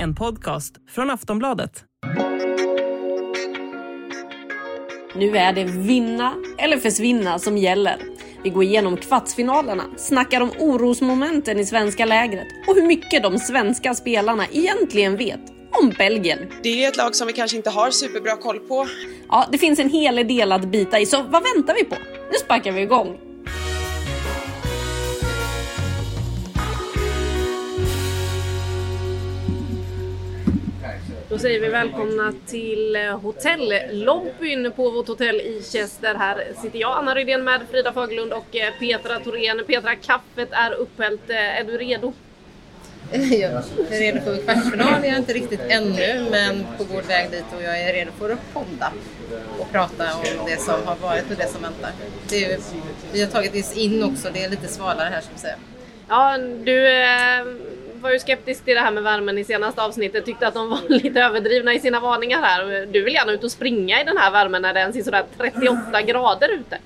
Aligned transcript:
En 0.00 0.14
podcast 0.14 0.74
från 0.94 1.10
Aftonbladet. 1.10 1.84
Nu 5.14 5.36
är 5.36 5.52
det 5.52 5.64
vinna 5.64 6.34
eller 6.58 6.76
försvinna 6.76 7.38
som 7.38 7.58
gäller. 7.58 7.96
Vi 8.44 8.50
går 8.50 8.62
igenom 8.62 8.96
kvartsfinalerna, 8.96 9.84
snackar 9.96 10.40
om 10.40 10.50
orosmomenten 10.58 11.60
i 11.60 11.64
svenska 11.64 12.06
lägret 12.06 12.46
och 12.68 12.74
hur 12.74 12.86
mycket 12.86 13.22
de 13.22 13.38
svenska 13.38 13.94
spelarna 13.94 14.46
egentligen 14.52 15.16
vet 15.16 15.40
om 15.82 15.92
Belgien. 15.98 16.38
Det 16.62 16.84
är 16.84 16.88
ett 16.88 16.96
lag 16.96 17.14
som 17.14 17.26
vi 17.26 17.32
kanske 17.32 17.56
inte 17.56 17.70
har 17.70 17.90
superbra 17.90 18.36
koll 18.36 18.58
på. 18.58 18.86
Ja, 19.28 19.48
det 19.52 19.58
finns 19.58 19.78
en 19.78 19.90
hel 19.90 20.28
del 20.28 20.52
att 20.52 20.64
bita 20.70 21.00
i, 21.00 21.06
så 21.06 21.22
vad 21.22 21.42
väntar 21.54 21.74
vi 21.74 21.84
på? 21.84 21.96
Nu 22.32 22.38
sparkar 22.44 22.72
vi 22.72 22.80
igång! 22.80 23.27
Då 31.30 31.38
säger 31.38 31.60
vi 31.60 31.68
välkomna 31.68 32.34
till 32.46 32.96
eh, 32.96 33.20
hotellobbyn 33.20 34.72
på 34.76 34.90
vårt 34.90 35.08
hotell 35.08 35.40
i 35.40 35.62
Chester. 35.72 36.14
Här 36.14 36.44
sitter 36.62 36.78
jag, 36.78 36.98
Anna 36.98 37.14
Rydén 37.14 37.44
med 37.44 37.60
Frida 37.70 37.92
Fagerlund 37.92 38.32
och 38.32 38.56
eh, 38.56 38.72
Petra 38.78 39.20
Thorén. 39.20 39.62
Petra, 39.66 39.94
kaffet 39.94 40.48
är 40.52 40.72
upphällt. 40.72 41.30
Eh, 41.30 41.60
är 41.60 41.64
du 41.64 41.78
redo? 41.78 42.12
Jag 43.12 43.22
är 43.22 44.00
redo 44.00 44.20
för 44.20 44.36
kvartsfinal, 44.36 45.04
jag 45.04 45.06
är 45.06 45.18
inte 45.18 45.32
riktigt 45.32 45.60
ännu, 45.68 46.30
men 46.30 46.66
på 46.78 46.84
god 46.84 47.04
väg 47.04 47.30
dit 47.30 47.44
och 47.56 47.62
jag 47.62 47.80
är 47.80 47.92
redo 47.92 48.10
för 48.18 48.30
att 48.30 48.52
podda 48.52 48.92
och 49.58 49.72
prata 49.72 50.04
om 50.14 50.46
det 50.46 50.60
som 50.60 50.86
har 50.86 50.96
varit 50.96 51.30
och 51.30 51.36
det 51.36 51.48
som 51.48 51.62
väntar. 51.62 51.90
Det 52.28 52.44
är, 52.44 52.58
vi 53.12 53.20
har 53.20 53.28
tagit 53.28 53.64
oss 53.64 53.76
in 53.76 54.02
också, 54.04 54.28
det 54.32 54.44
är 54.44 54.48
lite 54.50 54.68
svalare 54.68 55.08
här 55.08 55.20
som 55.20 55.38
säger. 55.38 55.56
Ja, 56.08 56.38
du 56.64 56.88
var 58.00 58.12
ju 58.12 58.18
skeptisk 58.18 58.64
till 58.64 58.74
det 58.74 58.80
här 58.80 58.90
med 58.90 59.02
värmen 59.02 59.38
i 59.38 59.44
senaste 59.44 59.82
avsnittet, 59.82 60.24
tyckte 60.24 60.48
att 60.48 60.54
de 60.54 60.70
var 60.70 60.80
lite 60.88 61.20
överdrivna 61.20 61.74
i 61.74 61.80
sina 61.80 62.00
varningar 62.00 62.42
här. 62.42 62.86
Du 62.86 63.02
vill 63.02 63.14
gärna 63.14 63.32
ut 63.32 63.44
och 63.44 63.52
springa 63.52 64.00
i 64.00 64.04
den 64.04 64.16
här 64.16 64.30
värmen 64.30 64.62
när 64.62 64.74
det 64.74 64.80
ens 64.80 64.96
är 64.96 65.02
sådär 65.02 65.24
38 65.36 66.02
grader 66.02 66.48
ute. 66.48 66.78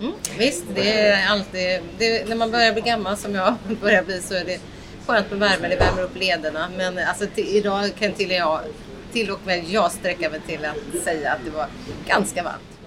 Mm, 0.00 0.12
visst, 0.38 0.64
det 0.74 0.92
är 0.92 1.28
alltid, 1.28 1.80
det, 1.98 2.28
när 2.28 2.36
man 2.36 2.50
börjar 2.50 2.72
bli 2.72 2.82
gammal 2.82 3.16
som 3.16 3.34
jag 3.34 3.54
börjar 3.80 4.02
bli 4.02 4.20
så 4.20 4.34
är 4.34 4.44
det 4.44 4.60
skönt 5.06 5.30
med 5.30 5.38
värme, 5.38 5.68
det 5.68 5.76
värmer 5.76 6.02
upp 6.02 6.16
lederna. 6.16 6.68
Men 6.76 6.98
alltså, 6.98 7.26
till, 7.26 7.56
idag 7.56 7.90
kan 7.98 8.12
till, 8.12 8.30
jag, 8.30 8.60
till 9.12 9.30
och 9.30 9.40
med 9.46 9.64
jag 9.68 9.92
sträcka 9.92 10.30
mig 10.30 10.40
till 10.40 10.64
att 10.64 11.02
säga 11.04 11.32
att 11.32 11.44
det 11.44 11.50
var 11.50 11.66
ganska 12.06 12.42
varmt. 12.42 12.77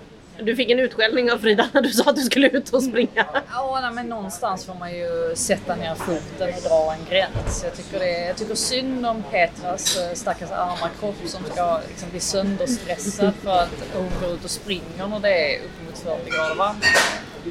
Du 0.44 0.56
fick 0.56 0.70
en 0.70 0.80
utskällning 0.80 1.32
av 1.32 1.38
Frida 1.38 1.70
när 1.74 1.82
du 1.82 1.90
sa 1.90 2.10
att 2.10 2.16
du 2.16 2.22
skulle 2.22 2.50
ut 2.50 2.70
och 2.70 2.84
springa. 2.84 3.26
Ja, 3.52 3.80
nej, 3.82 3.92
men 3.92 4.10
någonstans 4.10 4.66
får 4.66 4.74
man 4.74 4.94
ju 4.94 5.36
sätta 5.36 5.76
ner 5.76 5.96
foten 5.96 6.54
och 6.56 6.62
dra 6.70 6.94
en 6.94 7.06
gräns. 7.10 7.64
Jag 7.64 7.76
tycker, 7.76 8.00
det, 8.00 8.28
jag 8.28 8.38
tycker 8.38 8.56
synd 8.56 9.06
om 9.06 9.24
Petras 9.32 9.98
eh, 9.98 10.14
stackars 10.14 10.52
arma 10.52 10.90
kropp 11.00 11.16
som 11.26 11.44
ska 11.44 11.80
liksom 11.90 12.10
bli 12.10 12.20
sönderstressad 12.20 13.34
för 13.44 13.52
att 13.52 13.70
hon 13.94 14.10
går 14.22 14.34
ut 14.34 14.44
och 14.44 14.52
springer 14.52 15.08
när 15.08 15.20
det 15.20 15.56
är 15.56 15.60
uppemot 15.66 15.98
40 15.98 16.30
grader 16.32 16.56
varmt. 16.56 16.86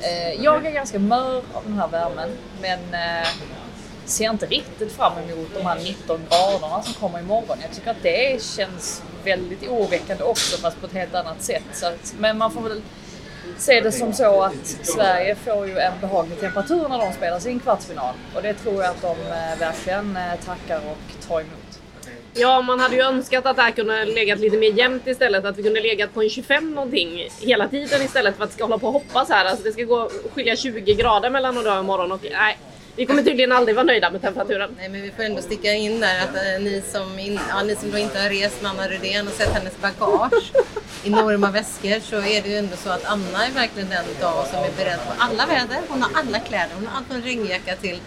Eh, 0.03 0.45
jag 0.45 0.67
är 0.67 0.71
ganska 0.71 0.99
mör 0.99 1.37
av 1.37 1.65
den 1.65 1.79
här 1.79 1.89
värmen, 1.89 2.31
men 2.63 2.79
eh, 2.95 3.29
ser 4.05 4.31
inte 4.31 4.47
riktigt 4.47 4.93
fram 4.93 5.13
emot 5.19 5.49
de 5.55 5.67
här 5.67 5.79
19 5.79 6.21
graderna 6.29 6.83
som 6.83 6.95
kommer 6.95 7.19
imorgon. 7.19 7.59
Jag 7.63 7.73
tycker 7.73 7.91
att 7.91 8.03
det 8.03 8.43
känns 8.43 9.03
väldigt 9.25 9.69
oroväckande 9.69 10.25
också 10.25 10.57
fast 10.57 10.81
på 10.81 10.87
ett 10.87 10.93
helt 10.93 11.15
annat 11.15 11.43
sätt. 11.43 11.65
Så 11.73 11.87
att, 11.87 12.15
men 12.19 12.39
man 12.39 12.51
får 12.51 12.61
väl 12.61 12.83
se 13.59 13.81
det 13.81 13.93
som 13.93 14.13
så 14.13 14.43
att 14.43 14.67
Sverige 14.83 15.35
får 15.35 15.67
ju 15.67 15.79
en 15.79 15.93
behaglig 16.01 16.41
temperatur 16.41 16.89
när 16.89 16.99
de 16.99 17.13
spelar 17.13 17.39
sin 17.39 17.61
kvartsfinal. 17.61 18.15
Och 18.35 18.43
det 18.43 18.55
tror 18.55 18.75
jag 18.75 18.91
att 18.91 19.03
de 19.03 19.11
eh, 19.11 19.59
verkligen 19.59 20.17
eh, 20.17 20.23
tackar 20.45 20.77
och 20.77 21.29
tar 21.29 21.41
emot. 21.41 21.81
Ja, 22.35 22.63
man 22.63 22.81
hade 22.81 22.97
ju 22.97 23.03
önskat 23.03 23.47
att 23.47 23.57
det 23.57 23.63
här 23.63 23.71
kunde 23.71 24.05
legat 24.05 24.39
lite 24.39 24.57
mer 24.57 24.73
jämnt 24.73 25.07
istället. 25.07 25.45
Att 25.45 25.59
vi 25.59 25.63
kunde 25.63 25.81
legat 25.81 26.15
på 26.15 26.23
en 26.23 26.31
25 26.31 26.75
någonting 26.75 27.29
hela 27.41 27.69
tiden 27.69 28.03
istället 28.03 28.37
för 28.37 28.45
att 28.45 28.51
det 28.51 28.55
ska 28.55 28.65
hålla 28.65 28.79
på 28.79 28.87
och 28.87 28.93
hoppas 28.93 29.29
här. 29.29 29.45
Alltså 29.45 29.65
det 29.65 29.73
ska 29.73 29.83
gå 29.83 30.11
skilja 30.35 30.57
20 30.57 30.95
grader 30.95 31.31
mellan 31.31 31.59
idag 31.59 31.79
och 31.79 31.85
imorgon 31.85 32.13
och 32.13 32.27
nej, 32.33 32.59
vi 33.01 33.07
kommer 33.07 33.23
tydligen 33.23 33.53
aldrig 33.53 33.77
vara 33.77 33.87
nöjda 33.87 34.11
med 34.11 34.23
temperaturen. 34.23 34.71
Nej, 34.79 34.89
men 34.89 35.03
vi 35.03 35.11
får 35.11 35.23
ändå 35.23 35.43
sticka 35.43 35.73
in 35.73 36.01
där 36.01 36.21
att 36.21 36.37
äh, 36.37 36.63
ni, 36.63 36.83
som 36.93 37.19
in, 37.19 37.41
ja, 37.49 37.63
ni 37.63 37.77
som 37.77 37.91
då 37.91 37.99
inte 37.99 38.19
har 38.19 38.29
rest 38.29 38.63
med 38.63 38.71
Anna 38.71 38.89
Rydén 38.89 39.29
och 39.29 39.33
sett 39.33 39.49
hennes 39.49 39.81
bagage, 39.81 40.53
enorma 41.05 41.51
väskor, 41.51 42.01
så 42.01 42.17
är 42.17 42.43
det 42.43 42.49
ju 42.49 42.57
ändå 42.57 42.77
så 42.77 42.91
att 42.91 43.05
Anna 43.05 43.47
är 43.47 43.51
verkligen 43.51 43.89
den 43.89 44.05
dag 44.21 44.47
som 44.47 44.59
är 44.59 44.71
beredd 44.77 44.99
på 45.07 45.13
alla 45.19 45.47
väder. 45.47 45.81
Hon 45.89 46.03
har 46.03 46.11
alla 46.15 46.39
kläder, 46.39 46.75
hon 46.75 46.87
har 46.87 46.97
allt 46.99 47.07
från 47.07 47.23
regnjacka 47.23 47.77
till 47.77 47.99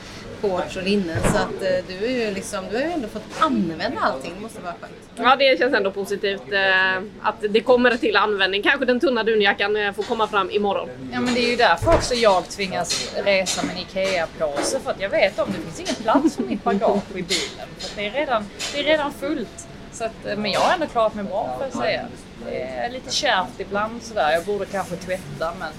shorts 0.44 0.76
och 0.76 0.84
linnen. 0.84 1.18
Så 1.24 1.38
att 1.38 1.62
äh, 1.62 1.86
du, 1.88 2.06
är 2.06 2.28
ju 2.28 2.34
liksom, 2.34 2.66
du 2.70 2.76
har 2.76 2.84
ju 2.84 2.92
ändå 2.92 3.08
fått 3.08 3.24
använda 3.40 4.02
allting, 4.02 4.34
det 4.36 4.42
måste 4.42 4.62
vara 4.62 4.74
skönt. 4.82 4.94
Ja, 5.16 5.36
det 5.36 5.60
känns 5.60 5.74
ändå 5.74 5.92
positivt 5.92 6.52
eh, 6.52 6.96
att 7.22 7.36
det 7.50 7.62
kommer 7.62 7.98
till 7.98 8.16
användning. 8.16 8.64
Kanske 8.64 8.86
den 8.86 9.00
tunna 9.00 9.24
dunjackan 9.24 9.76
eh, 9.76 9.94
får 9.94 10.04
komma 10.04 10.28
fram 10.28 10.50
imorgon. 10.52 10.90
Ja 11.14 11.20
men 11.20 11.34
det 11.34 11.40
är 11.40 11.50
ju 11.50 11.56
därför 11.56 11.94
också 11.94 12.14
jag 12.14 12.50
tvingas 12.50 13.16
resa 13.26 13.66
med 13.66 13.76
en 13.76 13.82
IKEA-påse 13.82 14.80
för 14.80 14.92
att 14.92 15.02
jag 15.02 15.10
vet 15.10 15.40
om 15.40 15.48
det 15.48 15.60
finns 15.62 15.80
ingen 15.80 15.96
plats 15.96 16.36
för 16.36 16.44
mitt 16.44 16.64
bagage 16.64 17.12
i 17.16 17.22
bilen. 17.22 17.68
För 17.78 17.96
det, 17.96 18.08
är 18.08 18.12
redan, 18.12 18.46
det 18.74 18.80
är 18.80 18.84
redan 18.84 19.14
fullt. 19.14 19.68
Så 19.92 20.04
att, 20.04 20.38
men 20.38 20.52
jag 20.52 20.60
har 20.60 20.74
ändå 20.74 20.88
klarat 20.88 21.16
mig 21.16 21.24
bra 21.24 21.56
får 21.58 21.66
jag 21.66 21.84
säga. 21.84 22.06
Det 22.46 22.62
är 22.62 22.90
lite 22.90 23.12
kärvt 23.12 23.60
ibland 23.60 24.04
sådär. 24.04 24.32
Jag 24.32 24.46
borde 24.46 24.66
kanske 24.66 24.96
tvätta 24.96 25.54
men 25.60 25.74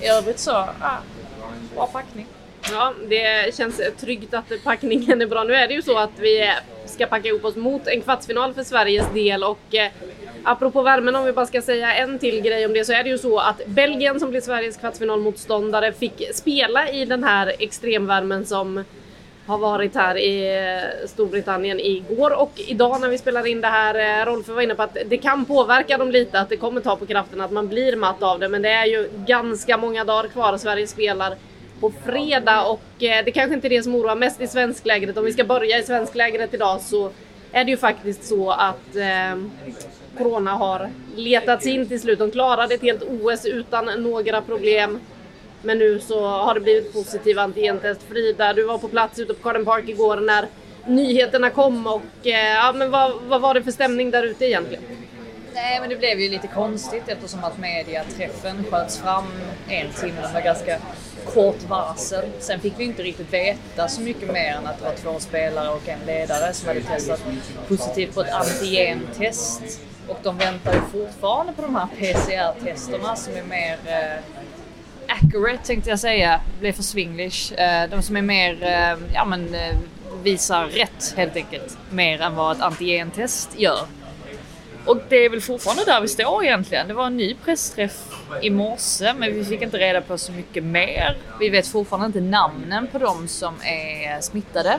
i 0.00 0.08
övrigt 0.08 0.38
så, 0.38 0.52
ah, 0.52 0.96
bra 1.74 1.86
packning. 1.86 2.26
Ja, 2.72 2.94
det 3.08 3.54
känns 3.54 3.80
tryggt 4.00 4.34
att 4.34 4.64
packningen 4.64 5.22
är 5.22 5.26
bra. 5.26 5.44
Nu 5.44 5.54
är 5.54 5.68
det 5.68 5.74
ju 5.74 5.82
så 5.82 5.98
att 5.98 6.18
vi 6.18 6.50
ska 6.86 7.06
packa 7.06 7.28
ihop 7.28 7.44
oss 7.44 7.56
mot 7.56 7.86
en 7.86 8.00
kvartsfinal 8.00 8.54
för 8.54 8.62
Sveriges 8.62 9.12
del 9.14 9.44
och 9.44 9.74
eh, 9.74 9.90
apropå 10.44 10.82
värmen 10.82 11.16
om 11.16 11.24
vi 11.24 11.32
bara 11.32 11.46
ska 11.46 11.62
säga 11.62 11.94
en 11.94 12.18
till 12.18 12.40
grej 12.40 12.66
om 12.66 12.72
det 12.72 12.84
så 12.84 12.92
är 12.92 13.04
det 13.04 13.10
ju 13.10 13.18
så 13.18 13.38
att 13.38 13.66
Belgien 13.66 14.20
som 14.20 14.30
blir 14.30 14.40
Sveriges 14.40 14.76
kvartsfinalmotståndare 14.76 15.92
fick 15.92 16.34
spela 16.34 16.88
i 16.90 17.04
den 17.04 17.24
här 17.24 17.52
extremvärmen 17.58 18.46
som 18.46 18.84
har 19.46 19.58
varit 19.58 19.94
här 19.94 20.18
i 20.18 20.58
eh, 20.58 21.08
Storbritannien 21.08 21.80
igår 21.80 22.40
och 22.40 22.52
idag 22.56 23.00
när 23.00 23.08
vi 23.08 23.18
spelar 23.18 23.46
in 23.46 23.60
det 23.60 23.68
här. 23.68 24.20
Eh, 24.20 24.26
Rolf 24.26 24.48
var 24.48 24.62
inne 24.62 24.74
på 24.74 24.82
att 24.82 24.96
det 25.06 25.16
kan 25.16 25.44
påverka 25.44 25.98
dem 25.98 26.10
lite, 26.10 26.40
att 26.40 26.48
det 26.48 26.56
kommer 26.56 26.80
ta 26.80 26.96
på 26.96 27.06
kraften, 27.06 27.40
att 27.40 27.50
man 27.50 27.68
blir 27.68 27.96
matt 27.96 28.22
av 28.22 28.38
det. 28.38 28.48
Men 28.48 28.62
det 28.62 28.70
är 28.70 28.86
ju 28.86 29.08
ganska 29.26 29.76
många 29.76 30.04
dagar 30.04 30.28
kvar. 30.28 30.56
Sverige 30.56 30.86
spelar 30.86 31.36
på 31.80 31.92
fredag 32.04 32.64
och 32.64 33.02
eh, 33.02 33.24
det 33.24 33.30
kanske 33.30 33.54
inte 33.54 33.66
är 33.66 33.70
det 33.70 33.82
som 33.82 33.94
oroar 33.94 34.16
mest 34.16 34.40
i 34.40 34.46
svensklägret. 34.46 35.16
Om 35.16 35.24
vi 35.24 35.32
ska 35.32 35.44
börja 35.44 35.78
i 35.78 35.82
svensklägret 35.82 36.54
idag 36.54 36.80
så 36.80 37.10
är 37.52 37.64
det 37.64 37.70
ju 37.70 37.76
faktiskt 37.76 38.24
så 38.24 38.50
att 38.50 38.96
eh, 38.96 39.42
Corona 40.18 40.50
har 40.50 40.90
letats 41.16 41.66
in 41.66 41.88
till 41.88 42.00
slut. 42.00 42.18
De 42.18 42.30
klarade 42.30 42.74
ett 42.74 42.82
helt 42.82 43.02
OS 43.02 43.46
utan 43.46 43.84
några 44.02 44.42
problem. 44.42 45.00
Men 45.62 45.78
nu 45.78 46.00
så 46.00 46.26
har 46.26 46.54
det 46.54 46.60
blivit 46.60 46.92
positiv 46.92 47.38
antigentest. 47.38 48.00
Frida, 48.08 48.52
du 48.52 48.62
var 48.62 48.78
på 48.78 48.88
plats 48.88 49.18
ute 49.18 49.34
på 49.34 49.48
Garden 49.48 49.64
Park 49.64 49.88
igår 49.88 50.16
när 50.16 50.46
nyheterna 50.86 51.50
kom 51.50 51.86
och 51.86 52.26
eh, 52.26 52.54
ja, 52.54 52.72
men 52.72 52.90
vad, 52.90 53.12
vad 53.28 53.40
var 53.40 53.54
det 53.54 53.62
för 53.62 53.70
stämning 53.70 54.10
där 54.10 54.22
ute 54.22 54.46
egentligen? 54.46 54.82
Nej, 55.54 55.80
men 55.80 55.88
det 55.88 55.96
blev 55.96 56.20
ju 56.20 56.28
lite 56.28 56.46
konstigt 56.46 57.08
eftersom 57.08 57.44
att 57.44 57.58
mediaträffen 57.58 58.64
sköts 58.70 58.98
fram 58.98 59.26
en 59.68 59.92
timme 59.92 60.32
med 60.32 60.44
ganska 60.44 60.78
kort 61.34 61.62
varsel. 61.68 62.24
Sen 62.38 62.60
fick 62.60 62.74
vi 62.78 62.84
inte 62.84 63.02
riktigt 63.02 63.32
veta 63.32 63.88
så 63.88 64.00
mycket 64.00 64.32
mer 64.32 64.54
än 64.54 64.66
att 64.66 64.78
det 64.78 64.84
var 64.84 64.94
två 64.94 65.20
spelare 65.20 65.68
och 65.68 65.88
en 65.88 65.98
ledare 66.06 66.52
som 66.52 66.68
hade 66.68 66.80
testat 66.80 67.22
positivt 67.68 68.14
på 68.14 68.20
ett 68.20 68.32
antigentest. 68.32 69.80
Och 70.08 70.18
de 70.22 70.38
väntar 70.38 70.74
ju 70.74 70.80
fortfarande 70.80 71.52
på 71.52 71.62
de 71.62 71.76
här 71.76 71.86
PCR-testerna 71.98 73.16
som 73.16 73.36
är 73.36 73.42
mer 73.42 73.78
eh, 73.86 74.22
accurate 75.10 75.66
tänkte 75.66 75.90
jag 75.90 76.00
säga, 76.00 76.40
Det 76.54 76.60
blev 76.60 76.72
för 76.72 76.82
swinglish. 76.82 77.52
Eh, 77.52 77.90
de 77.90 78.02
som 78.02 78.16
är 78.16 78.22
mer, 78.22 78.62
eh, 78.62 79.14
ja 79.14 79.24
men 79.24 79.54
eh, 79.54 79.76
visar 80.22 80.66
rätt 80.66 81.14
helt 81.16 81.36
enkelt. 81.36 81.78
Mer 81.90 82.20
än 82.20 82.34
vad 82.34 82.56
ett 82.56 82.62
antigentest 82.62 83.58
gör. 83.58 83.86
Och 84.86 84.98
det 85.08 85.24
är 85.24 85.30
väl 85.30 85.40
fortfarande 85.40 85.84
där 85.84 86.00
vi 86.00 86.08
står 86.08 86.44
egentligen. 86.44 86.88
Det 86.88 86.94
var 86.94 87.06
en 87.06 87.16
ny 87.16 87.34
pressträff 87.44 88.02
i 88.42 88.50
morse, 88.50 89.14
men 89.14 89.34
vi 89.34 89.44
fick 89.44 89.62
inte 89.62 89.78
reda 89.78 90.00
på 90.00 90.18
så 90.18 90.32
mycket 90.32 90.64
mer. 90.64 91.16
Vi 91.40 91.48
vet 91.48 91.66
fortfarande 91.66 92.06
inte 92.06 92.20
namnen 92.20 92.86
på 92.86 92.98
de 92.98 93.28
som 93.28 93.54
är 93.62 94.20
smittade. 94.20 94.78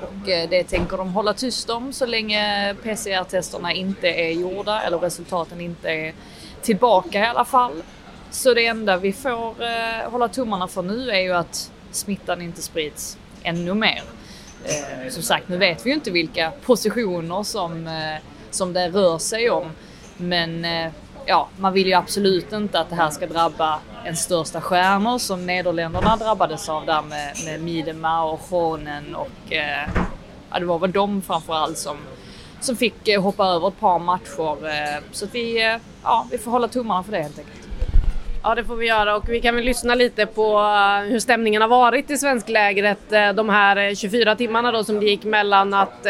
Och 0.00 0.28
eh, 0.28 0.48
det 0.50 0.64
tänker 0.64 0.96
de 0.96 1.12
hålla 1.12 1.34
tyst 1.34 1.70
om 1.70 1.92
så 1.92 2.06
länge 2.06 2.74
PCR-testerna 2.82 3.72
inte 3.72 4.08
är 4.08 4.30
gjorda 4.30 4.82
eller 4.82 4.98
resultaten 4.98 5.60
inte 5.60 5.90
är 5.90 6.14
tillbaka 6.62 7.18
i 7.18 7.26
alla 7.26 7.44
fall. 7.44 7.82
Så 8.30 8.54
det 8.54 8.66
enda 8.66 8.96
vi 8.96 9.12
får 9.12 9.62
eh, 9.62 10.10
hålla 10.10 10.28
tummarna 10.28 10.68
för 10.68 10.82
nu 10.82 11.10
är 11.10 11.20
ju 11.20 11.32
att 11.32 11.72
smittan 11.90 12.42
inte 12.42 12.62
sprids 12.62 13.18
ännu 13.42 13.74
mer. 13.74 14.02
Eh, 14.64 15.10
som 15.10 15.22
sagt, 15.22 15.48
nu 15.48 15.56
vet 15.56 15.86
vi 15.86 15.90
ju 15.90 15.94
inte 15.94 16.10
vilka 16.10 16.52
positioner 16.62 17.42
som, 17.42 17.88
som 18.58 18.72
det 18.72 18.88
rör 18.88 19.18
sig 19.18 19.50
om. 19.50 19.70
Men 20.16 20.64
eh, 20.64 20.92
ja, 21.26 21.48
man 21.58 21.72
vill 21.72 21.86
ju 21.86 21.94
absolut 21.94 22.52
inte 22.52 22.80
att 22.80 22.90
det 22.90 22.96
här 22.96 23.10
ska 23.10 23.26
drabba 23.26 23.78
en 24.04 24.16
största 24.16 24.60
stjärnor 24.60 25.18
som 25.18 25.46
Nederländerna 25.46 26.16
drabbades 26.16 26.68
av 26.68 26.86
där 26.86 27.02
med, 27.02 27.36
med 27.44 27.60
Miedema 27.60 28.24
och 28.24 28.40
Schonen 28.40 29.14
och 29.14 29.52
eh, 29.52 29.88
ja, 30.50 30.58
det 30.58 30.64
var 30.64 30.78
väl 30.78 30.92
de 30.92 31.22
framförallt 31.22 31.78
som, 31.78 31.96
som 32.60 32.76
fick 32.76 33.08
eh, 33.08 33.22
hoppa 33.22 33.46
över 33.46 33.68
ett 33.68 33.80
par 33.80 33.98
matcher. 33.98 34.66
Eh, 34.68 35.02
så 35.12 35.24
att 35.24 35.34
vi, 35.34 35.66
eh, 35.66 35.76
ja, 36.02 36.26
vi 36.30 36.38
får 36.38 36.50
hålla 36.50 36.68
tummarna 36.68 37.02
för 37.02 37.12
det 37.12 37.22
helt 37.22 37.38
enkelt. 37.38 37.68
Ja 38.42 38.54
det 38.54 38.64
får 38.64 38.76
vi 38.76 38.86
göra 38.86 39.16
och 39.16 39.28
vi 39.28 39.40
kan 39.40 39.54
väl 39.54 39.64
lyssna 39.64 39.94
lite 39.94 40.26
på 40.26 40.58
eh, 40.58 41.10
hur 41.10 41.20
stämningen 41.20 41.62
har 41.62 41.68
varit 41.68 42.10
i 42.10 42.18
svensklägret 42.18 43.12
eh, 43.12 43.32
de 43.32 43.48
här 43.48 43.94
24 43.94 44.36
timmarna 44.36 44.72
då 44.72 44.84
som 44.84 45.00
det 45.00 45.06
gick 45.06 45.24
mellan 45.24 45.74
att 45.74 46.06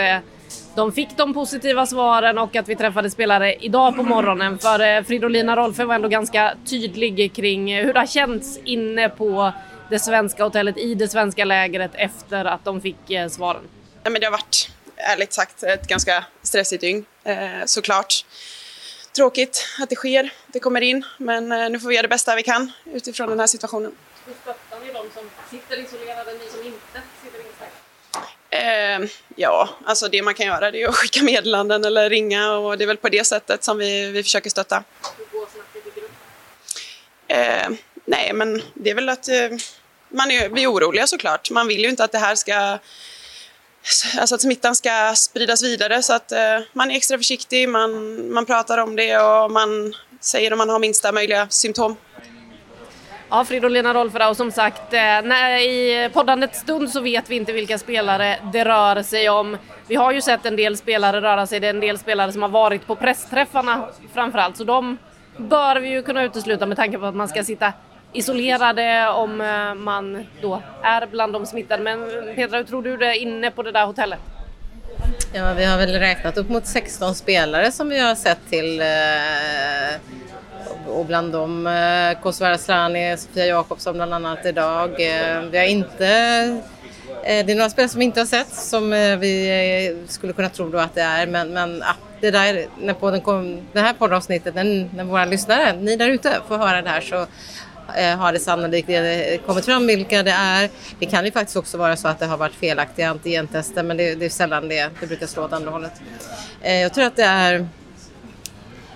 de 0.78 0.92
fick 0.92 1.16
de 1.16 1.34
positiva 1.34 1.86
svaren 1.86 2.38
och 2.38 2.56
att 2.56 2.68
vi 2.68 2.76
träffade 2.76 3.10
spelare 3.10 3.54
idag 3.54 3.96
på 3.96 4.02
morgonen. 4.02 4.58
För 4.58 5.02
Fridolina 5.02 5.56
Rolfö 5.56 5.84
var 5.84 5.94
ändå 5.94 6.08
ganska 6.08 6.54
tydlig 6.64 7.32
kring 7.34 7.76
hur 7.76 7.92
det 7.92 8.00
har 8.00 8.06
känts 8.06 8.58
inne 8.64 9.08
på 9.08 9.52
det 9.90 9.98
svenska 9.98 10.44
hotellet 10.44 10.78
i 10.78 10.94
det 10.94 11.08
svenska 11.08 11.44
lägret 11.44 11.90
efter 11.94 12.44
att 12.44 12.64
de 12.64 12.80
fick 12.80 12.96
svaren. 13.30 13.62
Ja, 14.02 14.10
men 14.10 14.20
det 14.20 14.26
har 14.26 14.32
varit, 14.32 14.70
ärligt 14.96 15.32
sagt, 15.32 15.62
ett 15.62 15.88
ganska 15.88 16.24
stressigt 16.42 16.80
dygn 16.80 17.04
såklart 17.64 18.24
tråkigt 19.16 19.66
att 19.82 19.88
det 19.88 19.96
sker, 19.96 20.30
det 20.46 20.60
kommer 20.60 20.80
in, 20.80 21.04
men 21.16 21.52
eh, 21.52 21.70
nu 21.70 21.80
får 21.80 21.88
vi 21.88 21.94
göra 21.94 22.02
det 22.02 22.08
bästa 22.08 22.36
vi 22.36 22.42
kan 22.42 22.72
utifrån 22.84 23.28
den 23.28 23.40
här 23.40 23.46
situationen. 23.46 23.92
Hur 24.26 24.34
stöttar 24.42 24.80
ni 24.80 24.86
de 24.92 25.10
som 25.14 25.30
sitter 25.50 25.76
isolerade, 25.78 26.32
ni 26.32 26.50
som 26.50 26.62
inte 26.66 27.00
sitter 27.22 27.38
instängda? 27.38 28.28
Eh, 28.50 29.08
ja, 29.36 29.68
alltså 29.84 30.08
det 30.08 30.22
man 30.22 30.34
kan 30.34 30.46
göra 30.46 30.70
det 30.70 30.82
är 30.82 30.88
att 30.88 30.94
skicka 30.94 31.22
meddelanden 31.22 31.84
eller 31.84 32.10
ringa 32.10 32.52
och 32.52 32.78
det 32.78 32.84
är 32.84 32.86
väl 32.86 32.96
på 32.96 33.08
det 33.08 33.26
sättet 33.26 33.64
som 33.64 33.78
vi, 33.78 34.10
vi 34.10 34.22
försöker 34.22 34.50
stötta. 34.50 34.84
Hur 35.18 35.38
går? 35.38 35.48
Eh, 37.28 37.68
nej, 38.04 38.32
men 38.32 38.62
det 38.74 38.90
är 38.90 38.94
väl 38.94 39.08
att 39.08 39.28
eh, 39.28 39.48
man 40.08 40.30
är, 40.30 40.48
blir 40.48 40.72
oroliga 40.72 41.06
såklart. 41.06 41.50
Man 41.50 41.68
vill 41.68 41.80
ju 41.80 41.88
inte 41.88 42.04
att 42.04 42.12
det 42.12 42.18
här 42.18 42.34
ska 42.34 42.78
alltså 44.18 44.34
att 44.34 44.40
smittan 44.40 44.76
ska 44.76 45.14
spridas 45.16 45.62
vidare 45.62 46.02
så 46.02 46.12
att 46.12 46.32
eh, 46.32 46.60
man 46.72 46.90
är 46.90 46.96
extra 46.96 47.18
försiktig, 47.18 47.68
man, 47.68 48.32
man 48.32 48.46
pratar 48.46 48.78
om 48.78 48.96
det 48.96 49.18
och 49.18 49.50
man 49.50 49.94
säger 50.20 50.52
om 50.52 50.58
man 50.58 50.68
har 50.68 50.78
minsta 50.78 51.12
möjliga 51.12 51.48
symptom. 51.50 51.96
Ja, 53.30 53.44
Fridolina 53.44 53.94
Rolfrau, 53.94 54.34
som 54.34 54.50
sagt, 54.50 54.92
eh, 54.92 55.00
när, 55.00 55.58
i 55.58 56.10
poddandets 56.12 56.60
stund 56.60 56.90
så 56.90 57.00
vet 57.00 57.30
vi 57.30 57.36
inte 57.36 57.52
vilka 57.52 57.78
spelare 57.78 58.36
det 58.52 58.64
rör 58.64 59.02
sig 59.02 59.28
om. 59.28 59.56
Vi 59.86 59.94
har 59.94 60.12
ju 60.12 60.20
sett 60.20 60.46
en 60.46 60.56
del 60.56 60.76
spelare 60.76 61.20
röra 61.20 61.46
sig, 61.46 61.60
det 61.60 61.66
är 61.66 61.74
en 61.74 61.80
del 61.80 61.98
spelare 61.98 62.32
som 62.32 62.42
har 62.42 62.48
varit 62.48 62.86
på 62.86 62.94
pressträffarna 62.94 63.88
framförallt, 64.14 64.56
så 64.56 64.64
de 64.64 64.98
bör 65.36 65.76
vi 65.76 65.88
ju 65.88 66.02
kunna 66.02 66.22
utesluta 66.22 66.66
med 66.66 66.76
tanke 66.76 66.98
på 66.98 67.06
att 67.06 67.14
man 67.14 67.28
ska 67.28 67.44
sitta 67.44 67.72
isolerade 68.12 69.08
om 69.08 69.40
eh, 69.40 69.74
man 69.74 70.26
då 70.42 70.62
är 70.82 71.06
bland 71.06 71.32
de 71.32 71.46
smittade. 71.46 71.82
Men 71.82 72.10
Petra, 72.34 72.56
hur 72.56 72.64
tror 72.64 72.82
du 72.82 72.96
det 72.96 73.06
är 73.06 73.20
inne 73.20 73.50
på 73.50 73.62
det 73.62 73.72
där 73.72 73.86
hotellet? 73.86 74.20
Ja, 75.32 75.52
vi 75.52 75.64
har 75.64 75.78
väl 75.78 75.98
räknat 75.98 76.36
upp 76.36 76.48
mot 76.48 76.66
16 76.66 77.14
spelare 77.14 77.72
som 77.72 77.88
vi 77.88 77.98
har 77.98 78.14
sett 78.14 78.50
till 78.50 78.80
eh, 78.80 78.86
och 80.88 81.06
bland 81.06 81.32
dem 81.32 81.66
eh, 81.66 82.22
Kosovare 82.22 82.54
Asllani, 82.54 83.16
Sofia 83.16 83.46
Jakobsson 83.46 83.94
bland 83.94 84.14
annat 84.14 84.46
idag. 84.46 84.90
Eh, 84.90 85.40
vi 85.50 85.58
har 85.58 85.64
inte 85.64 86.06
eh, 87.24 87.46
det 87.46 87.52
är 87.52 87.56
några 87.56 87.70
spelare 87.70 87.88
som 87.88 87.98
vi 87.98 88.04
inte 88.04 88.20
har 88.20 88.26
sett 88.26 88.54
som 88.54 88.92
eh, 88.92 89.16
vi 89.16 90.04
skulle 90.08 90.32
kunna 90.32 90.48
tro 90.48 90.68
då 90.68 90.78
att 90.78 90.94
det 90.94 91.02
är 91.02 91.26
men, 91.26 91.52
men 91.52 91.82
ah, 91.82 91.94
det 92.20 92.30
där, 92.30 92.66
när 92.80 92.94
podden 92.94 93.20
kom, 93.20 93.60
det 93.72 93.80
här 93.80 93.92
poddavsnittet, 93.92 94.54
när, 94.54 94.88
när 94.94 95.04
våra 95.04 95.24
lyssnare, 95.24 95.72
ni 95.72 95.96
där 95.96 96.08
ute 96.08 96.40
får 96.48 96.58
höra 96.58 96.82
det 96.82 96.90
här 96.90 97.00
så 97.00 97.26
har 98.18 98.32
det 98.32 98.38
sannolikt 98.38 98.88
kommit 99.46 99.64
fram 99.64 99.86
vilka 99.86 100.22
det 100.22 100.30
är. 100.30 100.70
Det 100.98 101.06
kan 101.06 101.24
ju 101.24 101.30
faktiskt 101.30 101.56
också 101.56 101.78
vara 101.78 101.96
så 101.96 102.08
att 102.08 102.18
det 102.18 102.26
har 102.26 102.36
varit 102.36 102.54
felaktiga 102.54 103.10
antigentester 103.10 103.82
men 103.82 103.96
det, 103.96 104.14
det 104.14 104.24
är 104.24 104.30
sällan 104.30 104.68
det, 104.68 104.90
det 105.00 105.06
brukar 105.06 105.26
slå 105.26 105.44
åt 105.44 105.52
andra 105.52 105.70
hållet. 105.70 105.92
Jag 106.62 106.94
tror 106.94 107.04
att 107.04 107.16
det 107.16 107.24
är 107.24 107.68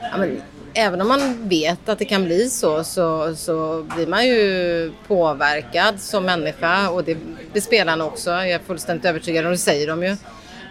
ja, 0.00 0.19
men, 0.19 0.43
Även 0.75 1.01
om 1.01 1.09
man 1.09 1.49
vet 1.49 1.89
att 1.89 1.99
det 1.99 2.05
kan 2.05 2.25
bli 2.25 2.51
så, 2.51 2.85
så, 2.85 3.37
så 3.37 3.87
blir 3.95 4.07
man 4.07 4.27
ju 4.27 4.93
påverkad 5.07 6.01
som 6.01 6.25
människa 6.25 6.91
och 6.91 7.05
det 7.05 7.17
blir 7.53 7.63
spelarna 7.63 8.05
också. 8.05 8.31
Jag 8.31 8.51
är 8.51 8.59
fullständigt 8.59 9.05
övertygad 9.05 9.45
om, 9.45 9.53
det 9.53 9.59
säger 9.59 9.87
de 9.87 10.03
ju 10.03 10.17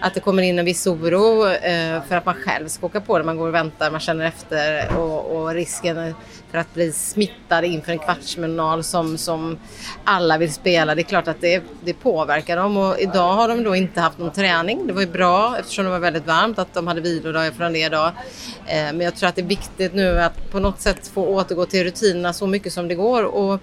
att 0.02 0.14
det 0.14 0.20
kommer 0.20 0.44
in 0.44 0.60
en 0.60 0.66
viss 0.66 0.88
oro 0.88 1.48
eh, 1.48 2.04
för 2.08 2.16
att 2.16 2.26
man 2.26 2.36
själv 2.36 2.68
ska 2.68 2.86
åka 2.86 3.02
på 3.02 3.18
det. 3.18 3.24
Man 3.24 3.38
går 3.38 3.48
och 3.48 3.54
väntar, 3.54 3.92
man 3.92 4.00
känner 4.00 4.26
efter 4.26 4.98
och, 4.98 5.36
och 5.36 5.54
risken 5.54 6.16
för 6.52 6.58
att 6.58 6.74
bli 6.74 6.92
smittad 6.92 7.66
inför 7.66 7.92
en 7.92 8.00
kvartsfinal 8.00 8.84
som, 8.84 9.18
som 9.18 9.58
alla 10.04 10.38
vill 10.38 10.54
spela. 10.54 10.96
Det 10.96 11.02
är 11.02 11.04
klart 11.04 11.28
att 11.28 11.42
det, 11.42 11.64
det 11.84 11.94
påverkar 11.94 12.58
dem 12.58 12.78
och 12.78 13.00
idag 13.00 13.34
har 13.34 13.48
de 13.48 13.64
då 13.64 13.76
inte 13.76 14.02
haft 14.02 14.18
någon 14.18 14.32
träning. 14.32 14.88
Det 14.88 14.94
var 14.94 15.02
ju 15.02 15.08
bra 15.08 15.58
eftersom 15.60 15.86
det 15.86 15.92
var 15.92 16.00
väldigt 16.00 16.28
varmt 16.28 16.60
att 16.60 16.74
de 16.74 16.88
hade 16.88 17.02
vilodag 17.02 17.54
från 17.54 17.74
det 17.74 17.86
idag. 17.86 18.12
Eh, 18.68 18.76
men 18.76 19.02
jag 19.02 19.16
tror 19.16 19.30
att 19.30 19.36
det 19.36 19.42
är 19.42 19.46
viktigt 19.46 19.94
nu 19.94 20.20
att 20.20 20.52
på 20.52 20.60
något 20.60 20.82
sätt 20.82 21.08
få 21.08 21.26
återgå 21.28 21.66
till 21.66 21.84
rutinerna 21.84 22.34
så 22.34 22.48
mycket 22.48 22.74
som 22.74 22.88
det 22.88 22.96
går. 22.96 23.24
Och 23.24 23.62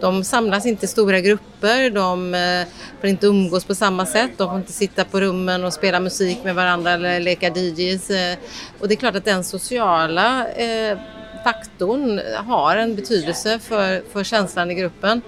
de 0.00 0.24
samlas 0.24 0.66
inte 0.66 0.84
i 0.84 0.88
stora 0.88 1.20
grupper, 1.20 1.90
de 1.90 2.34
eh, 2.34 2.66
får 3.00 3.10
inte 3.10 3.26
umgås 3.26 3.64
på 3.64 3.74
samma 3.74 4.06
sätt, 4.06 4.30
de 4.36 4.48
får 4.48 4.58
inte 4.58 4.72
sitta 4.72 5.04
på 5.04 5.20
rummen 5.20 5.64
och 5.64 5.72
spela 5.72 6.00
musik 6.00 6.38
med 6.44 6.54
varandra 6.54 6.90
eller 6.92 7.20
leka 7.20 7.48
DJs. 7.48 8.10
Eh. 8.10 8.38
Och 8.80 8.88
det 8.88 8.94
är 8.94 8.96
klart 8.96 9.16
att 9.16 9.24
den 9.24 9.44
sociala 9.44 10.48
eh, 10.48 10.98
faktorn 11.44 12.20
har 12.46 12.76
en 12.76 12.94
betydelse 12.94 13.58
för, 13.58 14.02
för 14.12 14.24
känslan 14.24 14.70
i 14.70 14.74
gruppen. 14.74 15.22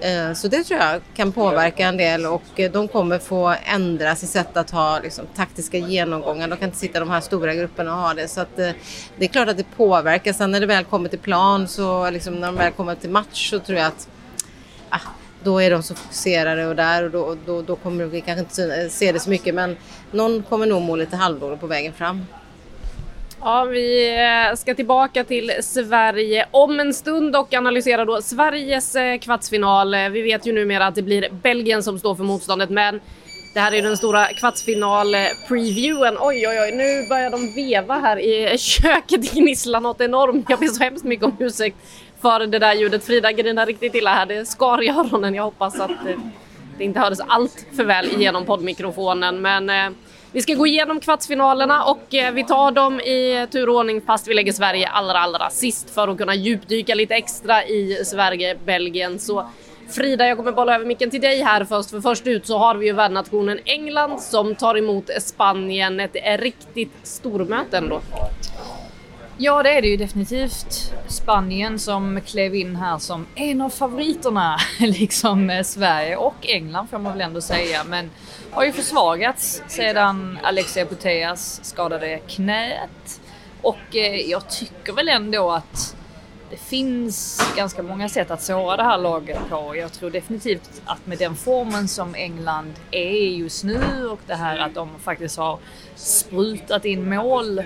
Eh, 0.00 0.32
så 0.32 0.48
det 0.48 0.64
tror 0.64 0.80
jag 0.80 1.00
kan 1.14 1.32
påverka 1.32 1.86
en 1.86 1.96
del 1.96 2.26
och 2.26 2.42
eh, 2.56 2.72
de 2.72 2.88
kommer 2.88 3.18
få 3.18 3.54
ändra 3.64 4.16
sitt 4.16 4.30
sätt 4.30 4.56
att 4.56 4.70
ha 4.70 5.00
liksom, 5.02 5.26
taktiska 5.36 5.78
genomgångar. 5.78 6.48
De 6.48 6.56
kan 6.56 6.68
inte 6.68 6.78
sitta 6.78 6.98
i 6.98 7.00
de 7.00 7.10
här 7.10 7.20
stora 7.20 7.54
grupperna 7.54 7.94
och 7.94 8.02
ha 8.02 8.14
det. 8.14 8.28
Så 8.28 8.40
att, 8.40 8.58
eh, 8.58 8.70
det 9.18 9.24
är 9.24 9.28
klart 9.28 9.48
att 9.48 9.56
det 9.56 9.76
påverkar. 9.76 10.32
Sen 10.32 10.50
när 10.50 10.60
det 10.60 10.66
väl 10.66 10.84
kommer 10.84 11.08
till 11.08 11.18
plan, 11.18 11.68
så 11.68 12.10
liksom, 12.10 12.34
när 12.34 12.46
de 12.46 12.56
väl 12.56 12.72
kommer 12.72 12.94
till 12.94 13.10
match 13.10 13.50
så 13.50 13.58
tror 13.58 13.78
jag 13.78 13.86
att 13.86 14.08
ah, 14.88 14.98
då 15.42 15.62
är 15.62 15.70
de 15.70 15.82
så 15.82 15.94
fokuserade 15.94 16.66
och 16.66 16.76
där 16.76 17.04
och 17.04 17.10
då, 17.10 17.36
då, 17.46 17.62
då 17.62 17.76
kommer 17.76 18.04
vi 18.04 18.20
kanske 18.20 18.40
inte 18.40 18.90
se 18.90 19.12
det 19.12 19.20
så 19.20 19.30
mycket 19.30 19.54
men 19.54 19.76
någon 20.10 20.42
kommer 20.42 20.66
nog 20.66 20.82
må 20.82 20.96
lite 20.96 21.16
halvdålig 21.16 21.60
på 21.60 21.66
vägen 21.66 21.92
fram. 21.92 22.26
Ja, 23.42 23.64
vi 23.64 24.16
eh, 24.18 24.56
ska 24.56 24.74
tillbaka 24.74 25.24
till 25.24 25.52
Sverige 25.60 26.46
om 26.50 26.80
en 26.80 26.94
stund 26.94 27.36
och 27.36 27.54
analysera 27.54 28.04
då 28.04 28.22
Sveriges 28.22 28.96
eh, 28.96 29.18
kvartsfinal. 29.18 29.94
Eh, 29.94 30.08
vi 30.08 30.22
vet 30.22 30.46
ju 30.46 30.52
numera 30.52 30.86
att 30.86 30.94
det 30.94 31.02
blir 31.02 31.28
Belgien 31.30 31.82
som 31.82 31.98
står 31.98 32.14
för 32.14 32.24
motståndet, 32.24 32.70
men 32.70 33.00
det 33.54 33.60
här 33.60 33.72
är 33.72 33.82
den 33.82 33.96
stora 33.96 34.24
kvartsfinal-previewen. 34.24 36.16
Oj, 36.20 36.48
oj, 36.48 36.60
oj, 36.60 36.72
nu 36.72 37.08
börjar 37.08 37.30
de 37.30 37.54
veva 37.54 37.98
här 37.98 38.18
i 38.18 38.58
köket, 38.58 39.32
gnisslar 39.32 39.80
något 39.80 40.00
enormt. 40.00 40.46
Jag 40.50 40.58
ber 40.58 40.66
så 40.66 40.82
hemskt 40.82 41.04
mycket 41.04 41.24
om 41.24 41.36
ursäkt 41.38 41.76
för 42.20 42.46
det 42.46 42.58
där 42.58 42.74
ljudet. 42.74 43.04
Frida 43.04 43.32
grinar 43.32 43.66
riktigt 43.66 43.94
illa 43.94 44.10
här, 44.14 44.26
det 44.26 44.46
skar 44.46 44.82
i 44.82 44.88
öronen. 44.88 45.34
Jag 45.34 45.42
hoppas 45.42 45.80
att 45.80 45.90
det 46.78 46.84
inte 46.84 47.00
hördes 47.00 47.20
allt 47.20 47.66
för 47.76 47.84
väl 47.84 48.08
genom 48.18 48.46
poddmikrofonen, 48.46 49.42
men 49.42 49.70
vi 50.32 50.42
ska 50.42 50.54
gå 50.54 50.66
igenom 50.66 51.00
kvartsfinalerna 51.00 51.84
och 51.84 52.14
eh, 52.14 52.32
vi 52.32 52.44
tar 52.44 52.70
dem 52.70 53.00
i 53.00 53.46
turordning 53.50 54.00
fast 54.00 54.28
vi 54.28 54.34
lägger 54.34 54.52
Sverige 54.52 54.88
allra, 54.88 55.18
allra 55.18 55.50
sist 55.50 55.90
för 55.90 56.08
att 56.08 56.18
kunna 56.18 56.34
djupdyka 56.34 56.94
lite 56.94 57.14
extra 57.14 57.64
i 57.64 58.04
Sverige-Belgien. 58.04 59.18
Så 59.18 59.46
Frida, 59.88 60.28
jag 60.28 60.36
kommer 60.36 60.52
bolla 60.52 60.74
över 60.74 60.86
micken 60.86 61.10
till 61.10 61.20
dig 61.20 61.42
här 61.42 61.64
först, 61.64 61.90
för 61.90 62.00
först 62.00 62.26
ut 62.26 62.46
så 62.46 62.58
har 62.58 62.74
vi 62.74 62.86
ju 62.86 62.92
värdnationen 62.92 63.58
England 63.64 64.20
som 64.20 64.54
tar 64.54 64.78
emot 64.78 65.10
Spanien. 65.20 66.00
Ett 66.00 66.16
eh, 66.24 66.38
riktigt 66.38 66.92
stormöte 67.02 67.78
ändå. 67.78 68.00
Ja, 69.38 69.62
det 69.62 69.70
är 69.70 69.82
det 69.82 69.88
ju 69.88 69.96
definitivt. 69.96 70.94
Spanien 71.06 71.78
som 71.78 72.20
klev 72.26 72.54
in 72.54 72.76
här 72.76 72.98
som 72.98 73.26
en 73.34 73.60
av 73.60 73.70
favoriterna, 73.70 74.58
liksom 74.80 75.50
eh, 75.50 75.62
Sverige 75.62 76.16
och 76.16 76.36
England 76.42 76.86
får 76.86 76.98
man 76.98 77.12
väl 77.12 77.20
ändå 77.20 77.40
säga. 77.40 77.84
Men 77.84 78.10
har 78.50 78.64
ju 78.64 78.72
försvagats 78.72 79.62
sedan 79.68 80.38
Alexia 80.42 80.86
Puteas 80.86 81.60
skadade 81.62 82.18
knät. 82.18 83.20
Och 83.62 83.96
eh, 83.96 84.30
jag 84.30 84.50
tycker 84.50 84.92
väl 84.92 85.08
ändå 85.08 85.50
att 85.50 85.96
det 86.50 86.56
finns 86.56 87.42
ganska 87.56 87.82
många 87.82 88.08
sätt 88.08 88.30
att 88.30 88.42
såra 88.42 88.76
det 88.76 88.82
här 88.82 88.98
laget 88.98 89.38
på. 89.50 89.76
Jag 89.76 89.92
tror 89.92 90.10
definitivt 90.10 90.82
att 90.84 91.06
med 91.06 91.18
den 91.18 91.36
formen 91.36 91.88
som 91.88 92.14
England 92.14 92.72
är 92.90 93.10
just 93.12 93.64
nu 93.64 94.06
och 94.10 94.20
det 94.26 94.34
här 94.34 94.58
att 94.58 94.74
de 94.74 94.88
faktiskt 94.98 95.36
har 95.36 95.58
sprutat 95.94 96.84
in 96.84 97.08
mål 97.14 97.62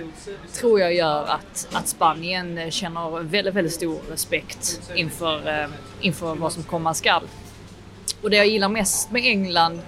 tror 0.53 0.79
jag 0.79 0.93
gör 0.93 1.25
att, 1.25 1.67
att 1.73 1.87
Spanien 1.87 2.71
känner 2.71 3.19
väldigt, 3.19 3.53
väldigt 3.53 3.73
stor 3.73 3.99
respekt 4.09 4.91
inför, 4.95 5.61
eh, 5.61 5.69
inför 6.01 6.35
vad 6.35 6.53
som 6.53 6.63
komma 6.63 6.93
skall. 6.93 7.23
Och 8.21 8.29
det 8.29 8.37
jag 8.37 8.47
gillar 8.47 8.69
mest 8.69 9.11
med 9.11 9.25
England 9.25 9.81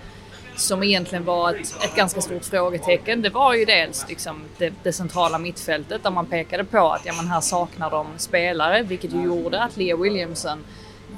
som 0.58 0.84
egentligen 0.84 1.26
var 1.26 1.54
ett, 1.54 1.84
ett 1.84 1.96
ganska 1.96 2.22
stort 2.22 2.46
frågetecken. 2.46 3.22
Det 3.22 3.30
var 3.30 3.54
ju 3.54 3.66
dels 3.66 4.06
liksom 4.10 4.42
det, 4.58 4.74
det, 4.84 4.94
centrala 4.94 5.38
mittfältet 5.38 6.04
där 6.04 6.12
man 6.12 6.26
pekade 6.26 6.64
på 6.64 6.92
att 6.92 7.06
ja, 7.06 7.14
men 7.14 7.28
här 7.28 7.42
saknar 7.42 7.92
de 7.92 8.08
spelare, 8.18 8.84
vilket 8.84 9.14
ju 9.14 9.24
gjorde 9.24 9.64
att 9.64 9.78
Lea 9.78 9.96
Williamson 9.96 10.64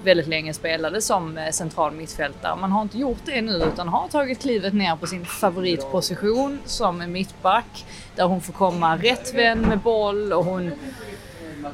väldigt 0.03 0.27
länge 0.27 0.53
spelade 0.53 1.01
som 1.01 1.37
eh, 1.37 1.51
central 1.51 1.93
mittfältare. 1.93 2.55
Man 2.55 2.71
har 2.71 2.81
inte 2.81 2.97
gjort 2.97 3.21
det 3.25 3.41
nu 3.41 3.63
utan 3.73 3.87
har 3.87 4.07
tagit 4.07 4.41
klivet 4.41 4.73
ner 4.73 4.95
på 4.95 5.07
sin 5.07 5.25
favoritposition 5.25 6.59
som 6.65 7.11
mittback 7.11 7.85
där 8.15 8.23
hon 8.23 8.41
får 8.41 8.53
komma 8.53 8.97
rätt 8.97 9.33
vän 9.33 9.61
med 9.61 9.79
boll 9.79 10.33
och 10.33 10.45
hon 10.45 10.71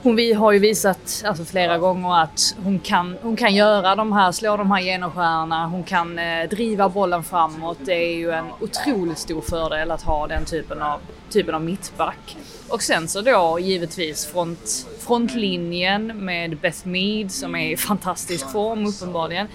hon 0.03 0.15
vi 0.15 0.33
har 0.33 0.51
ju 0.51 0.59
visat 0.59 1.23
alltså, 1.25 1.45
flera 1.45 1.77
gånger 1.77 2.21
att 2.23 2.55
hon 2.63 2.79
kan, 2.79 3.17
hon 3.21 3.35
kan 3.35 3.55
göra 3.55 3.95
de 3.95 4.13
här, 4.13 4.31
slå 4.31 4.57
de 4.57 4.71
här 4.71 4.81
genomskärarna, 4.81 5.67
hon 5.67 5.83
kan 5.83 6.19
eh, 6.19 6.49
driva 6.49 6.89
bollen 6.89 7.23
framåt. 7.23 7.77
Det 7.85 7.93
är 7.93 8.15
ju 8.15 8.31
en 8.31 8.45
otroligt 8.59 9.17
stor 9.17 9.41
fördel 9.41 9.91
att 9.91 10.01
ha 10.01 10.27
den 10.27 10.45
typen 10.45 10.81
av, 10.81 10.99
typen 11.29 11.55
av 11.55 11.61
mittback. 11.61 12.37
Och 12.69 12.81
sen 12.81 13.07
så 13.07 13.21
då 13.21 13.59
givetvis 13.59 14.25
front, 14.25 14.87
frontlinjen 14.99 16.25
med 16.25 16.57
Beth 16.57 16.87
Mead 16.87 17.31
som 17.31 17.55
är 17.55 17.71
i 17.71 17.77
fantastisk 17.77 18.51
form 18.51 18.85
uppenbarligen. 18.85 19.47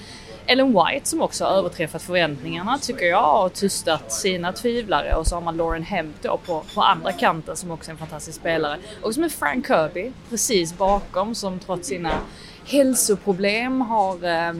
Ellen 0.46 0.66
White 0.66 1.08
som 1.08 1.22
också 1.22 1.44
har 1.44 1.52
överträffat 1.52 2.02
förväntningarna 2.02 2.78
tycker 2.78 3.06
jag 3.06 3.46
och 3.46 3.52
tystat 3.52 4.12
sina 4.12 4.52
tvivlare 4.52 5.14
och 5.14 5.26
så 5.26 5.36
har 5.36 5.42
man 5.42 5.56
Lauren 5.56 5.82
Hemp 5.82 6.22
då 6.22 6.40
på, 6.46 6.64
på 6.74 6.82
andra 6.82 7.12
kanten 7.12 7.56
som 7.56 7.70
också 7.70 7.90
är 7.90 7.92
en 7.92 7.98
fantastisk 7.98 8.40
spelare. 8.40 8.78
Och 9.02 9.14
som 9.14 9.24
är 9.24 9.28
Frank 9.28 9.66
Kirby 9.66 10.12
precis 10.30 10.78
bakom 10.78 11.34
som 11.34 11.58
trots 11.58 11.88
sina 11.88 12.12
hälsoproblem 12.66 13.80
har 13.80 14.24
eh, 14.24 14.52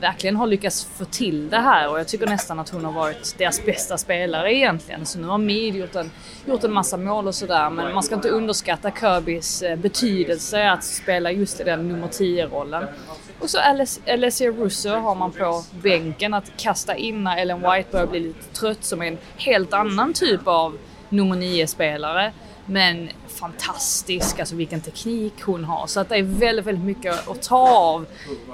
verkligen 0.00 0.36
har 0.36 0.46
lyckats 0.46 0.84
få 0.84 1.04
till 1.04 1.50
det 1.50 1.58
här 1.58 1.90
och 1.90 1.98
jag 1.98 2.08
tycker 2.08 2.26
nästan 2.26 2.58
att 2.58 2.68
hon 2.68 2.84
har 2.84 2.92
varit 2.92 3.34
deras 3.38 3.64
bästa 3.64 3.98
spelare 3.98 4.54
egentligen. 4.54 5.06
Så 5.06 5.18
nu 5.18 5.26
har 5.26 5.38
Mead 5.38 5.74
gjort 5.74 5.94
en, 5.94 6.10
gjort 6.46 6.64
en 6.64 6.72
massa 6.72 6.96
mål 6.96 7.26
och 7.26 7.34
sådär 7.34 7.70
men 7.70 7.94
man 7.94 8.02
ska 8.02 8.14
inte 8.14 8.28
underskatta 8.28 8.90
Kirbys 8.90 9.62
eh, 9.62 9.76
betydelse 9.76 10.70
att 10.70 10.84
spela 10.84 11.32
just 11.32 11.60
i 11.60 11.64
den 11.64 11.88
nummer 11.88 12.08
10-rollen. 12.08 12.84
Och 13.40 13.50
så 13.50 13.58
Alessia 14.06 14.50
Russo 14.50 14.88
har 14.88 15.14
man 15.14 15.32
på 15.32 15.64
bänken 15.82 16.34
att 16.34 16.56
kasta 16.56 16.96
in 16.96 17.24
när 17.24 17.36
Ellen 17.36 17.60
White 17.60 17.88
börjar 17.92 18.06
bli 18.06 18.20
lite 18.20 18.54
trött 18.54 18.84
som 18.84 19.02
en 19.02 19.18
helt 19.36 19.72
annan 19.72 20.12
typ 20.12 20.40
av 20.44 20.78
nummer 21.08 21.36
9-spelare. 21.36 22.32
Men 22.66 23.10
fantastisk, 23.28 24.40
alltså 24.40 24.54
vilken 24.54 24.80
teknik 24.80 25.42
hon 25.42 25.64
har. 25.64 25.86
Så 25.86 26.00
att 26.00 26.08
det 26.08 26.16
är 26.16 26.22
väldigt, 26.22 26.66
väldigt 26.66 26.84
mycket 26.84 27.28
att 27.28 27.42
ta 27.42 27.68
av 27.68 28.06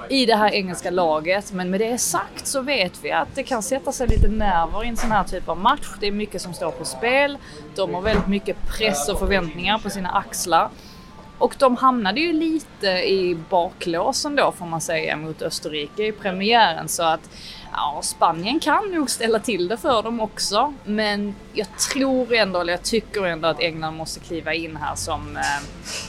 i 0.09 0.27
det 0.27 0.37
här 0.37 0.51
engelska 0.51 0.91
laget. 0.91 1.53
Men 1.53 1.71
med 1.71 1.81
det 1.81 1.99
sagt 1.99 2.47
så 2.47 2.61
vet 2.61 3.05
vi 3.05 3.13
att 3.13 3.29
det 3.35 3.43
kan 3.43 3.63
sätta 3.63 3.93
sig 3.93 4.09
lite 4.09 4.29
nerver 4.29 4.85
i 4.85 4.89
en 4.89 4.97
sån 4.97 5.11
här 5.11 5.25
typ 5.25 5.49
av 5.49 5.59
match. 5.59 5.89
Det 6.01 6.07
är 6.07 6.13
mycket 6.13 6.43
som 6.43 6.55
står 6.55 6.71
på 6.71 6.85
spel. 6.85 7.39
De 7.75 7.95
har 7.95 8.03
väldigt 8.03 8.29
mycket 8.29 8.57
press 8.69 9.09
och 9.09 9.19
förväntningar 9.19 9.79
på 9.79 9.91
sina 9.91 10.11
axlar. 10.11 10.71
Och 11.39 11.55
de 11.59 11.77
hamnade 11.77 12.21
ju 12.21 12.33
lite 12.33 12.87
i 12.89 13.37
baklåsen 13.51 14.37
då 14.37 14.53
får 14.53 14.67
man 14.67 14.81
säga 14.81 15.17
mot 15.17 15.43
Österrike 15.43 16.07
i 16.07 16.13
premiären 16.13 16.89
så 16.89 17.03
att 17.03 17.31
ja, 17.73 18.01
Spanien 18.03 18.61
kan 18.61 18.91
nog 18.93 19.11
ställa 19.11 19.39
till 19.39 19.69
det 19.69 19.77
för 19.77 20.03
dem 20.03 20.21
också. 20.21 20.75
Men 20.85 21.35
jag 21.53 21.67
tror 21.93 22.35
ändå, 22.35 22.61
eller 22.61 22.73
jag 22.73 22.83
tycker 22.83 23.27
ändå 23.27 23.49
att 23.49 23.61
England 23.61 23.97
måste 23.97 24.21
kliva 24.21 24.55
in 24.55 24.77
här 24.77 24.95
som, 24.95 25.37
eh, 25.37 25.43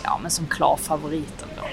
ja, 0.04 0.20
men 0.22 0.32
som 0.32 0.48
klar 0.48 0.78
favoriten 0.78 1.48
då. 1.56 1.64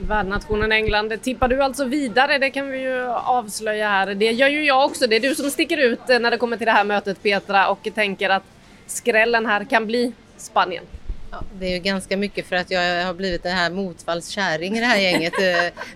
Värdnationen 0.00 0.72
England 0.72 1.22
tippar 1.22 1.48
du 1.48 1.62
alltså 1.62 1.84
vidare, 1.84 2.38
det 2.38 2.50
kan 2.50 2.70
vi 2.70 2.80
ju 2.80 3.06
avslöja 3.10 3.88
här. 3.88 4.14
Det 4.14 4.32
gör 4.32 4.48
ju 4.48 4.64
jag 4.64 4.84
också. 4.84 5.06
Det 5.06 5.16
är 5.16 5.20
du 5.20 5.34
som 5.34 5.50
sticker 5.50 5.78
ut 5.78 6.10
eh, 6.10 6.18
när 6.18 6.30
det 6.30 6.36
kommer 6.36 6.56
till 6.56 6.66
det 6.66 6.72
här 6.72 6.84
mötet 6.84 7.22
Petra 7.22 7.68
och 7.68 7.88
tänker 7.94 8.30
att 8.30 8.44
skrällen 8.86 9.46
här 9.46 9.64
kan 9.64 9.86
bli 9.86 10.12
Spanien. 10.36 10.84
Ja, 11.32 11.42
det 11.58 11.66
är 11.66 11.70
ju 11.70 11.78
ganska 11.78 12.16
mycket 12.16 12.46
för 12.46 12.56
att 12.56 12.70
jag 12.70 13.04
har 13.04 13.14
blivit 13.14 13.42
den 13.42 13.56
här 13.56 13.70
motfallskärring 13.70 14.76
i 14.76 14.80
det 14.80 14.86
här 14.86 14.98
gänget. 14.98 15.32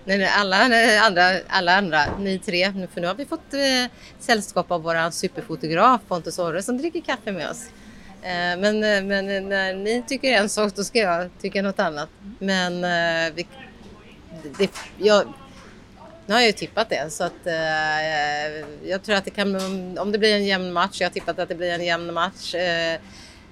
Eh, 0.07 0.39
alla 0.39 0.57
andra, 1.01 1.23
alla 1.47 1.77
andra, 1.77 2.17
ni 2.19 2.39
tre, 2.39 2.73
för 2.93 3.01
nu 3.01 3.07
har 3.07 3.13
vi 3.13 3.25
fått 3.25 3.53
eh, 3.53 3.91
sällskap 4.19 4.71
av 4.71 4.81
vår 4.81 5.11
superfotograf 5.11 6.01
Pontus 6.07 6.39
Orre 6.39 6.63
som 6.63 6.77
dricker 6.77 7.01
kaffe 7.01 7.31
med 7.31 7.49
oss. 7.49 7.65
Eh, 8.21 8.59
men, 8.59 8.83
eh, 8.83 9.03
men 9.03 9.49
när 9.49 9.73
ni 9.73 10.03
tycker 10.07 10.31
en 10.31 10.49
sak 10.49 10.75
då 10.75 10.83
ska 10.83 10.99
jag 10.99 11.29
tycka 11.41 11.61
något 11.61 11.79
annat. 11.79 12.09
Men 12.39 12.83
eh, 12.83 13.33
vi, 13.35 13.47
det, 14.57 14.71
jag, 14.97 15.33
nu 16.25 16.33
har 16.33 16.41
jag 16.41 16.47
ju 16.47 16.53
tippat 16.53 16.89
det 16.89 17.13
så 17.13 17.23
att 17.23 17.47
eh, 17.47 18.89
jag 18.89 19.03
tror 19.03 19.15
att 19.15 19.25
det 19.25 19.31
kan, 19.31 19.55
om 19.97 20.11
det 20.11 20.17
blir 20.17 20.35
en 20.35 20.45
jämn 20.45 20.73
match, 20.73 21.01
jag 21.01 21.07
har 21.07 21.13
tippat 21.13 21.39
att 21.39 21.49
det 21.49 21.55
blir 21.55 21.71
en 21.71 21.85
jämn 21.85 22.13
match 22.13 22.55
eh, 22.55 22.99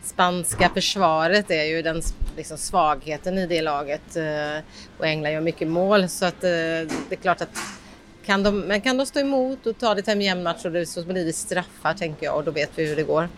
spanska 0.05 0.69
försvaret 0.74 1.51
är 1.51 1.63
ju 1.63 1.81
den 1.81 2.01
liksom, 2.38 2.57
svagheten 2.57 3.38
i 3.38 3.47
det 3.47 3.62
laget 3.62 4.15
eh, 4.15 4.63
och 4.97 5.05
England 5.05 5.31
gör 5.31 5.41
mycket 5.41 5.67
mål 5.67 6.09
så 6.09 6.25
att 6.25 6.43
eh, 6.43 6.50
det 6.50 7.09
är 7.09 7.15
klart 7.15 7.41
att 7.41 7.57
kan 8.25 8.43
de, 8.43 8.59
men 8.59 8.81
kan 8.81 8.97
de 8.97 9.05
stå 9.05 9.19
emot 9.19 9.65
och 9.65 9.77
ta 9.77 9.95
det 9.95 10.01
till 10.01 10.13
en 10.13 10.21
jämn 10.21 10.43
match 10.43 10.65
och 10.65 10.88
så 10.88 11.03
blir 11.03 11.25
det 11.25 11.33
straffar 11.33 11.93
tänker 11.93 12.25
jag 12.25 12.35
och 12.35 12.43
då 12.43 12.51
vet 12.51 12.71
vi 12.75 12.85
hur 12.85 12.95
det 12.95 13.03
går. 13.03 13.29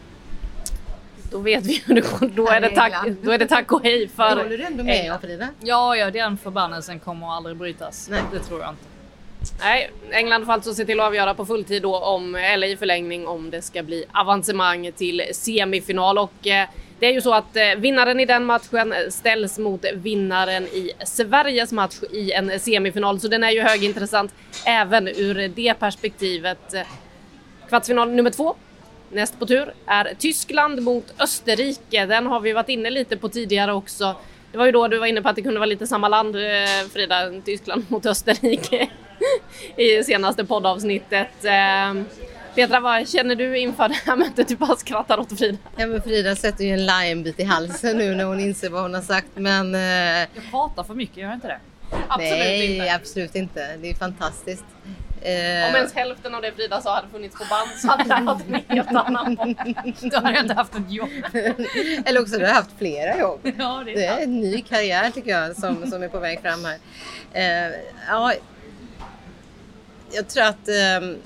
Då 1.31 1.39
vet 1.39 1.65
vi 1.65 1.83
hur 1.85 1.95
det 1.95 2.01
går. 2.01 2.29
Då 2.35 2.47
är 2.47 2.61
det 2.61 2.69
tack, 2.69 2.93
då 3.23 3.31
är 3.31 3.37
det 3.37 3.47
tack 3.47 3.71
och 3.71 3.83
hej 3.83 4.07
för... 4.07 4.35
Det 4.35 4.43
håller 4.43 4.57
du 4.57 4.63
ändå 4.63 4.83
med 4.83 5.13
om 5.13 5.19
Frida? 5.19 5.47
Ja, 5.59 5.95
ja, 5.95 6.11
den 6.11 6.37
förbannelsen 6.37 6.99
kommer 6.99 7.27
aldrig 7.27 7.57
brytas. 7.57 8.07
Nej. 8.11 8.21
Det 8.33 8.39
tror 8.39 8.61
jag 8.61 8.69
inte. 8.69 8.96
Nej, 9.59 9.91
England 10.11 10.45
får 10.45 10.53
alltså 10.53 10.73
se 10.73 10.85
till 10.85 10.99
att 10.99 11.05
avgöra 11.05 11.33
på 11.33 11.45
fulltid 11.45 11.81
då 11.81 11.97
om, 11.97 12.35
eller 12.35 12.67
i 12.67 12.77
förlängning 12.77 13.27
om 13.27 13.49
det 13.49 13.61
ska 13.61 13.83
bli 13.83 14.05
avancemang 14.13 14.91
till 14.91 15.21
semifinal 15.31 16.17
och 16.17 16.47
eh, 16.47 16.67
det 16.99 17.05
är 17.05 17.13
ju 17.13 17.21
så 17.21 17.33
att 17.33 17.55
eh, 17.55 17.75
vinnaren 17.77 18.19
i 18.19 18.25
den 18.25 18.45
matchen 18.45 18.93
ställs 19.09 19.57
mot 19.57 19.85
vinnaren 19.93 20.63
i 20.63 20.91
Sveriges 21.05 21.71
match 21.71 21.95
i 22.11 22.31
en 22.31 22.59
semifinal 22.59 23.19
så 23.19 23.27
den 23.27 23.43
är 23.43 23.51
ju 23.51 23.61
högintressant 23.61 24.33
även 24.65 25.07
ur 25.07 25.47
det 25.55 25.73
perspektivet. 25.73 26.75
Kvartsfinal 27.69 28.09
nummer 28.09 28.29
två 28.29 28.55
Näst 29.09 29.39
på 29.39 29.45
tur 29.45 29.73
är 29.85 30.13
Tyskland 30.19 30.81
mot 30.81 31.13
Österrike. 31.19 32.05
Den 32.05 32.25
har 32.25 32.39
vi 32.39 32.53
varit 32.53 32.69
inne 32.69 32.89
lite 32.89 33.17
på 33.17 33.29
tidigare 33.29 33.73
också. 33.73 34.15
Det 34.57 34.59
var 34.59 34.65
ju 34.65 34.71
då 34.71 34.87
du 34.87 34.99
var 34.99 35.07
inne 35.07 35.21
på 35.21 35.29
att 35.29 35.35
det 35.35 35.41
kunde 35.41 35.59
vara 35.59 35.65
lite 35.65 35.87
samma 35.87 36.07
land, 36.07 36.35
eh, 36.35 36.41
Frida, 36.93 37.31
Tyskland 37.45 37.85
mot 37.87 38.05
Österrike 38.05 38.89
i 39.75 40.03
senaste 40.03 40.45
poddavsnittet. 40.45 41.45
Ehm, 41.45 42.05
Petra, 42.55 42.79
vad 42.79 43.09
känner 43.09 43.35
du 43.35 43.57
inför 43.57 43.89
det 43.89 43.95
här 44.05 44.15
mötet? 44.15 44.47
Du 44.47 44.55
bara 44.55 44.75
skrattar 44.75 45.19
åt 45.19 45.37
Frida. 45.37 45.57
Ja, 45.75 45.87
men 45.87 46.01
Frida 46.01 46.35
sätter 46.35 46.63
ju 46.63 46.71
en 46.71 46.85
limebit 46.85 47.39
i 47.39 47.43
halsen 47.43 47.97
nu 47.97 48.15
när 48.15 48.23
hon 48.23 48.39
inser 48.39 48.69
vad 48.69 48.81
hon 48.81 48.93
har 48.93 49.01
sagt. 49.01 49.27
Men, 49.35 49.75
eh... 49.75 49.81
Jag 49.81 50.51
pratar 50.51 50.83
för 50.83 50.93
mycket, 50.93 51.17
gör 51.17 51.25
jag 51.25 51.35
inte 51.35 51.47
det? 51.47 51.59
Absolut 52.07 52.29
Nej, 52.31 52.75
inte. 52.75 52.95
absolut 52.95 53.35
inte. 53.35 53.77
Det 53.77 53.89
är 53.89 53.95
fantastiskt. 53.95 54.65
Eh... 55.21 55.69
Om 55.69 55.75
ens 55.75 55.93
hälften 55.93 56.35
av 56.35 56.41
det 56.41 56.51
Frida 56.51 56.81
sa 56.81 56.95
hade 56.95 57.07
funnits 57.07 57.35
på 57.37 57.43
band 57.49 57.69
så 57.81 57.87
hade 57.87 58.03
det 58.03 58.21
varit 58.21 58.47
en 58.47 58.75
helt 58.77 58.91
annan. 58.91 59.35
Då 60.01 60.17
hade 60.17 60.33
jag 60.33 60.43
inte 60.43 60.53
haft 60.53 60.75
ett 60.75 60.91
jobb. 60.91 61.09
Eller 62.05 62.21
också 62.21 62.35
hade 62.35 62.47
jag 62.47 62.53
haft 62.53 62.71
flera 62.77 63.17
jobb. 63.19 63.39
Ja, 63.57 63.81
det, 63.85 63.91
är 63.91 63.95
det 63.95 64.05
är 64.05 64.23
en 64.23 64.39
ny 64.39 64.61
karriär 64.61 65.09
tycker 65.09 65.31
jag 65.31 65.55
som, 65.55 65.91
som 65.91 66.03
är 66.03 66.07
på 66.07 66.19
väg 66.19 66.41
fram 66.41 66.65
här. 66.65 66.77
Eh, 67.33 67.73
ja, 68.07 68.33
jag 70.11 70.27
tror 70.27 70.43
att 70.43 70.67
eh, 70.67 71.17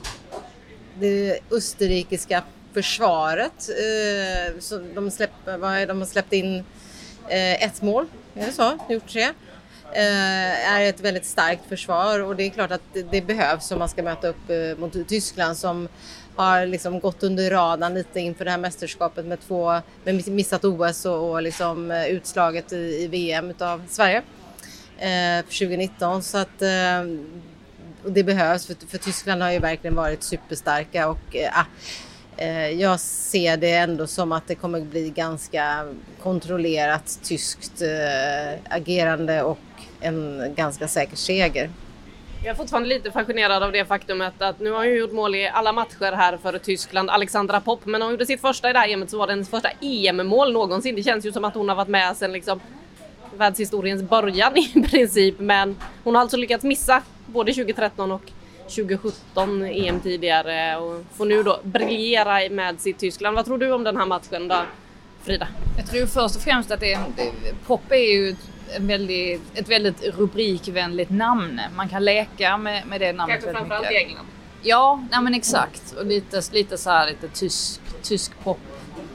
det 0.99 1.39
österrikiska 1.51 2.43
försvaret, 2.73 3.69
eh, 3.69 4.59
så 4.59 4.77
de, 4.77 5.11
släpp, 5.11 5.31
de 5.45 5.61
har 5.63 6.05
släppt 6.05 6.33
in 6.33 6.55
eh, 7.27 7.63
ett 7.63 7.81
mål, 7.81 8.05
är 8.33 8.45
det 8.45 8.51
så? 8.51 8.77
Gjort 8.89 9.07
tre. 9.07 9.27
Eh, 9.93 10.73
är 10.73 10.81
ett 10.81 10.99
väldigt 10.99 11.25
starkt 11.25 11.69
försvar 11.69 12.19
och 12.19 12.35
det 12.35 12.43
är 12.43 12.49
klart 12.49 12.71
att 12.71 12.81
det, 13.11 13.21
behövs 13.21 13.71
om 13.71 13.79
man 13.79 13.89
ska 13.89 14.03
möta 14.03 14.27
upp 14.27 14.49
eh, 14.49 14.77
mot 14.79 15.07
Tyskland 15.07 15.57
som 15.57 15.87
har 16.35 16.65
liksom 16.65 16.99
gått 16.99 17.23
under 17.23 17.51
radarn 17.51 17.93
lite 17.93 18.19
inför 18.19 18.45
det 18.45 18.51
här 18.51 18.57
mästerskapet 18.57 19.25
med 19.25 19.39
två 19.47 19.81
med 20.03 20.27
missat 20.27 20.65
OS 20.65 21.05
och, 21.05 21.31
och 21.31 21.41
liksom 21.41 21.91
eh, 21.91 22.05
utslaget 22.05 22.73
i, 22.73 22.75
i 22.75 23.07
VM 23.07 23.49
utav 23.49 23.83
Sverige 23.89 24.17
eh, 24.97 25.45
för 25.45 25.59
2019 25.59 26.23
så 26.23 26.37
att 26.37 26.61
eh, 26.61 27.03
det 28.05 28.23
behövs 28.23 28.65
för, 28.65 28.75
för, 28.87 28.97
Tyskland 28.97 29.41
har 29.41 29.51
ju 29.51 29.59
verkligen 29.59 29.95
varit 29.95 30.23
superstarka 30.23 31.09
och 31.09 31.35
eh, 31.35 31.59
ah, 31.59 31.65
Eh, 32.41 32.69
jag 32.69 32.99
ser 32.99 33.57
det 33.57 33.71
ändå 33.71 34.07
som 34.07 34.31
att 34.31 34.47
det 34.47 34.55
kommer 34.55 34.81
bli 34.81 35.09
ganska 35.09 35.87
kontrollerat 36.23 37.19
tyskt 37.23 37.81
eh, 37.81 38.59
agerande 38.69 39.43
och 39.43 39.57
en 40.01 40.53
ganska 40.55 40.87
säker 40.87 41.15
seger. 41.15 41.69
Jag 42.43 42.51
är 42.51 42.55
fortfarande 42.55 42.89
lite 42.89 43.11
fascinerad 43.11 43.63
av 43.63 43.71
det 43.71 43.85
faktumet 43.85 44.41
att 44.41 44.59
nu 44.59 44.71
har 44.71 44.77
hon 44.77 44.95
gjort 44.95 45.11
mål 45.11 45.35
i 45.35 45.47
alla 45.47 45.73
matcher 45.73 46.11
här 46.11 46.37
för 46.37 46.57
Tyskland, 46.57 47.09
Alexandra 47.09 47.61
Popp, 47.61 47.85
men 47.85 48.01
hon 48.01 48.11
gjorde 48.11 48.25
sitt 48.25 48.41
första 48.41 48.69
i 48.69 48.73
det 48.73 48.79
här 48.79 48.89
EMet 48.89 49.09
så 49.09 49.17
var 49.17 49.27
det 49.27 49.33
hennes 49.33 49.49
första 49.49 49.69
EM-mål 49.81 50.53
någonsin. 50.53 50.95
Det 50.95 51.03
känns 51.03 51.25
ju 51.25 51.31
som 51.31 51.45
att 51.45 51.55
hon 51.55 51.69
har 51.69 51.75
varit 51.75 51.87
med 51.87 52.17
sedan 52.17 52.31
liksom 52.31 52.59
världshistoriens 53.37 54.03
början 54.03 54.57
i 54.57 54.83
princip, 54.89 55.39
men 55.39 55.75
hon 56.03 56.15
har 56.15 56.21
alltså 56.21 56.37
lyckats 56.37 56.63
missa 56.63 57.01
både 57.25 57.53
2013 57.53 58.11
och 58.11 58.31
2017 58.75 59.63
EM 59.63 59.99
tidigare 59.99 60.77
och 60.77 61.03
får 61.15 61.25
nu 61.25 61.43
då 61.43 61.59
briljera 61.63 62.49
med 62.49 62.81
sitt 62.81 62.97
Tyskland. 62.99 63.35
Vad 63.35 63.45
tror 63.45 63.57
du 63.57 63.71
om 63.71 63.83
den 63.83 63.97
här 63.97 64.05
matchen 64.05 64.47
då, 64.47 64.61
Frida? 65.23 65.47
Jag 65.77 65.87
tror 65.87 66.05
först 66.05 66.35
och 66.35 66.41
främst 66.41 66.71
att 66.71 66.79
det 66.79 66.93
är, 66.93 66.99
Pop 67.67 67.91
är 67.91 67.95
ju 67.95 68.35
väldigt, 68.79 69.41
ett 69.53 69.69
väldigt 69.69 70.03
rubrikvänligt 70.03 71.09
namn. 71.09 71.61
Man 71.75 71.89
kan 71.89 72.05
leka 72.05 72.57
med, 72.57 72.87
med 72.87 73.01
det 73.01 73.13
namnet 73.13 73.41
Kanske 73.41 73.59
framförallt 73.59 73.91
i 73.91 73.95
England. 73.95 74.25
Ja, 74.63 75.03
nej 75.11 75.21
men 75.21 75.33
exakt. 75.33 75.93
Och 75.97 76.05
lite, 76.05 76.41
lite 76.51 76.77
så 76.77 76.89
här 76.89 77.07
lite 77.07 77.27
tysk, 77.27 77.81
tysk 78.01 78.31
pop, 78.43 78.59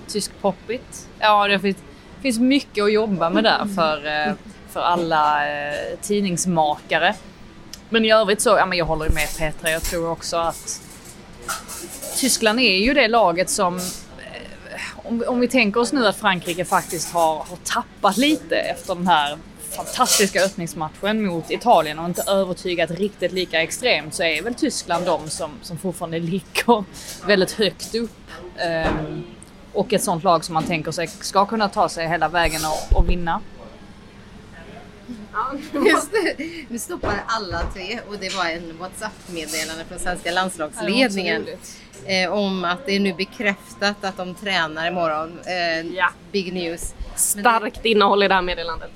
tysk 0.09 0.33
poppigt. 0.41 1.09
Ja, 1.19 1.49
det 1.49 1.59
finns, 1.59 1.77
finns 2.23 2.39
mycket 2.39 2.85
att 2.85 2.93
jobba 2.93 3.31
med 3.31 3.45
där 3.45 3.67
för, 3.75 4.07
eh, 4.07 4.35
för 4.71 4.81
alla 4.81 5.49
eh, 5.49 5.99
tidningsmakare. 6.03 7.15
Men 7.89 8.05
i 8.05 8.13
övrigt 8.13 8.41
så, 8.41 8.51
ja 8.51 8.67
men 8.67 8.79
jag 8.79 8.87
håller 8.87 9.09
med 9.09 9.29
Petra. 9.39 9.71
Jag 9.71 9.83
tror 9.83 10.11
också 10.11 10.37
att 10.37 10.81
Tyskland 12.17 12.61
är 12.61 12.77
ju 12.77 12.95
det 12.95 13.09
laget 13.09 13.51
som 13.51 13.77
eh, 13.77 13.83
om, 14.97 15.25
om 15.29 15.41
vi 15.41 15.49
tänker 15.49 15.81
oss 15.81 15.93
nu 15.93 16.07
att 16.07 16.17
Frankrike 16.17 16.65
faktiskt 16.65 17.13
har, 17.13 17.35
har 17.35 17.59
tappat 17.65 18.17
lite 18.17 18.57
efter 18.57 18.95
den 18.95 19.07
här 19.07 19.39
fantastiska 19.76 20.45
öppningsmatchen 20.45 21.26
mot 21.26 21.50
Italien 21.50 21.99
och 21.99 22.06
inte 22.06 22.23
övertygat 22.28 22.90
riktigt 22.90 23.33
lika 23.33 23.62
extremt 23.62 24.14
så 24.14 24.23
är 24.23 24.42
väl 24.42 24.54
Tyskland 24.54 25.06
de 25.06 25.30
som, 25.30 25.50
som 25.62 25.78
fortfarande 25.78 26.18
ligger 26.33 26.85
väldigt 27.26 27.52
högt 27.52 27.95
upp. 27.95 28.11
Um, 28.88 29.25
och 29.73 29.92
ett 29.92 30.02
sånt 30.02 30.25
lag 30.25 30.45
som 30.45 30.54
man 30.54 30.64
tänker 30.64 30.92
sig 30.92 31.06
ska 31.06 31.47
kunna 31.47 31.68
ta 31.68 31.88
sig 31.88 32.09
hela 32.09 32.28
vägen 32.28 32.61
och, 32.64 32.99
och 32.99 33.09
vinna. 33.09 33.40
Just 35.73 36.12
det. 36.12 36.45
Nu 36.68 36.78
stoppade 36.78 37.21
alla 37.26 37.62
tre 37.75 38.00
och 38.09 38.18
det 38.21 38.35
var 38.37 38.45
en 38.47 38.78
WhatsApp-meddelande 38.78 39.85
från 39.88 39.99
svenska 39.99 40.33
landslagsledningen. 40.33 41.47
Eh, 42.04 42.33
om 42.33 42.64
att 42.64 42.87
det 42.87 42.97
är 42.97 43.00
nu 43.00 43.12
bekräftat 43.14 44.04
att 44.04 44.16
de 44.16 44.35
tränar 44.35 44.87
imorgon. 44.87 45.38
Eh, 45.47 45.87
Ja. 45.87 46.09
Big 46.33 46.52
news. 46.52 46.95
Starkt 47.16 47.85
innehåll 47.85 48.23
i 48.23 48.28
det 48.28 48.35
här 48.35 48.42
meddelandet. 48.42 48.90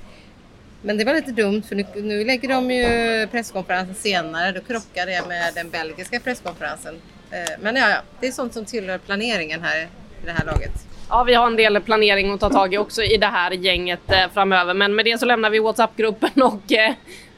Men 0.81 0.97
det 0.97 1.05
var 1.05 1.13
lite 1.13 1.31
dumt 1.31 1.61
för 1.61 1.75
nu, 1.75 1.85
nu 1.95 2.25
lägger 2.25 2.49
de 2.49 2.71
ju 2.71 3.27
presskonferensen 3.27 3.95
senare. 3.95 4.51
Då 4.51 4.61
krockar 4.61 5.05
det 5.05 5.27
med 5.27 5.53
den 5.55 5.69
belgiska 5.69 6.19
presskonferensen. 6.19 6.95
Eh, 7.31 7.59
men 7.59 7.75
ja, 7.75 7.89
ja, 7.89 7.97
det 8.19 8.27
är 8.27 8.31
sånt 8.31 8.53
som 8.53 8.65
tillhör 8.65 8.97
planeringen 8.97 9.61
här 9.63 9.81
i 9.81 9.87
det 10.25 10.31
här 10.31 10.45
laget. 10.45 10.71
Ja, 11.09 11.23
vi 11.23 11.33
har 11.33 11.47
en 11.47 11.55
del 11.55 11.81
planering 11.81 12.31
att 12.33 12.39
ta 12.39 12.49
tag 12.49 12.73
i 12.73 12.77
också 12.77 13.03
i 13.03 13.17
det 13.17 13.27
här 13.27 13.51
gänget 13.51 14.11
eh, 14.11 14.29
framöver. 14.33 14.73
Men 14.73 14.95
med 14.95 15.05
det 15.05 15.17
så 15.17 15.25
lämnar 15.25 15.49
vi 15.49 15.59
WhatsApp-gruppen 15.59 16.29
och 16.43 16.71
eh, 16.71 16.93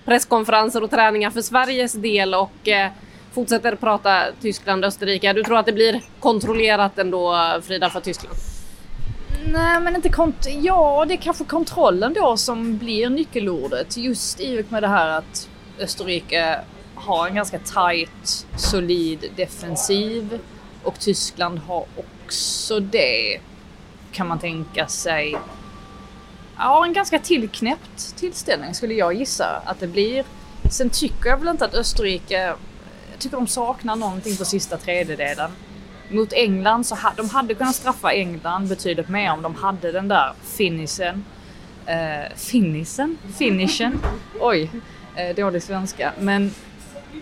presskonferenser 0.06 0.84
och 0.84 0.90
träningar 0.92 1.30
för 1.30 1.42
Sveriges 1.42 1.94
del 1.94 2.34
och 2.34 2.70
fortsätter 3.34 3.76
prata 3.76 4.24
Tyskland, 4.42 4.86
Österrike. 4.86 5.34
Du 5.34 5.44
tror 5.44 5.58
att 5.58 5.66
det 5.66 5.74
blir 5.74 6.02
kontrollerat 6.20 7.00
ändå 7.00 7.36
Frida 7.64 7.90
för 7.90 8.00
Tyskland? 8.00 8.53
Nej 9.46 9.80
men 9.82 9.96
inte 9.96 10.10
kont... 10.10 10.48
Ja, 10.62 11.06
det 11.08 11.14
är 11.14 11.18
kanske 11.18 11.44
kontrollen 11.44 12.14
då 12.14 12.38
som 12.38 12.78
blir 12.78 13.10
nyckelordet. 13.10 13.98
Just 13.98 14.40
i 14.40 14.62
och 14.62 14.72
med 14.72 14.84
det 14.84 14.88
här 14.88 15.08
att 15.08 15.50
Österrike 15.80 16.60
har 16.96 17.28
en 17.28 17.36
ganska 17.36 17.60
tight, 17.60 18.48
solid 18.58 19.32
defensiv 19.36 20.40
och 20.84 21.00
Tyskland 21.00 21.60
har 21.60 21.86
också 21.98 22.80
det. 22.80 23.40
Kan 24.12 24.28
man 24.28 24.40
tänka 24.40 24.88
sig. 24.88 25.36
Ja, 26.58 26.86
en 26.86 26.94
ganska 26.94 27.20
tillknäppt 27.20 28.16
tillställning 28.16 28.74
skulle 28.74 28.94
jag 28.94 29.14
gissa 29.14 29.62
att 29.66 29.80
det 29.80 29.88
blir. 29.88 30.26
Sen 30.72 30.90
tycker 30.90 31.30
jag 31.30 31.38
väl 31.38 31.48
inte 31.48 31.66
att 31.66 31.74
Österrike, 31.76 32.42
jag 33.12 33.20
tycker 33.20 33.38
de 33.38 33.48
saknar 33.48 33.96
någonting 33.96 34.38
på 34.38 34.46
sista 34.46 34.78
tredjedelen. 34.78 35.52
Mot 36.14 36.34
England 36.34 36.84
så 36.84 36.96
hade 36.96 37.16
de 37.18 37.30
hade 37.30 37.54
kunnat 37.54 37.76
straffa 37.76 38.14
England 38.14 38.68
betydligt 38.68 39.10
mer 39.10 39.32
om 39.32 39.42
de 39.42 39.56
hade 39.56 39.92
den 39.92 40.08
där 40.08 40.34
finishen. 40.44 41.26
Uh, 41.88 42.36
finishen? 42.36 43.18
Finishen? 43.38 44.00
Oj, 44.40 44.62
uh, 44.64 45.36
dålig 45.36 45.64
svenska. 45.64 46.14
Men 46.20 46.52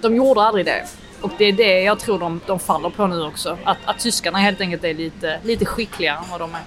de 0.01 0.15
gjorde 0.15 0.41
aldrig 0.41 0.65
det. 0.65 0.87
Och 1.21 1.31
det 1.37 1.45
är 1.45 1.53
det 1.53 1.81
jag 1.81 1.99
tror 1.99 2.19
de, 2.19 2.41
de 2.45 2.59
faller 2.59 2.89
på 2.89 3.07
nu 3.07 3.21
också. 3.21 3.57
Att, 3.63 3.77
att 3.85 3.99
tyskarna 3.99 4.37
helt 4.37 4.61
enkelt 4.61 4.83
är 4.83 4.93
lite, 4.93 5.39
lite 5.43 5.65
skickligare 5.65 6.17
än 6.17 6.29
vad 6.31 6.39
de 6.39 6.55
är. 6.55 6.61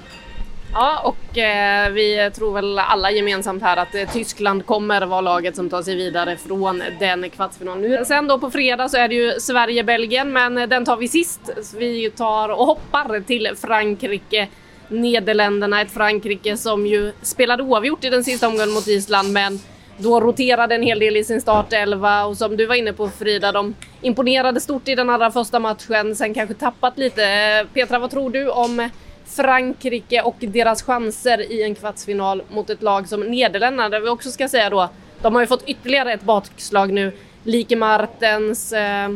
Ja, 0.74 1.00
och 1.04 1.38
eh, 1.38 1.90
vi 1.90 2.30
tror 2.34 2.54
väl 2.54 2.78
alla 2.78 3.10
gemensamt 3.10 3.62
här 3.62 3.76
att 3.76 3.94
eh, 3.94 4.12
Tyskland 4.12 4.66
kommer 4.66 5.06
vara 5.06 5.20
laget 5.20 5.56
som 5.56 5.70
tar 5.70 5.82
sig 5.82 5.96
vidare 5.96 6.37
från 6.37 6.82
den 7.00 7.30
kvartsfinalen. 7.30 8.06
Sen 8.06 8.28
då 8.28 8.38
på 8.38 8.50
fredag 8.50 8.88
så 8.88 8.96
är 8.96 9.08
det 9.08 9.14
ju 9.14 9.40
Sverige-Belgien, 9.40 10.32
men 10.32 10.58
eh, 10.58 10.68
den 10.68 10.84
tar 10.84 10.96
vi 10.96 11.08
sist. 11.08 11.40
Vi 11.76 12.10
tar 12.10 12.48
och 12.48 12.66
hoppar 12.66 13.20
till 13.20 13.50
Frankrike. 13.56 14.48
Nederländerna, 14.88 15.80
ett 15.80 15.90
Frankrike 15.90 16.56
som 16.56 16.87
ju 16.87 17.12
spelade 17.22 17.62
oavgjort 17.62 18.04
i 18.04 18.10
den 18.10 18.24
sista 18.24 18.48
omgången 18.48 18.70
mot 18.70 18.87
Island, 18.88 19.32
men 19.32 19.60
då 19.98 20.20
roterade 20.20 20.74
en 20.74 20.82
hel 20.82 20.98
del 20.98 21.16
i 21.16 21.24
sin 21.24 21.40
startelva 21.40 22.24
och 22.24 22.37
som 22.37 22.56
du 22.56 22.66
var 22.66 22.74
inne 22.74 22.92
på 22.92 23.08
Frida, 23.08 23.52
de 23.52 23.74
imponerade 24.02 24.60
stort 24.60 24.88
i 24.88 24.94
den 24.94 25.10
allra 25.10 25.30
första 25.30 25.58
matchen, 25.58 26.16
sen 26.16 26.34
kanske 26.34 26.54
tappat 26.54 26.98
lite. 26.98 27.24
Eh, 27.24 27.66
Petra, 27.74 27.98
vad 27.98 28.10
tror 28.10 28.30
du 28.30 28.50
om 28.50 28.88
Frankrike 29.24 30.22
och 30.22 30.37
deras 30.38 30.82
chanser 30.82 31.52
i 31.52 31.62
en 31.62 31.74
kvartsfinal 31.74 32.42
mot 32.50 32.70
ett 32.70 32.82
lag 32.82 33.08
som 33.08 33.20
Nederländerna, 33.20 33.88
där 33.88 34.00
vi 34.00 34.08
också 34.08 34.30
ska 34.30 34.48
säga 34.48 34.70
då, 34.70 34.88
de 35.22 35.34
har 35.34 35.42
ju 35.42 35.46
fått 35.46 35.68
ytterligare 35.68 36.12
ett 36.12 36.22
bakslag 36.22 36.92
nu. 36.92 37.12
Like 37.42 37.76
Martens, 37.76 38.72
eh, 38.72 39.08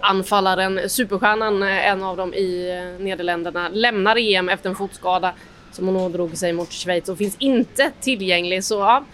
anfallaren, 0.00 0.90
superstjärnan, 0.90 1.62
eh, 1.62 1.88
en 1.88 2.02
av 2.02 2.16
dem 2.16 2.34
i 2.34 2.70
eh, 2.70 3.04
Nederländerna, 3.04 3.68
lämnar 3.68 4.16
EM 4.16 4.48
efter 4.48 4.70
en 4.70 4.76
fotskada 4.76 5.32
som 5.72 5.86
hon 5.86 5.96
ådrog 5.96 6.36
sig 6.36 6.52
mot 6.52 6.72
Schweiz 6.72 7.08
och 7.08 7.18
finns 7.18 7.36
inte 7.38 7.90
tillgänglig. 8.00 8.64
Så 8.64 8.74
ja, 8.74 9.04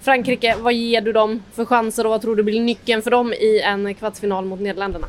Frankrike, 0.00 0.56
vad 0.58 0.72
ger 0.72 1.00
du 1.00 1.12
dem 1.12 1.42
för 1.52 1.64
chanser 1.64 2.04
och 2.04 2.10
vad 2.10 2.22
tror 2.22 2.36
du 2.36 2.42
blir 2.42 2.60
nyckeln 2.60 3.02
för 3.02 3.10
dem 3.10 3.32
i 3.32 3.60
en 3.60 3.94
kvartsfinal 3.94 4.44
mot 4.44 4.60
Nederländerna? 4.60 5.06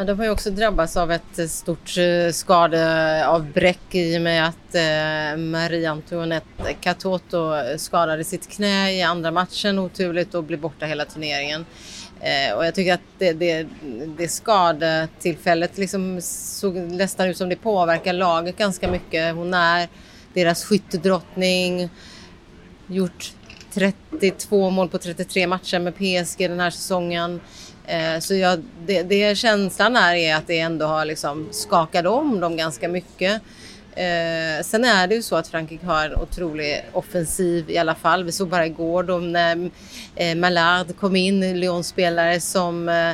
Ja, 0.00 0.04
de 0.04 0.18
har 0.18 0.24
ju 0.24 0.30
också 0.30 0.50
drabbats 0.50 0.96
av 0.96 1.12
ett 1.12 1.38
eh, 1.38 1.46
stort 1.46 1.96
eh, 1.98 2.32
skadeavbräck 2.32 3.94
i 3.94 4.18
och 4.18 4.22
med 4.22 4.48
att 4.48 4.74
eh, 4.74 5.38
Marie-Antoinette 5.38 6.74
Katoto 6.80 7.52
skadade 7.76 8.24
sitt 8.24 8.48
knä 8.48 8.92
i 8.92 9.02
andra 9.02 9.30
matchen 9.30 9.78
oturligt 9.78 10.34
och 10.34 10.44
blev 10.44 10.60
borta 10.60 10.86
hela 10.86 11.04
turneringen. 11.04 11.66
Och 12.56 12.66
jag 12.66 12.74
tycker 12.74 12.94
att 12.94 13.00
det, 13.18 13.32
det, 13.32 13.66
det 14.18 14.28
skadetillfället 14.28 15.78
liksom 15.78 16.20
såg 16.22 16.76
nästan 16.76 17.26
ut 17.26 17.36
som 17.36 17.48
det 17.48 17.56
påverkar 17.56 18.12
laget 18.12 18.56
ganska 18.56 18.90
mycket. 18.90 19.34
Hon 19.34 19.54
är 19.54 19.88
deras 20.34 20.64
skyttedrottning, 20.64 21.90
gjort 22.86 23.32
32 23.74 24.70
mål 24.70 24.88
på 24.88 24.98
33 24.98 25.46
matcher 25.46 25.78
med 25.78 25.94
PSG 25.94 26.48
den 26.48 26.60
här 26.60 26.70
säsongen. 26.70 27.40
Eh, 27.90 28.20
Så 28.20 28.34
jag, 28.34 28.62
det, 28.86 29.02
det 29.02 29.38
känslan 29.38 29.96
är, 29.96 30.14
är 30.14 30.36
att 30.36 30.46
det 30.46 30.58
ändå 30.58 30.86
har 30.86 31.04
liksom 31.04 31.48
skakat 31.50 32.06
om 32.06 32.40
dem 32.40 32.56
ganska 32.56 32.88
mycket. 32.88 33.42
Eh, 33.94 34.62
sen 34.64 34.84
är 34.84 35.06
det 35.06 35.14
ju 35.14 35.22
så 35.22 35.36
att 35.36 35.48
Frankrike 35.48 35.86
har 35.86 36.04
en 36.04 36.16
otrolig 36.16 36.84
offensiv 36.92 37.70
i 37.70 37.78
alla 37.78 37.94
fall. 37.94 38.24
Vi 38.24 38.32
såg 38.32 38.48
bara 38.48 38.66
igår 38.66 39.02
då 39.02 39.18
när 39.18 39.70
eh, 40.16 40.34
Malard 40.36 40.96
kom 40.96 41.16
in, 41.16 41.60
Lyon-spelare 41.60 42.40
som 42.40 42.88
eh, 42.88 43.10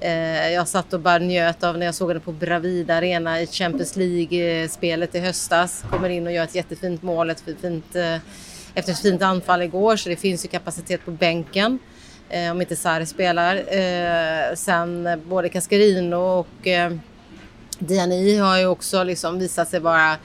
eh, 0.00 0.52
jag 0.52 0.68
satt 0.68 0.92
och 0.92 1.00
bara 1.00 1.18
njöt 1.18 1.64
av 1.64 1.78
när 1.78 1.86
jag 1.86 1.94
såg 1.94 2.08
henne 2.08 2.20
på 2.20 2.32
Bravida 2.32 2.94
Arena 2.94 3.40
i 3.40 3.46
Champions 3.46 3.96
League-spelet 3.96 5.14
i 5.14 5.18
höstas. 5.20 5.84
Kommer 5.90 6.08
in 6.08 6.26
och 6.26 6.32
gör 6.32 6.44
ett 6.44 6.54
jättefint 6.54 7.02
mål, 7.02 7.30
ett 7.30 7.44
fint, 7.60 7.96
eh, 7.96 8.16
efter 8.74 8.92
ett 8.92 9.02
fint 9.02 9.22
anfall 9.22 9.62
igår 9.62 9.96
så 9.96 10.08
det 10.08 10.16
finns 10.16 10.44
ju 10.44 10.48
kapacitet 10.48 11.04
på 11.04 11.10
bänken 11.10 11.78
eh, 12.28 12.50
om 12.50 12.60
inte 12.60 12.76
Sarri 12.76 13.06
spelar. 13.06 13.56
Eh, 13.56 14.54
sen 14.54 15.22
både 15.26 15.48
Cascarino 15.48 16.16
och 16.16 16.66
eh, 16.66 16.92
Diani 17.78 18.36
har 18.36 18.58
ju 18.58 18.66
också 18.66 19.02
liksom 19.02 19.38
visat 19.38 19.68
sig 19.68 19.80
vara 19.80 20.16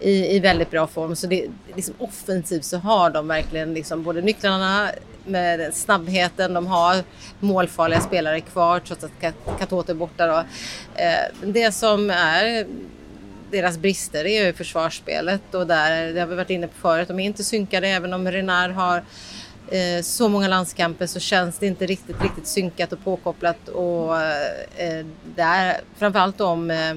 i, 0.00 0.36
i 0.36 0.40
väldigt 0.40 0.70
bra 0.70 0.86
form. 0.86 1.16
Så 1.16 1.26
det, 1.26 1.46
liksom 1.76 1.94
offensivt 1.98 2.64
så 2.64 2.76
har 2.76 3.10
de 3.10 3.28
verkligen 3.28 3.74
liksom 3.74 4.02
både 4.02 4.20
nycklarna 4.20 4.90
med 5.24 5.74
snabbheten. 5.74 6.54
De 6.54 6.66
har 6.66 6.96
målfarliga 7.40 8.00
spelare 8.00 8.40
kvar 8.40 8.80
trots 8.80 9.04
att 9.04 9.10
Katoto 9.58 9.92
är 9.92 9.96
borta. 9.96 10.26
Då. 10.26 10.38
Eh, 11.02 11.52
det 11.52 11.72
som 11.72 12.10
är 12.10 12.66
deras 13.50 13.78
brister 13.78 14.24
är 14.24 14.46
ju 14.46 14.52
försvarsspelet 14.52 15.54
och 15.54 15.66
där, 15.66 16.12
det 16.12 16.20
har 16.20 16.26
vi 16.26 16.34
varit 16.34 16.50
inne 16.50 16.66
på 16.66 16.74
förut, 16.80 17.08
de 17.08 17.20
är 17.20 17.24
inte 17.24 17.44
synkade 17.44 17.88
även 17.88 18.12
om 18.12 18.30
Renard 18.30 18.70
har 18.70 19.02
eh, 19.70 20.02
så 20.02 20.28
många 20.28 20.48
landskamper 20.48 21.06
så 21.06 21.20
känns 21.20 21.58
det 21.58 21.66
inte 21.66 21.86
riktigt, 21.86 22.22
riktigt 22.22 22.46
synkat 22.46 22.92
och 22.92 23.04
påkopplat 23.04 23.68
och 23.68 24.20
eh, 24.20 25.06
där, 25.36 25.80
framförallt 25.96 26.40
om 26.40 26.70
eh, 26.70 26.94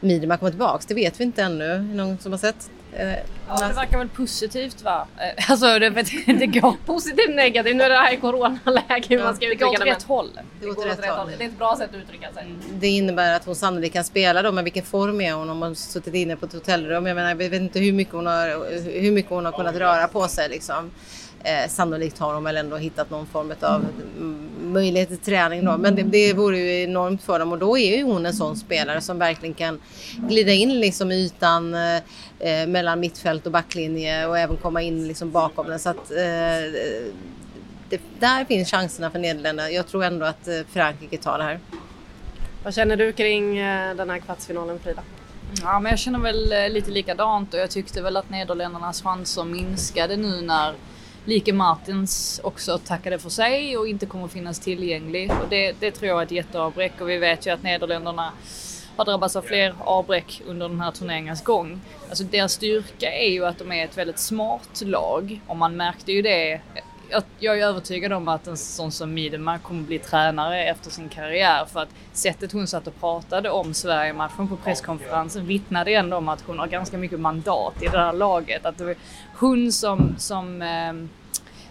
Midema 0.00 0.36
kommer 0.36 0.50
tillbaks, 0.50 0.86
det 0.86 0.94
vet 0.94 1.20
vi 1.20 1.24
inte 1.24 1.42
ännu. 1.42 1.78
Någon 1.78 2.18
som 2.18 2.32
har 2.32 2.38
sett? 2.38 2.70
Eh, 2.96 3.12
ja, 3.48 3.68
det 3.68 3.74
verkar 3.74 3.98
väl 3.98 4.08
positivt 4.08 4.82
va? 4.82 5.06
Eh, 5.16 5.50
alltså 5.50 5.78
det, 5.78 5.90
det 6.26 6.46
går... 6.46 6.76
Positivt 6.86 7.34
negativt, 7.34 7.76
nu 7.76 7.82
är 7.82 7.90
det 7.90 7.96
här 7.96 8.16
coronaläge 8.16 9.04
hur 9.08 9.22
man 9.22 9.36
ska 9.36 9.46
uttrycka 9.46 9.66
det. 9.66 9.70
Det 9.70 9.78
går 9.78 9.90
åt 9.90 9.96
rätt 9.96 10.02
håll. 10.02 10.30
Det, 10.60 10.66
går 10.66 10.78
åt 10.78 10.86
rätt, 10.86 11.06
håll. 11.06 11.30
Det 11.38 11.44
är 11.44 11.48
ett 11.48 11.58
bra 11.58 11.76
sätt 11.76 11.90
att 11.90 11.96
uttrycka 11.96 12.32
sig. 12.32 12.42
Mm. 12.42 12.60
Det 12.72 12.88
innebär 12.88 13.36
att 13.36 13.44
hon 13.44 13.54
sannolikt 13.54 13.94
kan 13.94 14.04
spela 14.04 14.42
då, 14.42 14.52
men 14.52 14.64
vilken 14.64 14.84
form 14.84 15.20
är 15.20 15.32
hon 15.32 15.50
om 15.50 15.62
hon 15.62 15.76
suttit 15.76 16.14
inne 16.14 16.36
på 16.36 16.46
ett 16.46 16.52
hotellrum? 16.52 17.06
Jag 17.06 17.14
menar, 17.14 17.28
jag 17.28 17.36
vet 17.36 17.52
inte 17.52 17.78
hur 17.78 17.92
mycket 17.92 18.14
hon 18.14 18.26
har, 18.26 19.00
hur 19.00 19.12
mycket 19.12 19.30
hon 19.30 19.44
har 19.44 19.52
kunnat 19.52 19.76
röra 19.76 20.08
på 20.08 20.28
sig 20.28 20.48
liksom. 20.48 20.90
Eh, 21.44 21.68
sannolikt 21.68 22.18
har 22.18 22.34
de 22.34 22.44
väl 22.44 22.56
ändå 22.56 22.76
hittat 22.76 23.10
någon 23.10 23.26
form 23.26 23.52
av 23.60 23.86
möjlighet 24.62 25.08
till 25.08 25.18
träning 25.18 25.64
då. 25.64 25.76
Men 25.76 25.94
det, 25.94 26.02
det 26.02 26.32
vore 26.32 26.58
ju 26.58 26.82
enormt 26.82 27.22
för 27.22 27.38
dem 27.38 27.52
och 27.52 27.58
då 27.58 27.78
är 27.78 27.96
ju 27.96 28.02
hon 28.02 28.26
en 28.26 28.32
sån 28.32 28.56
spelare 28.56 29.00
som 29.00 29.18
verkligen 29.18 29.54
kan 29.54 29.80
glida 30.16 30.52
in 30.52 30.80
liksom 30.80 31.12
i 31.12 31.14
ytan 31.14 31.74
eh, 31.74 31.96
eh, 32.38 32.66
mellan 32.66 33.00
mittfält 33.00 33.46
och 33.46 33.52
backlinje 33.52 34.26
och 34.26 34.38
även 34.38 34.56
komma 34.56 34.82
in 34.82 35.08
liksom 35.08 35.30
bakom 35.30 35.68
den. 35.68 35.78
Så 35.78 35.88
att, 35.88 36.10
eh, 36.10 36.72
det, 37.88 38.00
där 38.18 38.44
finns 38.44 38.70
chanserna 38.70 39.10
för 39.10 39.18
Nederländerna. 39.18 39.70
Jag 39.70 39.86
tror 39.86 40.04
ändå 40.04 40.26
att 40.26 40.48
eh, 40.48 40.54
Frankrike 40.72 41.18
tar 41.18 41.38
det 41.38 41.44
här. 41.44 41.60
Vad 42.64 42.74
känner 42.74 42.96
du 42.96 43.12
kring 43.12 43.58
eh, 43.58 43.94
den 43.94 44.10
här 44.10 44.18
kvartsfinalen 44.18 44.78
Frida? 44.78 45.02
Ja, 45.62 45.80
men 45.80 45.90
jag 45.90 45.98
känner 45.98 46.18
väl 46.18 46.72
lite 46.72 46.90
likadant 46.90 47.54
och 47.54 47.60
jag 47.60 47.70
tyckte 47.70 48.02
väl 48.02 48.16
att 48.16 48.30
Nederländernas 48.30 49.02
chanser 49.02 49.44
minskade 49.44 50.16
nu 50.16 50.40
när 50.40 50.74
Like 51.24 51.52
Martins 51.52 52.40
också 52.44 52.78
tackade 52.78 53.18
för 53.18 53.30
sig 53.30 53.76
och 53.76 53.88
inte 53.88 54.06
kommer 54.06 54.28
finnas 54.28 54.60
tillgänglig. 54.60 55.30
Och 55.30 55.48
det, 55.50 55.76
det 55.80 55.90
tror 55.90 56.08
jag 56.08 56.18
är 56.18 56.24
ett 56.24 56.30
jätteavbräck 56.30 57.00
och 57.00 57.08
vi 57.08 57.18
vet 57.18 57.46
ju 57.46 57.50
att 57.50 57.62
Nederländerna 57.62 58.32
har 58.96 59.04
drabbats 59.04 59.36
av 59.36 59.42
fler 59.42 59.74
avbräck 59.78 60.42
under 60.46 60.68
den 60.68 60.80
här 60.80 60.90
turneringens 60.90 61.44
gång. 61.44 61.80
Alltså 62.08 62.24
deras 62.24 62.52
styrka 62.52 63.12
är 63.12 63.28
ju 63.28 63.44
att 63.44 63.58
de 63.58 63.72
är 63.72 63.84
ett 63.84 63.98
väldigt 63.98 64.18
smart 64.18 64.82
lag 64.84 65.40
och 65.46 65.56
man 65.56 65.76
märkte 65.76 66.12
ju 66.12 66.22
det. 66.22 66.60
Jag 67.38 67.58
är 67.58 67.66
övertygad 67.66 68.12
om 68.12 68.28
att 68.28 68.46
en 68.46 68.56
sån 68.56 68.92
som 68.92 69.14
Miedema 69.14 69.58
kommer 69.58 69.82
bli 69.82 69.98
tränare 69.98 70.64
efter 70.64 70.90
sin 70.90 71.08
karriär 71.08 71.64
för 71.64 71.80
att 71.80 71.88
sättet 72.12 72.52
hon 72.52 72.66
satt 72.66 72.86
och 72.86 73.00
pratade 73.00 73.50
om 73.50 73.74
Sverige-matchen 73.74 74.48
på 74.48 74.56
presskonferensen 74.56 75.46
vittnade 75.46 75.94
ändå 75.94 76.16
om 76.16 76.28
att 76.28 76.40
hon 76.40 76.58
har 76.58 76.66
ganska 76.66 76.98
mycket 76.98 77.20
mandat 77.20 77.82
i 77.82 77.86
det 77.86 77.98
här 77.98 78.12
laget. 78.12 78.66
Att 78.66 78.78
det 78.78 78.84
var 78.84 78.94
hon 79.36 79.72
som, 79.72 80.14
som 80.18 80.62
eh, 80.62 80.92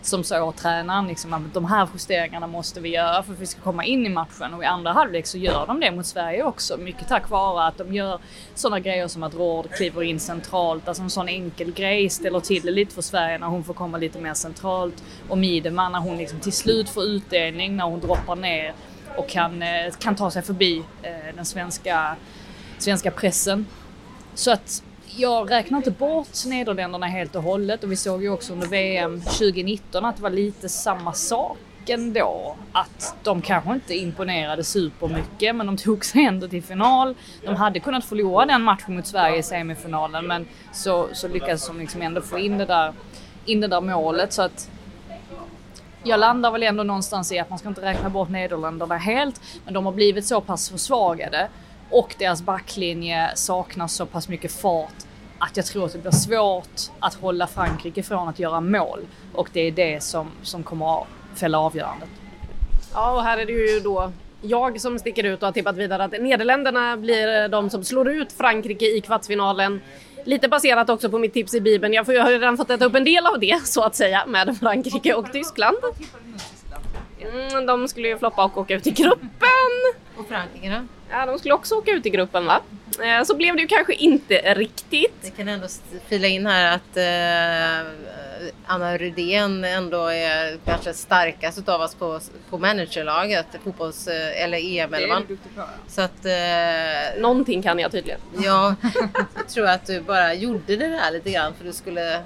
som 0.05 0.23
sa 0.23 0.43
åt 0.43 0.57
tränaren 0.57 1.07
liksom 1.07 1.33
att 1.33 1.53
de 1.53 1.65
här 1.65 1.89
justeringarna 1.93 2.47
måste 2.47 2.79
vi 2.79 2.89
göra 2.89 3.23
för 3.23 3.33
att 3.33 3.39
vi 3.39 3.45
ska 3.45 3.61
komma 3.61 3.85
in 3.85 4.05
i 4.05 4.09
matchen 4.09 4.53
och 4.53 4.63
i 4.63 4.65
andra 4.65 4.91
halvlek 4.91 5.27
så 5.27 5.37
gör 5.37 5.67
de 5.67 5.79
det 5.79 5.91
mot 5.91 6.05
Sverige 6.05 6.43
också. 6.43 6.77
Mycket 6.77 7.07
tack 7.07 7.29
vare 7.29 7.67
att 7.67 7.77
de 7.77 7.93
gör 7.93 8.19
sådana 8.55 8.79
grejer 8.79 9.07
som 9.07 9.23
att 9.23 9.35
Råd 9.35 9.71
kliver 9.71 10.03
in 10.03 10.19
centralt, 10.19 10.87
alltså 10.87 11.03
en 11.03 11.09
sån 11.09 11.27
enkel 11.27 11.71
grej 11.71 12.09
ställer 12.09 12.39
till 12.39 12.61
det 12.61 12.71
lite 12.71 12.95
för 12.95 13.01
Sverige 13.01 13.37
när 13.37 13.47
hon 13.47 13.63
får 13.63 13.73
komma 13.73 13.97
lite 13.97 14.19
mer 14.19 14.33
centralt 14.33 15.03
och 15.29 15.37
Midema 15.37 15.89
när 15.89 15.99
hon 15.99 16.17
liksom 16.17 16.39
till 16.39 16.53
slut 16.53 16.89
får 16.89 17.03
utdelning 17.03 17.75
när 17.75 17.85
hon 17.85 17.99
droppar 17.99 18.35
ner 18.35 18.73
och 19.17 19.29
kan, 19.29 19.61
eh, 19.61 19.93
kan 19.99 20.15
ta 20.15 20.31
sig 20.31 20.41
förbi 20.41 20.83
eh, 21.01 21.35
den 21.35 21.45
svenska, 21.45 22.15
svenska 22.77 23.11
pressen. 23.11 23.65
Så 24.33 24.51
att 24.51 24.83
jag 25.17 25.51
räknar 25.51 25.77
inte 25.77 25.91
bort 25.91 26.45
Nederländerna 26.45 27.05
helt 27.05 27.35
och 27.35 27.43
hållet 27.43 27.83
och 27.83 27.91
vi 27.91 27.95
såg 27.95 28.23
ju 28.23 28.29
också 28.29 28.53
under 28.53 28.67
VM 28.67 29.21
2019 29.21 30.05
att 30.05 30.15
det 30.15 30.23
var 30.23 30.29
lite 30.29 30.69
samma 30.69 31.13
sak 31.13 31.57
ändå. 31.87 32.55
Att 32.71 33.15
de 33.23 33.41
kanske 33.41 33.73
inte 33.73 33.93
imponerade 33.95 34.63
supermycket 34.63 35.55
men 35.55 35.65
de 35.65 35.77
tog 35.77 36.05
sig 36.05 36.25
ändå 36.25 36.47
till 36.47 36.63
final. 36.63 37.15
De 37.45 37.55
hade 37.55 37.79
kunnat 37.79 38.05
förlora 38.05 38.45
den 38.45 38.61
matchen 38.61 38.95
mot 38.95 39.07
Sverige 39.07 39.37
i 39.37 39.43
semifinalen 39.43 40.27
men 40.27 40.47
så, 40.71 41.07
så 41.13 41.27
lyckades 41.27 41.67
de 41.67 41.79
liksom 41.79 42.01
ändå 42.01 42.21
få 42.21 42.39
in 42.39 42.57
det, 42.57 42.65
där, 42.65 42.93
in 43.45 43.61
det 43.61 43.67
där 43.67 43.81
målet 43.81 44.33
så 44.33 44.41
att 44.41 44.69
jag 46.03 46.19
landar 46.19 46.51
väl 46.51 46.63
ändå 46.63 46.83
någonstans 46.83 47.31
i 47.31 47.39
att 47.39 47.49
man 47.49 47.59
ska 47.59 47.67
inte 47.67 47.81
räkna 47.81 48.09
bort 48.09 48.29
Nederländerna 48.29 48.97
helt 48.97 49.41
men 49.65 49.73
de 49.73 49.85
har 49.85 49.93
blivit 49.93 50.25
så 50.25 50.41
pass 50.41 50.69
försvagade 50.69 51.49
och 51.93 52.15
deras 52.19 52.41
backlinje 52.41 53.31
saknar 53.35 53.87
så 53.87 54.05
pass 54.05 54.29
mycket 54.29 54.51
fart 54.51 54.93
att 55.37 55.57
jag 55.57 55.65
tror 55.65 55.85
att 55.85 55.93
det 55.93 55.99
blir 55.99 56.11
svårt 56.11 56.91
att 56.99 57.13
hålla 57.13 57.47
Frankrike 57.47 58.03
från 58.03 58.27
att 58.27 58.39
göra 58.39 58.61
mål 58.61 58.99
och 59.33 59.49
det 59.53 59.59
är 59.61 59.71
det 59.71 60.03
som, 60.03 60.31
som 60.41 60.63
kommer 60.63 61.01
att 61.01 61.07
fälla 61.35 61.59
avgörandet. 61.59 62.09
Ja, 62.93 63.15
och 63.15 63.23
här 63.23 63.37
är 63.37 63.45
det 63.45 63.51
ju 63.51 63.79
då 63.79 64.11
jag 64.41 64.81
som 64.81 64.99
sticker 64.99 65.23
ut 65.23 65.41
och 65.41 65.47
har 65.47 65.53
tippat 65.53 65.77
vidare 65.77 66.03
att 66.03 66.11
Nederländerna 66.11 66.97
blir 66.97 67.47
de 67.47 67.69
som 67.69 67.83
slår 67.83 68.09
ut 68.09 68.31
Frankrike 68.31 68.85
i 68.85 69.01
kvartsfinalen. 69.01 69.81
Lite 70.25 70.47
baserat 70.47 70.89
också 70.89 71.09
på 71.09 71.19
mitt 71.19 71.33
tips 71.33 71.53
i 71.53 71.61
Bibeln. 71.61 71.93
Jag, 71.93 72.05
får, 72.05 72.15
jag 72.15 72.23
har 72.23 72.31
ju 72.31 72.37
redan 72.37 72.57
fått 72.57 72.69
äta 72.69 72.85
upp 72.85 72.95
en 72.95 73.03
del 73.03 73.25
av 73.25 73.39
det 73.39 73.67
så 73.67 73.81
att 73.81 73.95
säga 73.95 74.25
med 74.25 74.57
Frankrike 74.59 75.13
och 75.13 75.31
Tyskland. 75.31 75.77
Mm, 77.21 77.65
de 77.65 77.87
skulle 77.87 78.07
ju 78.07 78.17
floppa 78.17 78.45
och 78.45 78.57
åka 78.57 78.75
ut 78.75 78.87
i 78.87 78.91
gruppen. 78.91 79.29
Frankrike 80.29 80.69
då? 80.69 80.85
Ja, 81.11 81.25
de 81.25 81.39
skulle 81.39 81.53
också 81.53 81.75
åka 81.75 81.91
ut 81.91 82.05
i 82.05 82.09
gruppen 82.09 82.45
va? 82.45 82.61
Eh, 83.03 83.23
så 83.23 83.35
blev 83.35 83.55
det 83.55 83.61
ju 83.61 83.67
kanske 83.67 83.93
inte 83.93 84.53
riktigt. 84.53 85.15
Vi 85.21 85.29
kan 85.31 85.47
ändå 85.47 85.67
fila 86.07 86.27
in 86.27 86.45
här 86.45 86.75
att 86.75 86.97
eh, 86.97 87.91
Anna 88.65 88.97
Rydén 88.97 89.63
ändå 89.63 90.07
är 90.07 90.57
kanske 90.65 90.93
starkast 90.93 91.69
av 91.69 91.81
oss 91.81 91.95
på, 91.95 92.19
på 92.49 92.57
managerlaget, 92.57 93.45
fotbolls 93.63 94.07
eh, 94.07 94.43
eller 94.43 94.57
EM-elvan. 94.57 95.37
Så 95.87 96.01
att... 96.01 96.25
Eh, 96.25 97.21
Någonting 97.21 97.61
kan 97.61 97.79
jag 97.79 97.91
tydligen. 97.91 98.19
Ja, 98.43 98.75
jag 99.35 99.47
tror 99.47 99.67
att 99.67 99.85
du 99.85 100.01
bara 100.01 100.33
gjorde 100.33 100.75
det 100.75 100.87
där 100.87 101.11
lite 101.11 101.31
grann 101.31 101.53
för 101.53 101.65
du 101.65 101.73
skulle 101.73 102.19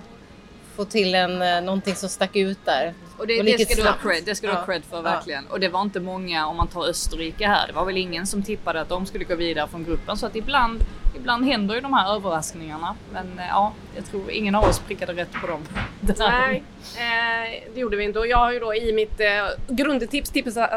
få 0.76 0.86
till 0.86 1.16
en, 1.16 1.42
eh, 1.42 1.62
någonting 1.62 1.96
som 1.96 2.10
stack 2.10 2.36
ut 2.36 2.66
där. 2.66 2.94
Och 3.18 3.28
det, 3.28 3.42
det, 3.42 3.70
ska 3.70 3.84
du 3.84 3.88
ha 3.88 3.96
cred, 3.98 4.24
det 4.26 4.36
ska 4.36 4.48
du 4.48 4.54
ha 4.54 4.66
cred 4.66 4.84
för 4.86 5.02
verkligen. 5.02 5.48
Och 5.48 5.60
det 5.60 5.70
var 5.70 5.82
inte 5.82 6.00
många, 6.00 6.48
om 6.48 6.58
man 6.58 6.68
tar 6.68 6.90
Österrike 6.90 7.48
här, 7.48 7.68
det 7.68 7.74
var 7.74 7.86
väl 7.86 7.98
ingen 7.98 8.28
som 8.28 8.44
tippade 8.44 8.82
att 8.82 8.90
de 8.90 9.06
skulle 9.06 9.24
gå 9.24 9.36
vidare 9.36 9.68
från 9.68 9.84
gruppen. 9.84 10.18
Så 10.18 10.26
att 10.26 10.36
ibland, 10.36 10.84
ibland 11.16 11.46
händer 11.46 11.76
ju 11.76 11.82
de 11.82 11.94
här 11.94 12.16
överraskningarna. 12.16 12.96
Men 13.14 13.40
eh, 13.40 13.48
ja, 13.48 13.74
jag 13.96 14.06
tror 14.06 14.32
ingen 14.32 14.56
av 14.56 14.64
oss 14.64 14.80
prickade 14.80 15.14
rätt 15.14 15.34
på 15.42 15.48
dem. 15.48 15.62
Nej, 16.18 16.64
eh, 16.96 17.64
det 17.74 17.80
gjorde 17.80 17.98
vi 17.98 18.04
inte. 18.04 18.20
Och 18.20 18.28
jag 18.28 18.38
har 18.38 18.52
ju 18.52 18.60
då 18.60 18.76
i 18.76 18.94
mitt 18.94 19.20
eh, 19.20 19.28
grundtips 19.68 20.32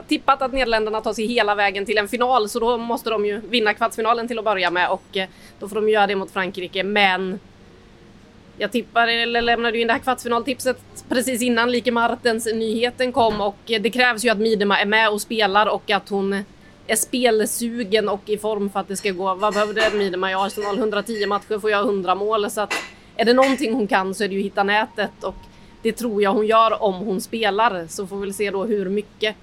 tippat 0.09 0.43
att 0.43 0.53
Nederländerna 0.53 1.01
tar 1.01 1.13
sig 1.13 1.27
hela 1.27 1.55
vägen 1.55 1.87
till 1.87 1.99
en 1.99 2.09
final. 2.09 2.49
Så 2.49 2.59
då 2.59 2.77
måste 2.79 3.11
de 3.11 3.27
ju 3.27 3.41
vinna 3.41 3.75
kvartsfinalen 3.75 4.29
till 4.29 4.39
att 4.39 4.45
börja 4.45 4.71
med 4.71 4.91
och 4.91 5.17
eh, 5.17 5.29
då 5.59 5.69
får 5.69 5.77
de 5.77 5.89
göra 5.89 6.07
det 6.07 6.17
mot 6.17 6.31
Frankrike. 6.31 6.85
Men 6.85 7.41
jag 8.61 8.73
tippar, 8.73 9.09
eller 9.09 9.43
lämnade 9.43 9.79
in 9.79 9.87
det 9.87 9.93
här 9.93 10.01
kvartsfinaltipset 10.01 11.05
precis 11.09 11.43
innan 11.43 11.71
Like 11.73 11.93
Martens 11.93 12.47
nyheten 12.47 13.13
kom 13.13 13.41
och 13.41 13.57
det 13.67 13.91
krävs 13.91 14.25
ju 14.25 14.29
att 14.29 14.39
Midema 14.39 14.81
är 14.81 14.87
med 14.87 15.11
och 15.11 15.21
spelar 15.21 15.67
och 15.67 15.91
att 15.91 16.09
hon 16.09 16.45
är 16.87 16.97
spelsugen 16.97 18.09
och 18.09 18.29
i 18.29 18.39
form 18.39 18.71
för 18.71 18.81
att 18.81 18.89
det 18.89 18.97
ska 18.97 19.11
gå. 19.11 19.35
Vad 19.35 19.55
behövde 19.55 19.91
Midema 19.95 20.31
i 20.31 20.35
Arsenal? 20.35 20.79
110 20.79 21.27
matcher 21.27 21.59
får 21.59 21.71
jag 21.71 21.85
100 21.85 22.15
mål 22.15 22.51
så 22.51 22.61
att 22.61 22.75
är 23.17 23.25
det 23.25 23.33
någonting 23.33 23.75
hon 23.75 23.87
kan 23.87 24.15
så 24.15 24.25
är 24.25 24.29
det 24.29 24.35
ju 24.35 24.41
hitta 24.41 24.63
nätet 24.63 25.25
och 25.25 25.37
det 25.83 25.93
tror 25.93 26.23
jag 26.23 26.33
hon 26.33 26.47
gör 26.47 26.83
om 26.83 26.95
hon 26.95 27.21
spelar 27.21 27.87
så 27.89 28.07
får 28.07 28.17
vi 28.17 28.23
väl 28.23 28.35
se 28.35 28.51
då 28.51 28.65
hur 28.65 28.89
mycket. 28.89 29.37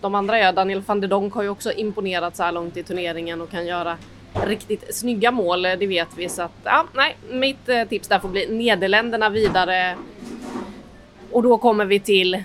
De 0.00 0.14
andra 0.14 0.38
gör. 0.38 0.52
Daniel 0.52 0.80
van 0.86 1.00
de 1.00 1.06
Donk 1.06 1.34
har 1.34 1.42
ju 1.42 1.48
också 1.48 1.72
imponerat 1.72 2.36
så 2.36 2.42
här 2.42 2.52
långt 2.52 2.76
i 2.76 2.82
turneringen 2.82 3.40
och 3.40 3.50
kan 3.50 3.66
göra 3.66 3.96
riktigt 4.44 4.94
snygga 4.94 5.30
mål, 5.30 5.64
eh, 5.64 5.72
det 5.78 5.86
vet 5.86 6.08
vi. 6.16 6.28
Så 6.28 6.42
att, 6.42 6.52
ja, 6.64 6.84
nej, 6.92 7.16
mitt 7.30 7.68
eh, 7.68 7.84
tips 7.84 8.08
där 8.08 8.18
får 8.18 8.28
bli 8.28 8.46
Nederländerna 8.48 9.28
vidare. 9.28 9.96
Och 11.32 11.42
då 11.42 11.58
kommer 11.58 11.84
vi 11.84 12.00
till 12.00 12.42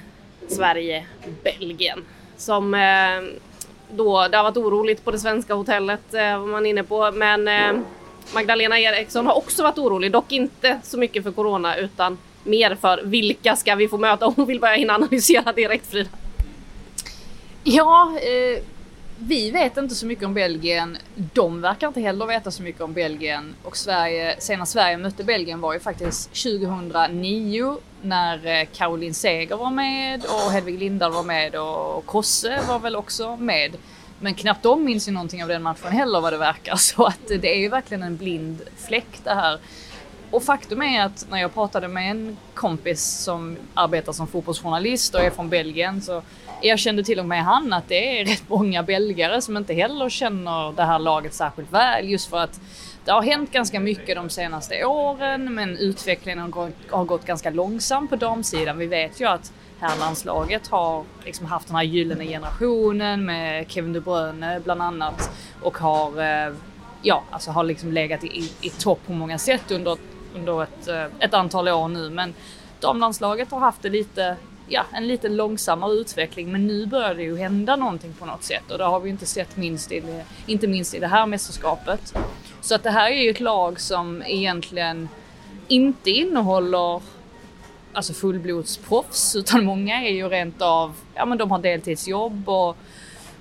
Sverige-Belgien 0.47 2.03
som 2.37 2.73
eh, 2.73 3.41
då, 3.91 4.27
det 4.27 4.37
har 4.37 4.43
varit 4.43 4.57
oroligt 4.57 5.05
på 5.05 5.11
det 5.11 5.19
svenska 5.19 5.53
hotellet 5.53 6.13
eh, 6.13 6.39
var 6.39 6.47
man 6.47 6.65
inne 6.65 6.83
på, 6.83 7.11
men 7.11 7.47
eh, 7.47 7.73
Magdalena 8.33 8.79
Eriksson 8.79 9.27
har 9.27 9.37
också 9.37 9.63
varit 9.63 9.77
orolig, 9.77 10.11
dock 10.11 10.31
inte 10.31 10.79
så 10.83 10.97
mycket 10.97 11.23
för 11.23 11.31
corona 11.31 11.75
utan 11.75 12.17
mer 12.43 12.75
för 12.75 13.01
vilka 13.03 13.55
ska 13.55 13.75
vi 13.75 13.87
få 13.87 13.97
möta? 13.97 14.25
Hon 14.35 14.45
vill 14.45 14.59
börja 14.59 14.75
hinna 14.75 14.93
analysera 14.93 15.53
direkt 15.53 15.91
Frida. 15.91 16.09
Ja, 17.63 18.17
eh 18.19 18.63
vi 19.23 19.51
vet 19.51 19.77
inte 19.77 19.95
så 19.95 20.05
mycket 20.05 20.25
om 20.25 20.33
Belgien. 20.33 20.97
De 21.15 21.61
verkar 21.61 21.87
inte 21.87 22.01
heller 22.01 22.25
veta 22.25 22.51
så 22.51 22.63
mycket 22.63 22.81
om 22.81 22.93
Belgien. 22.93 23.55
Och 23.63 23.77
Sverige, 23.77 24.35
senast 24.39 24.71
Sverige 24.71 24.97
mötte 24.97 25.23
Belgien 25.23 25.61
var 25.61 25.73
ju 25.73 25.79
faktiskt 25.79 26.29
2009 26.29 27.77
när 28.01 28.45
eh, 28.45 28.67
Caroline 28.73 29.13
Seger 29.13 29.55
var 29.55 29.71
med 29.71 30.25
och 30.25 30.51
Hedvig 30.51 30.79
Lindahl 30.79 31.11
var 31.11 31.23
med 31.23 31.55
och 31.55 32.05
Kosse 32.05 32.59
var 32.67 32.79
väl 32.79 32.95
också 32.95 33.37
med. 33.37 33.75
Men 34.19 34.33
knappt 34.33 34.63
de 34.63 34.85
minns 34.85 35.07
ju 35.07 35.11
någonting 35.11 35.43
av 35.43 35.49
den 35.49 35.63
matchen 35.63 35.91
heller 35.91 36.21
vad 36.21 36.33
det 36.33 36.37
verkar. 36.37 36.75
Så 36.75 37.05
att 37.05 37.27
det 37.27 37.55
är 37.55 37.59
ju 37.59 37.69
verkligen 37.69 38.03
en 38.03 38.17
blind 38.17 38.61
fläck 38.77 39.19
det 39.23 39.33
här. 39.33 39.59
Och 40.31 40.43
faktum 40.43 40.81
är 40.81 41.05
att 41.05 41.27
när 41.29 41.37
jag 41.37 41.53
pratade 41.53 41.87
med 41.87 42.11
en 42.11 42.37
kompis 42.53 43.03
som 43.03 43.57
arbetar 43.73 44.11
som 44.13 44.27
fotbollsjournalist 44.27 45.15
och 45.15 45.21
är 45.21 45.29
från 45.29 45.49
Belgien 45.49 46.01
så 46.01 46.21
erkände 46.61 47.03
till 47.03 47.19
och 47.19 47.25
med 47.25 47.43
han 47.43 47.73
att 47.73 47.87
det 47.87 48.21
är 48.21 48.25
rätt 48.25 48.43
många 48.49 48.83
belgare 48.83 49.41
som 49.41 49.57
inte 49.57 49.73
heller 49.73 50.09
känner 50.09 50.71
det 50.71 50.83
här 50.83 50.99
laget 50.99 51.33
särskilt 51.33 51.73
väl 51.73 52.09
just 52.09 52.29
för 52.29 52.37
att 52.37 52.61
det 53.05 53.11
har 53.11 53.21
hänt 53.21 53.51
ganska 53.51 53.79
mycket 53.79 54.15
de 54.15 54.29
senaste 54.29 54.85
åren 54.85 55.53
men 55.53 55.77
utvecklingen 55.77 56.53
har 56.89 57.05
gått, 57.05 57.25
ganska 57.25 57.49
långsamt 57.49 58.09
på 58.09 58.15
damsidan. 58.15 58.77
Vi 58.77 58.85
vet 58.85 59.21
ju 59.21 59.25
att 59.25 59.53
herrlandslaget 59.79 60.67
har 60.67 61.03
liksom 61.25 61.45
haft 61.45 61.67
den 61.67 61.75
här 61.75 61.83
gyllene 61.83 62.25
generationen 62.25 63.25
med 63.25 63.71
Kevin 63.71 63.93
De 63.93 63.99
Bruyne 63.99 64.59
bland 64.59 64.81
annat 64.81 65.31
och 65.61 65.77
har, 65.77 66.21
eh, 66.21 66.53
ja, 67.01 67.23
alltså 67.31 67.51
har 67.51 67.63
liksom 67.63 67.91
legat 67.91 68.23
i, 68.23 68.27
i, 68.27 68.51
i 68.61 68.69
topp 68.69 68.99
på 69.05 69.13
många 69.13 69.37
sätt 69.37 69.71
under, 69.71 69.97
under 70.35 70.63
ett, 70.63 70.87
eh, 70.87 71.05
ett 71.19 71.33
antal 71.33 71.67
år 71.67 71.87
nu. 71.87 72.09
Men 72.09 72.33
damlandslaget 72.79 73.51
har 73.51 73.59
haft 73.59 73.81
det 73.81 73.89
lite 73.89 74.37
ja, 74.67 74.85
en 74.91 75.07
lite 75.07 75.29
långsammare 75.29 75.93
utveckling 75.93 76.51
men 76.51 76.67
nu 76.67 76.85
börjar 76.85 77.15
det 77.15 77.23
ju 77.23 77.37
hända 77.37 77.75
någonting 77.75 78.13
på 78.19 78.25
något 78.25 78.43
sätt 78.43 78.71
och 78.71 78.77
det 78.77 78.83
har 78.83 78.99
vi 78.99 79.09
inte 79.09 79.25
sett 79.25 79.57
minst 79.57 79.91
i 79.91 79.99
det, 79.99 80.25
inte 80.45 80.67
minst 80.67 80.93
i 80.93 80.99
det 80.99 81.07
här 81.07 81.25
mästerskapet. 81.25 82.13
Så 82.61 82.75
att 82.75 82.83
det 82.83 82.91
här 82.91 83.11
är 83.11 83.21
ju 83.23 83.29
ett 83.29 83.39
lag 83.39 83.79
som 83.79 84.23
egentligen 84.25 85.09
inte 85.67 86.09
innehåller 86.09 87.01
alltså 87.93 88.13
fullblodsproffs 88.13 89.35
utan 89.35 89.65
många 89.65 90.01
är 90.01 90.11
ju 90.11 90.29
rent 90.29 90.61
av, 90.61 90.93
ja 91.13 91.25
men 91.25 91.37
de 91.37 91.51
har 91.51 91.59
deltidsjobb 91.59 92.49
och 92.49 92.77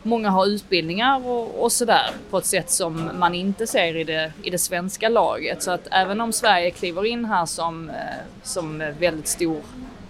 många 0.03 0.31
har 0.31 0.47
utbildningar 0.47 1.27
och, 1.27 1.63
och 1.63 1.73
sådär 1.73 2.11
på 2.31 2.39
ett 2.39 2.47
sätt 2.47 2.71
som 2.71 3.11
man 3.19 3.35
inte 3.35 3.67
ser 3.67 3.97
i 3.97 4.05
det, 4.05 4.33
i 4.43 4.51
det 4.51 4.59
svenska 4.59 5.09
laget. 5.09 5.63
Så 5.63 5.71
att 5.71 5.89
även 5.91 6.21
om 6.21 6.33
Sverige 6.33 6.71
kliver 6.71 7.07
in 7.07 7.25
här 7.25 7.47
som, 7.47 7.91
eh, 7.91 7.95
som 8.43 8.79
väldigt 8.79 9.29
stor 9.29 9.61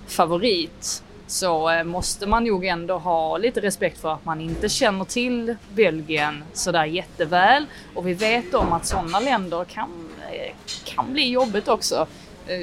favorit 0.07 1.03
så 1.27 1.71
eh, 1.71 1.85
måste 1.85 2.27
man 2.27 2.45
nog 2.45 2.65
ändå 2.65 2.99
ha 2.99 3.39
lite 3.39 3.61
respekt 3.61 4.01
för 4.01 4.13
att 4.13 4.25
man 4.25 4.41
inte 4.41 4.69
känner 4.69 5.05
till 5.05 5.57
Belgien 5.75 6.45
sådär 6.53 6.85
jätteväl. 6.85 7.67
Och 7.95 8.07
vi 8.07 8.15
vet 8.15 8.55
om 8.55 8.73
att 8.73 8.87
sådana 8.87 9.21
länder 9.21 9.65
kan, 9.65 10.09
eh, 10.33 10.55
kan 10.85 11.13
bli 11.13 11.31
jobbigt 11.31 11.69
också. 11.69 12.07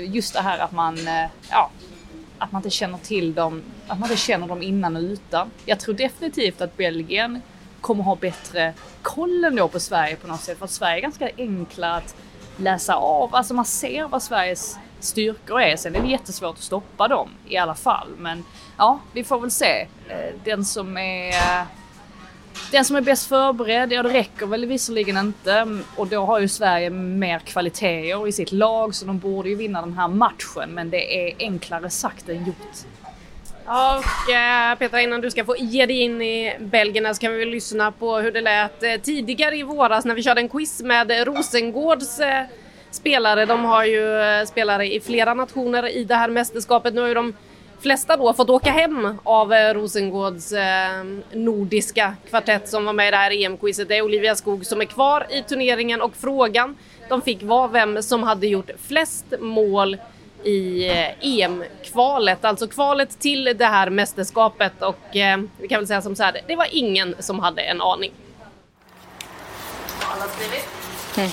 Just 0.07 0.33
det 0.33 0.41
här 0.41 0.59
att 0.59 0.71
man, 0.71 0.97
ja, 1.49 1.69
att 2.39 2.51
man 2.51 2.59
inte 2.59 2.69
känner 2.69 2.97
till 2.97 3.33
dem, 3.33 3.63
att 3.87 3.99
man 3.99 4.09
inte 4.09 4.21
känner 4.21 4.47
dem 4.47 4.61
innan 4.61 4.95
och 4.95 5.01
utan. 5.01 5.51
Jag 5.65 5.79
tror 5.79 5.95
definitivt 5.95 6.61
att 6.61 6.77
Belgien 6.77 7.41
kommer 7.81 8.03
ha 8.03 8.15
bättre 8.15 8.73
koll 9.01 9.43
ändå 9.43 9.67
på 9.67 9.79
Sverige 9.79 10.15
på 10.15 10.27
något 10.27 10.41
sätt. 10.41 10.57
För 10.57 10.65
att 10.65 10.71
Sverige 10.71 10.97
är 10.97 11.01
ganska 11.01 11.29
enkla 11.37 11.95
att 11.95 12.15
läsa 12.57 12.95
av. 12.95 13.35
Alltså 13.35 13.53
man 13.53 13.65
ser 13.65 14.07
vad 14.07 14.23
Sveriges 14.23 14.77
styrkor 14.99 15.61
är. 15.61 15.77
Sen 15.77 15.95
är 15.95 16.01
det 16.01 16.07
jättesvårt 16.07 16.55
att 16.55 16.63
stoppa 16.63 17.07
dem 17.07 17.29
i 17.47 17.57
alla 17.57 17.75
fall. 17.75 18.07
Men 18.17 18.43
ja, 18.77 18.99
vi 19.13 19.23
får 19.23 19.39
väl 19.39 19.51
se. 19.51 19.87
Eh, 20.07 20.35
den 20.43 20.65
som 20.65 20.97
är 20.97 21.29
eh, 21.29 21.67
den 22.71 22.85
som 22.85 22.95
är 22.95 23.01
bäst 23.01 23.27
förberedd, 23.29 23.91
ja 23.91 24.03
det 24.03 24.13
räcker 24.13 24.45
väl 24.45 24.65
visserligen 24.65 25.17
inte 25.17 25.67
och 25.95 26.07
då 26.07 26.25
har 26.25 26.39
ju 26.39 26.47
Sverige 26.47 26.89
mer 26.89 27.39
kvaliteter 27.39 28.27
i 28.27 28.31
sitt 28.31 28.51
lag 28.51 28.95
så 28.95 29.05
de 29.05 29.19
borde 29.19 29.49
ju 29.49 29.55
vinna 29.55 29.81
den 29.81 29.93
här 29.93 30.07
matchen 30.07 30.69
men 30.69 30.89
det 30.89 31.29
är 31.29 31.35
enklare 31.39 31.89
sagt 31.89 32.29
än 32.29 32.45
gjort. 32.45 32.85
Och 33.65 34.33
eh, 34.33 34.77
Petra 34.77 35.01
innan 35.01 35.21
du 35.21 35.31
ska 35.31 35.45
få 35.45 35.55
ge 35.57 35.85
dig 35.85 35.99
in 35.99 36.21
i 36.21 36.55
Belgien 36.59 37.15
så 37.15 37.21
kan 37.21 37.31
vi 37.31 37.39
väl 37.39 37.49
lyssna 37.49 37.91
på 37.91 38.17
hur 38.17 38.31
det 38.31 38.41
lät 38.41 38.83
eh, 38.83 38.95
tidigare 38.95 39.57
i 39.57 39.63
våras 39.63 40.05
när 40.05 40.15
vi 40.15 40.23
körde 40.23 40.41
en 40.41 40.49
quiz 40.49 40.81
med 40.81 41.27
Rosengårds 41.27 42.19
eh, 42.19 42.45
spelare. 42.91 43.45
De 43.45 43.65
har 43.65 43.83
ju 43.85 44.45
spelare 44.45 44.93
i 44.93 44.99
flera 44.99 45.33
nationer 45.33 45.87
i 45.87 46.03
det 46.03 46.15
här 46.15 46.29
mästerskapet. 46.29 46.93
Nu 46.93 47.01
har 47.01 47.07
ju 47.07 47.13
de 47.13 47.33
flesta 47.79 48.17
då 48.17 48.33
fått 48.33 48.49
åka 48.49 48.71
hem 48.71 49.17
av 49.23 49.53
eh, 49.53 49.73
Rosengårds 49.73 50.51
eh, 50.51 51.03
nordiska 51.31 52.15
kvartett 52.29 52.69
som 52.69 52.85
var 52.85 52.93
med 52.93 53.07
i 53.07 53.11
det 53.11 53.17
här 53.17 53.31
EM-quizet. 53.31 53.87
Det 53.87 53.97
är 53.97 54.01
Olivia 54.01 54.35
Skog 54.35 54.65
som 54.65 54.81
är 54.81 54.85
kvar 54.85 55.25
i 55.29 55.43
turneringen 55.43 56.01
och 56.01 56.15
frågan 56.15 56.75
de 57.09 57.21
fick 57.21 57.43
var 57.43 57.67
vem 57.67 58.03
som 58.03 58.23
hade 58.23 58.47
gjort 58.47 58.69
flest 58.87 59.25
mål 59.39 59.97
i 60.43 60.89
EM-kvalet, 61.21 62.45
alltså 62.45 62.67
kvalet 62.67 63.19
till 63.19 63.43
det 63.57 63.65
här 63.65 63.89
mästerskapet 63.89 64.81
och 64.81 65.15
eh, 65.15 65.39
vi 65.57 65.67
kan 65.67 65.79
väl 65.79 65.87
säga 65.87 66.01
som 66.01 66.15
så 66.15 66.23
här, 66.23 66.41
det 66.47 66.55
var 66.55 66.67
ingen 66.71 67.15
som 67.19 67.39
hade 67.39 67.61
en 67.61 67.81
aning. 67.81 68.11
Alla 70.01 70.25
skrivit? 70.27 70.67
Mm. 71.17 71.29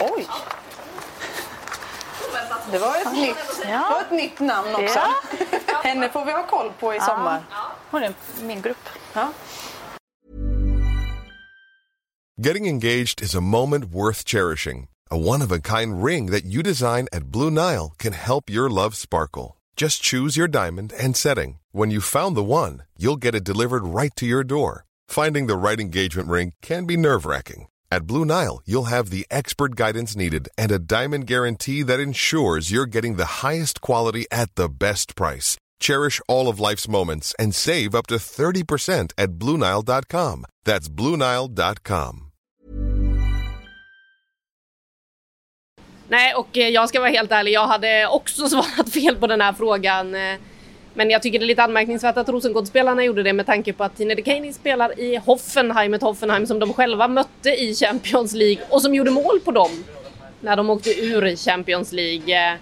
Oj! 0.00 0.26
Det 2.70 2.78
var 2.78 2.96
ett, 2.96 3.12
nytt, 3.12 3.36
ja. 3.68 3.88
var 3.90 4.00
ett 4.00 4.10
nytt 4.10 4.40
namn 4.40 4.68
också. 4.74 4.98
Ja. 4.98 5.14
Henne 5.82 6.08
får 6.08 6.24
vi 6.24 6.32
ha 6.32 6.46
koll 6.46 6.72
på 6.80 6.94
i 6.94 7.00
sommar. 7.00 7.42
Hon 7.90 8.02
är 8.02 8.14
min 8.42 8.62
grupp. 8.62 8.88
Ja. 9.14 9.32
Getting 12.36 12.66
engaged 12.68 13.22
is 13.22 13.34
a 13.34 13.40
moment 13.40 13.84
worth 13.84 14.24
cherishing. 14.24 14.88
A 15.10 15.16
one-of-a-kind 15.16 16.04
ring 16.04 16.30
that 16.30 16.44
you 16.44 16.62
design 16.62 17.06
at 17.12 17.22
Blue 17.30 17.50
Nile 17.50 17.92
can 17.98 18.12
help 18.12 18.50
your 18.50 18.70
love 18.70 18.96
sparkle. 18.96 19.56
Just 19.76 20.02
choose 20.02 20.38
your 20.38 20.48
diamond 20.48 20.92
and 21.04 21.16
setting. 21.16 21.58
When 21.72 21.90
you 21.90 22.00
found 22.00 22.36
the 22.36 22.42
one, 22.42 22.82
you'll 22.96 23.20
get 23.20 23.34
it 23.34 23.44
delivered 23.44 23.82
right 23.84 24.12
to 24.16 24.26
your 24.26 24.44
door. 24.44 24.84
Finding 25.08 25.46
the 25.46 25.56
right 25.56 25.80
engagement 25.80 26.28
ring 26.28 26.52
can 26.62 26.86
be 26.86 26.96
nerve-wracking. 26.96 27.66
At 27.92 28.06
Blue 28.06 28.24
Nile, 28.24 28.62
you'll 28.64 28.88
have 28.96 29.10
the 29.10 29.26
expert 29.30 29.76
guidance 29.76 30.16
needed 30.16 30.48
and 30.56 30.72
a 30.72 30.78
diamond 30.78 31.26
guarantee 31.26 31.82
that 31.82 32.00
ensures 32.00 32.70
you're 32.72 32.94
getting 32.94 33.16
the 33.16 33.42
highest 33.44 33.82
quality 33.82 34.24
at 34.30 34.54
the 34.54 34.70
best 34.70 35.14
price. 35.14 35.58
Cherish 35.78 36.18
all 36.26 36.48
of 36.48 36.58
life's 36.58 36.88
moments 36.88 37.34
and 37.38 37.54
save 37.54 37.94
up 37.94 38.06
to 38.06 38.14
30% 38.14 39.12
at 39.18 39.30
BlueNile.com. 39.32 40.46
That's 40.64 40.88
BlueNile.com. 40.88 42.30
Nej, 46.08 46.34
och 46.34 46.58
eh, 46.58 46.68
jag 46.68 46.88
ska 46.88 47.00
vara 47.00 47.10
helt 47.10 47.32
ärlig, 47.32 47.52
jag 47.52 47.66
hade 47.66 48.06
också 48.06 48.48
svarat 48.48 48.92
fel 48.92 49.16
på 49.16 49.26
den 49.26 49.40
här 49.40 49.52
frågan. 49.52 50.14
Men 50.94 51.10
jag 51.10 51.22
tycker 51.22 51.38
det 51.38 51.44
är 51.44 51.46
lite 51.46 51.62
anmärkningsvärt 51.62 52.16
att 52.16 52.28
Rosengårdsspelarna 52.28 53.04
gjorde 53.04 53.22
det 53.22 53.32
med 53.32 53.46
tanke 53.46 53.72
på 53.72 53.84
att 53.84 53.96
Tine 53.96 54.14
de 54.14 54.52
spelar 54.52 55.00
i 55.00 55.16
Hoffenheim, 55.16 55.94
ett 55.94 56.02
Hoffenheim 56.02 56.46
som 56.46 56.58
de 56.58 56.72
själva 56.72 57.08
mötte 57.08 57.50
i 57.50 57.74
Champions 57.74 58.32
League 58.32 58.64
och 58.70 58.82
som 58.82 58.94
gjorde 58.94 59.10
mål 59.10 59.40
på 59.44 59.50
dem 59.50 59.84
när 60.40 60.56
de 60.56 60.70
åkte 60.70 60.90
ur 60.90 61.36
Champions 61.36 61.92
League. 61.92 62.58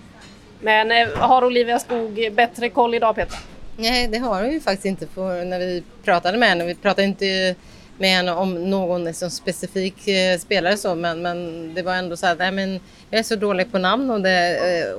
Men 0.61 0.90
eh, 0.90 1.09
har 1.19 1.45
Olivia 1.45 1.79
Skog 1.79 2.33
bättre 2.33 2.69
koll 2.69 2.95
idag 2.95 3.14
Petra? 3.14 3.38
Nej, 3.77 4.09
det 4.09 4.19
har 4.19 4.43
hon 4.43 4.53
ju 4.53 4.61
faktiskt 4.61 4.85
inte. 4.87 5.07
För 5.07 5.45
när 5.45 5.59
vi 5.59 5.83
pratade 6.05 6.38
med 6.38 6.49
henne, 6.49 6.64
vi 6.64 6.75
pratade 6.75 7.07
inte 7.07 7.55
med 8.00 8.18
en, 8.18 8.28
om 8.28 8.70
någon 8.70 9.04
liksom 9.04 9.30
specifik 9.30 10.08
eh, 10.08 10.38
spelare 10.38 10.76
så, 10.76 10.94
men, 10.94 11.22
men 11.22 11.70
det 11.74 11.82
var 11.82 11.94
ändå 11.94 12.16
så 12.16 12.26
att 12.26 12.38
nej, 12.38 12.52
men 12.52 12.80
jag 13.10 13.18
är 13.18 13.22
så 13.22 13.36
dålig 13.36 13.72
på 13.72 13.78
namn 13.78 14.10
och 14.10 14.20
det, 14.20 14.58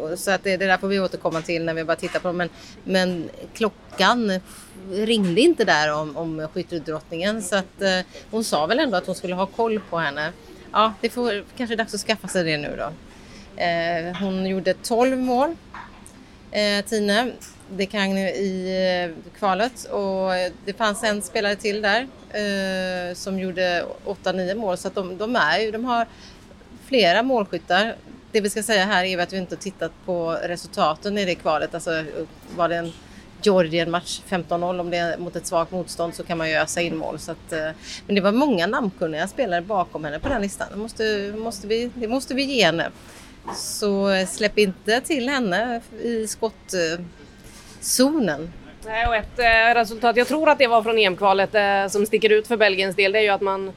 eh, 0.09 0.15
så 0.15 0.31
att 0.31 0.43
det, 0.43 0.57
det 0.57 0.65
där 0.65 0.77
får 0.77 0.87
vi 0.87 0.99
återkomma 0.99 1.41
till 1.41 1.65
när 1.65 1.73
vi 1.73 1.83
bara 1.83 1.95
tittar 1.95 2.19
på 2.19 2.27
dem. 2.27 2.37
Men, 2.37 2.49
men 2.83 3.29
klockan 3.53 4.39
ringde 4.91 5.41
inte 5.41 5.65
där 5.65 5.93
om, 5.93 6.17
om 6.17 6.47
skyttedrottningen 6.53 7.41
så 7.41 7.55
att 7.55 7.81
eh, 7.81 7.99
hon 8.31 8.43
sa 8.43 8.65
väl 8.65 8.79
ändå 8.79 8.97
att 8.97 9.05
hon 9.05 9.15
skulle 9.15 9.35
ha 9.35 9.45
koll 9.45 9.79
på 9.89 9.97
henne. 9.97 10.31
Ja, 10.71 10.93
det 11.01 11.09
får 11.09 11.43
kanske 11.57 11.75
dags 11.75 11.93
att 11.93 12.01
skaffa 12.01 12.27
sig 12.27 12.43
det 12.43 12.57
nu 12.57 12.75
då. 12.77 12.93
Eh, 13.61 14.17
hon 14.19 14.45
gjorde 14.45 14.73
12 14.73 15.17
mål, 15.17 15.55
eh, 16.51 16.85
Tine. 16.85 17.31
Det 17.77 17.86
kan 17.86 18.17
i 18.17 19.13
eh, 19.13 19.31
kvalet 19.39 19.86
och 19.86 20.29
det 20.65 20.73
fanns 20.77 21.03
en 21.03 21.21
spelare 21.21 21.55
till 21.55 21.81
där 21.81 22.07
eh, 22.29 23.15
som 23.15 23.39
gjorde 23.39 23.86
8-9 24.05 24.55
mål 24.55 24.77
så 24.77 24.88
att 24.88 24.95
de, 24.95 25.17
de, 25.17 25.36
är 25.36 25.60
ju, 25.60 25.71
de 25.71 25.86
har 25.86 26.07
flera 26.86 27.23
målskyttar. 27.23 27.95
Det 28.31 28.41
vi 28.41 28.49
ska 28.49 28.63
säga 28.63 28.86
här 28.86 29.03
är 29.03 29.17
att 29.17 29.34
vi 29.34 29.38
inte 29.38 29.55
tittat 29.55 29.91
på 30.05 30.31
resultaten 30.31 31.17
i 31.17 31.25
det 31.25 31.36
kvalet, 31.36 31.73
alltså 31.73 32.03
var 32.55 32.69
det 32.69 32.75
en 32.75 32.93
Georgien-match 33.41 34.21
15-0 34.29 34.79
om 34.79 34.89
det 34.89 34.97
är 34.97 35.17
mot 35.17 35.36
ett 35.36 35.47
svagt 35.47 35.71
motstånd 35.71 36.15
så 36.15 36.23
kan 36.23 36.38
man 36.38 36.49
ju 36.49 36.55
ösa 36.55 36.81
in 36.81 36.97
mål. 36.97 37.19
Så 37.19 37.31
att, 37.31 37.53
eh, 37.53 37.69
men 38.05 38.15
det 38.15 38.21
var 38.21 38.31
många 38.31 38.67
namnkunniga 38.67 39.27
spelare 39.27 39.62
bakom 39.62 40.03
henne 40.03 40.19
på 40.19 40.29
den 40.29 40.41
listan. 40.41 40.67
Det 40.71 40.77
måste, 40.77 41.34
måste, 41.38 41.67
vi, 41.67 41.91
det 41.95 42.07
måste 42.07 42.34
vi 42.34 42.43
ge 42.43 42.65
henne. 42.65 42.91
Så 43.55 44.10
eh, 44.10 44.27
släpp 44.27 44.57
inte 44.57 45.01
till 45.01 45.29
henne 45.29 45.81
i 46.03 46.27
skott 46.27 46.73
eh, 46.73 47.05
zonen? 47.82 48.54
Nej, 48.86 49.08
och 49.08 49.15
ett 49.15 49.39
eh, 49.39 49.76
resultat, 49.76 50.17
jag 50.17 50.28
tror 50.28 50.50
att 50.50 50.58
det 50.58 50.67
var 50.67 50.84
från 50.84 50.98
EM-kvalet 50.98 51.56
eh, 51.56 51.88
som 51.88 52.06
sticker 52.06 52.30
ut 52.30 52.48
för 52.48 52.58
Belgiens 52.58 52.96
del, 52.96 53.12
det 53.12 53.20
är 53.20 53.24
ju 53.24 53.30
att 53.30 53.41
man 53.41 53.72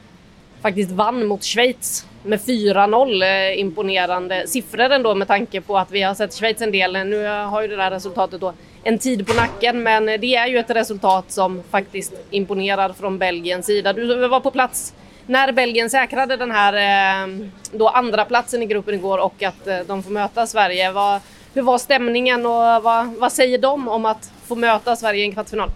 faktiskt 0.62 0.90
vann 0.90 1.26
mot 1.26 1.44
Schweiz 1.44 2.06
med 2.22 2.40
4-0. 2.40 3.22
Eh, 3.22 3.60
imponerande 3.60 4.46
siffror 4.46 4.90
ändå 4.90 5.14
med 5.14 5.28
tanke 5.28 5.60
på 5.60 5.78
att 5.78 5.90
vi 5.90 6.02
har 6.02 6.14
sett 6.14 6.34
Schweiz 6.34 6.60
en 6.60 6.72
del. 6.72 6.92
Nu 6.92 7.26
har 7.26 7.62
ju 7.62 7.68
det 7.68 7.76
där 7.76 7.90
resultatet 7.90 8.40
då 8.40 8.52
en 8.82 8.98
tid 8.98 9.26
på 9.26 9.34
nacken, 9.34 9.82
men 9.82 10.06
det 10.06 10.34
är 10.34 10.46
ju 10.46 10.58
ett 10.58 10.70
resultat 10.70 11.30
som 11.32 11.62
faktiskt 11.70 12.12
imponerar 12.30 12.92
från 12.92 13.18
Belgiens 13.18 13.66
sida. 13.66 13.92
Du 13.92 14.28
var 14.28 14.40
på 14.40 14.50
plats 14.50 14.94
när 15.26 15.52
Belgien 15.52 15.90
säkrade 15.90 16.36
den 16.36 16.50
här 16.50 16.74
eh, 16.74 17.28
då 17.72 17.88
andra 17.88 18.24
platsen 18.24 18.62
i 18.62 18.66
gruppen 18.66 18.94
igår 18.94 19.18
och 19.18 19.42
att 19.42 19.66
eh, 19.66 19.78
de 19.86 20.02
får 20.02 20.10
möta 20.10 20.46
Sverige. 20.46 20.92
Vad, 20.92 21.20
hur 21.54 21.62
var 21.62 21.78
stämningen 21.78 22.46
och 22.46 22.82
vad, 22.82 23.14
vad 23.14 23.32
säger 23.32 23.58
de 23.58 23.88
om 23.88 24.06
att 24.06 24.32
få 24.46 24.54
möta 24.54 24.96
Sverige 24.96 25.20
i 25.20 25.24
en 25.24 25.32
kvartsfinal? 25.32 25.70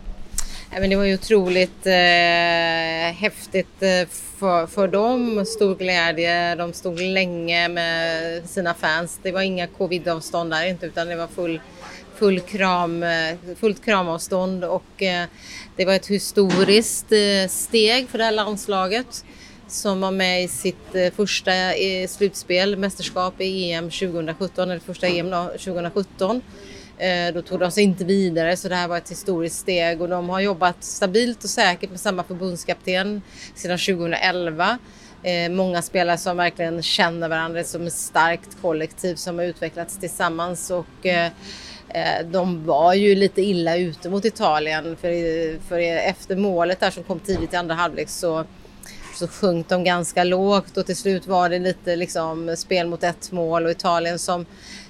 Ja, 0.73 0.81
men 0.81 0.91
det 0.91 0.97
var 0.97 1.05
ju 1.05 1.15
otroligt 1.15 1.87
eh, 1.87 3.15
häftigt 3.17 3.83
eh, 3.83 4.09
för, 4.39 4.67
för 4.67 4.89
dem. 4.89 5.45
Stor 5.47 5.75
glädje. 5.75 6.55
De 6.55 6.73
stod 6.73 7.01
länge 7.01 7.69
med 7.69 8.49
sina 8.49 8.75
fans. 8.75 9.21
Det 9.23 9.33
var 9.33 9.41
inga 9.41 9.67
covidavstånd 9.67 10.51
där 10.51 10.67
inte 10.67 10.87
utan 10.87 11.09
det 11.09 11.17
var 11.17 11.27
full, 11.27 11.61
full 12.17 12.41
kram, 12.41 13.03
eh, 13.03 13.35
fullt 13.61 13.85
kramavstånd 13.85 14.65
och 14.65 15.03
eh, 15.03 15.27
det 15.77 15.85
var 15.85 15.95
ett 15.95 16.07
historiskt 16.07 17.13
eh, 17.13 17.49
steg 17.49 18.09
för 18.09 18.19
det 18.19 18.25
här 18.25 18.33
landslaget 18.33 19.25
som 19.71 20.01
var 20.01 20.11
med 20.11 20.45
i 20.45 20.49
sitt 20.49 20.95
eh, 20.95 21.13
första 21.13 21.75
eh, 21.75 22.09
slutspel, 22.09 22.77
mästerskap 22.77 23.41
i 23.41 23.73
EM 23.73 23.91
2017, 23.91 24.71
eller 24.71 24.81
första 24.81 25.07
EM 25.07 25.31
2017. 25.31 26.43
Eh, 26.99 27.35
då 27.35 27.43
tog 27.43 27.61
de 27.61 27.71
sig 27.71 27.85
inte 27.85 28.05
vidare 28.05 28.57
så 28.57 28.69
det 28.69 28.75
här 28.75 28.89
var 28.89 28.97
ett 28.99 29.11
historiskt 29.11 29.59
steg 29.59 30.01
och 30.01 30.09
de 30.09 30.29
har 30.29 30.41
jobbat 30.41 30.85
stabilt 30.85 31.45
och 31.45 31.51
säkert 31.51 31.91
med 31.91 32.01
samma 32.01 32.23
förbundskapten 32.23 33.23
sedan 33.55 33.79
2011. 33.79 34.79
Många 35.51 35.83
spelare 35.83 36.19
som 36.19 36.37
verkligen 36.37 36.83
känner 36.83 37.29
varandra 37.29 37.65
som 37.65 37.87
ett 37.87 37.93
starkt 37.93 38.57
kollektiv 38.63 39.15
som 39.15 39.39
har 39.39 39.45
utvecklats 39.45 39.99
tillsammans 39.99 40.71
och 40.71 41.07
de 42.25 42.67
var 42.67 42.95
ju 42.95 43.15
lite 43.15 43.43
illa 43.43 43.77
ute 43.77 44.11
mot 44.11 44.25
Italien 44.25 44.97
för, 45.01 45.69
för 45.69 45.79
efter 45.79 46.37
målet 46.37 46.81
där 46.81 46.91
som 46.91 47.03
kom 47.03 47.21
tidigt 47.21 47.53
i 47.53 47.57
andra 47.57 47.75
halvlek 47.75 48.09
så 48.09 48.45
så 49.19 49.29
sjönk 49.29 49.69
de 49.69 49.85
ganska 49.85 50.25
lågt 50.25 50.77
och 50.77 50.87
till 50.87 50.97
slut 50.97 51.27
var 51.27 51.49
det 51.49 51.59
lite 51.59 51.97
liksom 51.97 52.57
spel 52.57 52.87
mot 52.87 53.05
ett 53.05 53.33
mål 53.33 53.65
och 53.65 53.71
Italien 53.71 54.19
som, 54.19 54.47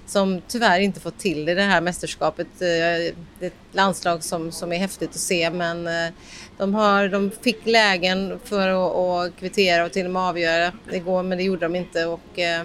som 0.06 0.42
tyvärr 0.48 0.80
inte 0.80 1.00
fått 1.00 1.18
till 1.18 1.44
det, 1.44 1.54
det 1.54 1.62
här 1.62 1.80
mästerskapet. 1.80 2.46
Eh, 2.46 2.58
det 2.58 3.14
är 3.40 3.46
ett 3.46 3.52
landslag 3.72 4.24
som, 4.24 4.52
som 4.52 4.72
är 4.72 4.78
häftigt 4.78 5.10
att 5.10 5.16
se 5.16 5.50
men 5.50 5.86
eh, 5.86 6.12
de, 6.58 6.74
har, 6.74 7.08
de 7.08 7.30
fick 7.42 7.66
lägen 7.66 8.38
för 8.44 8.68
att, 8.68 8.96
att 8.96 9.40
kvittera 9.40 9.84
och 9.84 9.92
till 9.92 10.06
och 10.06 10.12
med 10.12 10.22
avgöra 10.22 10.72
igår 10.92 11.22
men 11.22 11.38
det 11.38 11.44
gjorde 11.44 11.66
de 11.66 11.76
inte. 11.76 12.06
Och, 12.06 12.38
eh, 12.38 12.62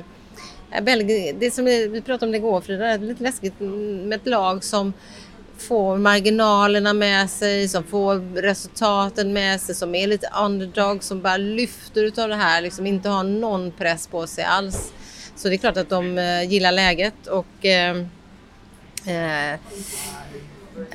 Belgien, 0.81 1.35
det 1.39 1.51
som 1.51 1.65
vi 1.65 2.01
pratade 2.05 2.25
om 2.25 2.31
det 2.31 2.37
igår 2.37 2.61
Frida, 2.61 2.85
det 2.85 2.91
är 2.91 2.97
lite 2.97 3.23
läskigt 3.23 3.61
mm, 3.61 4.09
med 4.09 4.15
ett 4.15 4.27
lag 4.27 4.63
som 4.63 4.93
får 5.57 5.97
marginalerna 5.97 6.93
med 6.93 7.29
sig, 7.29 7.67
som 7.67 7.83
får 7.83 8.41
resultaten 8.41 9.33
med 9.33 9.61
sig, 9.61 9.75
som 9.75 9.95
är 9.95 10.07
lite 10.07 10.29
underdog, 10.43 11.03
som 11.03 11.21
bara 11.21 11.37
lyfter 11.37 12.03
utav 12.03 12.29
det 12.29 12.35
här, 12.35 12.61
liksom 12.61 12.87
inte 12.87 13.09
har 13.09 13.23
någon 13.23 13.71
press 13.71 14.07
på 14.07 14.27
sig 14.27 14.43
alls. 14.43 14.93
Så 15.35 15.49
det 15.49 15.55
är 15.55 15.57
klart 15.57 15.77
att 15.77 15.89
de 15.89 16.17
eh, 16.17 16.43
gillar 16.43 16.71
läget 16.71 17.27
och 17.27 17.65
eh, 17.65 17.97
eh, 19.05 19.59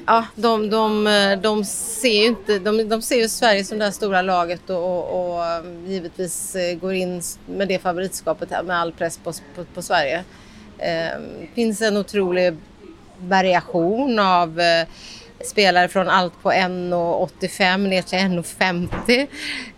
ja, 0.07 0.25
de, 0.35 0.71
de, 0.71 1.07
eh, 1.07 1.41
de, 1.41 1.65
ser 1.65 2.23
ju 2.23 2.27
inte, 2.27 2.59
de, 2.59 2.89
de 2.89 3.03
ser 3.03 3.17
ju 3.17 3.29
Sverige 3.29 3.65
som 3.65 3.79
det 3.79 3.85
här 3.85 3.93
stora 3.93 4.23
laget 4.23 4.71
och, 4.71 4.85
och, 4.85 5.35
och 5.35 5.45
eh, 5.47 5.63
givetvis 5.87 6.55
eh, 6.57 6.79
går 6.79 6.93
in 6.93 7.23
med 7.47 7.69
det 7.69 7.79
favoritskapet 7.79 8.51
här 8.51 8.63
med 8.63 8.77
all 8.77 8.93
press 8.93 9.19
på, 9.19 9.33
på, 9.33 9.65
på 9.75 9.83
Sverige. 9.83 10.25
Det 10.79 11.09
eh, 11.09 11.55
finns 11.55 11.83
en 11.83 11.97
otrolig 11.97 12.57
variation 13.21 14.19
av 14.19 14.61
eh, 14.61 14.87
spelare 15.45 15.89
från 15.89 16.09
allt 16.09 16.43
på 16.43 16.53
1,85 16.53 17.79
ner 17.79 18.03
till 18.03 18.19
1,50. 18.19 19.21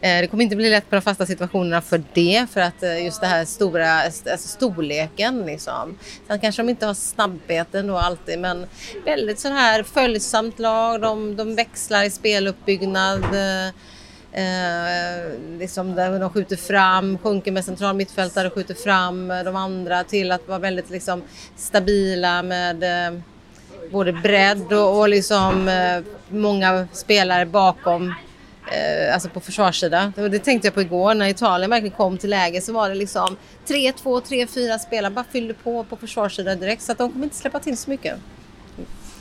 Eh, 0.00 0.20
det 0.20 0.26
kommer 0.31 0.44
inte 0.44 0.57
bli 0.57 0.70
lätt 0.70 0.90
på 0.90 0.96
de 0.96 1.03
fasta 1.03 1.26
situationerna 1.26 1.81
för 1.81 2.03
det, 2.14 2.46
för 2.53 2.61
att 2.61 2.83
eh, 2.83 3.05
just 3.05 3.20
det 3.20 3.26
här 3.26 3.44
stora, 3.44 3.90
alltså 4.03 4.37
storleken 4.37 5.46
liksom. 5.46 5.98
Sen 6.26 6.40
kanske 6.40 6.62
de 6.62 6.68
inte 6.68 6.87
har 6.87 6.94
snabbheten 6.94 7.87
då 7.87 7.96
alltid, 7.96 8.38
men 8.38 8.66
väldigt 9.05 9.38
så 9.38 9.48
här 9.48 9.83
följsamt 9.83 10.59
lag. 10.59 11.00
De, 11.00 11.37
de 11.37 11.55
växlar 11.55 12.05
i 12.05 12.11
speluppbyggnad. 12.11 13.24
Eh, 14.33 15.59
liksom 15.59 15.95
där 15.95 16.19
de 16.19 16.31
skjuter 16.31 16.57
fram, 16.57 17.19
sjunker 17.19 17.53
med 17.53 17.64
central 17.64 17.97
mittfältare, 17.97 18.47
och 18.47 18.55
skjuter 18.55 18.75
fram 18.75 19.31
eh, 19.31 19.45
de 19.45 19.57
andra 19.57 20.05
till 20.05 20.33
att 20.33 20.49
vara 20.49 20.59
väldigt 20.59 20.90
liksom, 20.90 21.23
stabila 21.57 22.43
med 22.43 22.83
eh, 22.83 23.21
både 23.93 24.12
bredd 24.12 24.73
och, 24.73 24.99
och 24.99 25.09
liksom, 25.09 25.69
eh, 25.69 26.03
många 26.29 26.88
spelare 26.93 27.47
bakom 27.47 28.14
eh, 28.73 29.14
alltså 29.14 29.29
på 29.29 29.40
försvarssidan. 29.40 30.12
Det, 30.16 30.29
det 30.29 30.38
tänkte 30.38 30.66
jag 30.66 30.75
på 30.75 30.81
igår 30.81 31.14
när 31.14 31.29
Italien 31.29 31.71
verkligen 31.71 31.97
kom 31.97 32.19
till 32.19 32.31
läge 32.31 32.61
så 32.61 32.73
var 32.73 32.88
det 32.88 32.95
liksom 32.95 33.37
3-2, 33.66 33.95
3-4 34.03 34.79
spelare 34.79 35.12
bara 35.12 35.25
fyllde 35.33 35.55
på 35.55 35.85
på 35.85 35.97
försvarssidan 35.97 36.61
direkt 36.61 36.83
så 36.83 36.93
att 36.93 36.99
de 36.99 37.12
kommer 37.12 37.25
inte 37.25 37.37
släppa 37.37 37.61
till 37.61 37.77
så 37.77 37.90
mycket. 37.90 38.16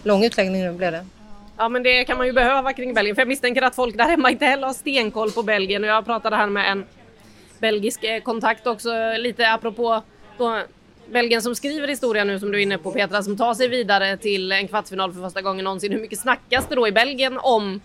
Lång 0.04 0.24
utläggning 0.24 0.62
nu 0.62 0.74
blev 0.74 0.92
det. 0.92 1.06
Ja 1.62 1.70
men 1.70 1.84
det 1.84 2.06
kan 2.06 2.18
man 2.18 2.28
ju 2.28 2.34
behöva 2.34 2.74
kring 2.74 2.94
Belgien 2.94 3.16
för 3.16 3.22
jag 3.22 3.28
misstänker 3.28 3.62
att 3.62 3.76
folk 3.76 3.98
där 3.98 4.06
hemma 4.10 4.32
inte 4.32 4.46
heller 4.46 4.68
har 4.68 4.74
stenkoll 4.74 5.32
på 5.32 5.44
Belgien 5.44 5.84
och 5.84 5.90
jag 5.90 6.06
pratade 6.06 6.36
här 6.36 6.48
med 6.48 6.72
en 6.72 6.86
belgisk 7.60 8.04
eh, 8.04 8.22
kontakt 8.22 8.68
också 8.68 8.90
lite 9.18 9.52
apropå 9.52 10.02
då 10.38 10.62
Belgien 11.12 11.42
som 11.42 11.56
skriver 11.56 11.88
historia 11.88 12.24
nu 12.24 12.40
som 12.40 12.52
du 12.52 12.58
är 12.58 12.62
inne 12.62 12.78
på 12.78 12.92
Petra 12.92 13.24
som 13.24 13.38
tar 13.38 13.54
sig 13.54 13.68
vidare 13.68 14.18
till 14.18 14.52
en 14.52 14.68
kvartsfinal 14.68 15.14
för 15.14 15.22
första 15.22 15.42
gången 15.42 15.64
någonsin. 15.64 15.92
Hur 15.92 16.02
mycket 16.02 16.20
snackas 16.20 16.68
det 16.68 16.76
då 16.76 16.88
i 16.88 16.92
Belgien 16.92 17.40
om 17.42 17.82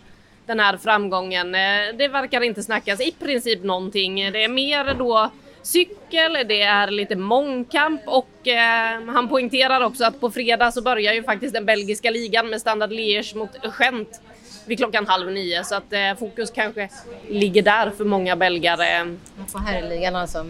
den 0.47 0.61
här 0.61 0.77
framgången? 0.77 1.55
Eh, 1.55 1.97
det 1.99 2.09
verkar 2.09 2.41
inte 2.41 2.63
snackas 2.63 3.01
i 3.01 3.13
princip 3.13 3.63
någonting. 3.63 4.15
Det 4.33 4.45
är 4.45 4.49
mer 4.49 4.95
då 4.95 5.31
cykel, 5.67 6.33
det 6.49 6.63
är 6.63 6.91
lite 6.91 7.17
mångkamp 7.17 8.01
och 8.07 8.49
eh, 8.49 9.01
han 9.07 9.29
poängterar 9.29 9.81
också 9.81 10.05
att 10.05 10.21
på 10.21 10.31
fredag 10.31 10.73
så 10.73 10.83
börjar 10.83 11.15
ju 11.15 11.23
faktiskt 11.23 11.55
den 11.55 11.67
belgiska 11.67 12.11
ligan 12.11 12.51
med 12.51 12.61
Standard 12.61 12.91
Liège 12.93 13.37
mot 13.37 13.51
Gent 13.79 14.21
vid 14.67 14.79
klockan 14.79 15.07
halv 15.07 15.33
nio 15.33 15.65
så 15.65 15.75
att 15.75 15.93
eh, 15.93 16.15
fokus 16.19 16.51
kanske 16.51 16.89
ligger 17.29 17.63
där 17.63 17.91
för 17.91 18.05
många 18.05 18.37
belgare. 18.37 19.17
På 19.53 19.59
herrligan 19.59 20.17
alltså? 20.17 20.47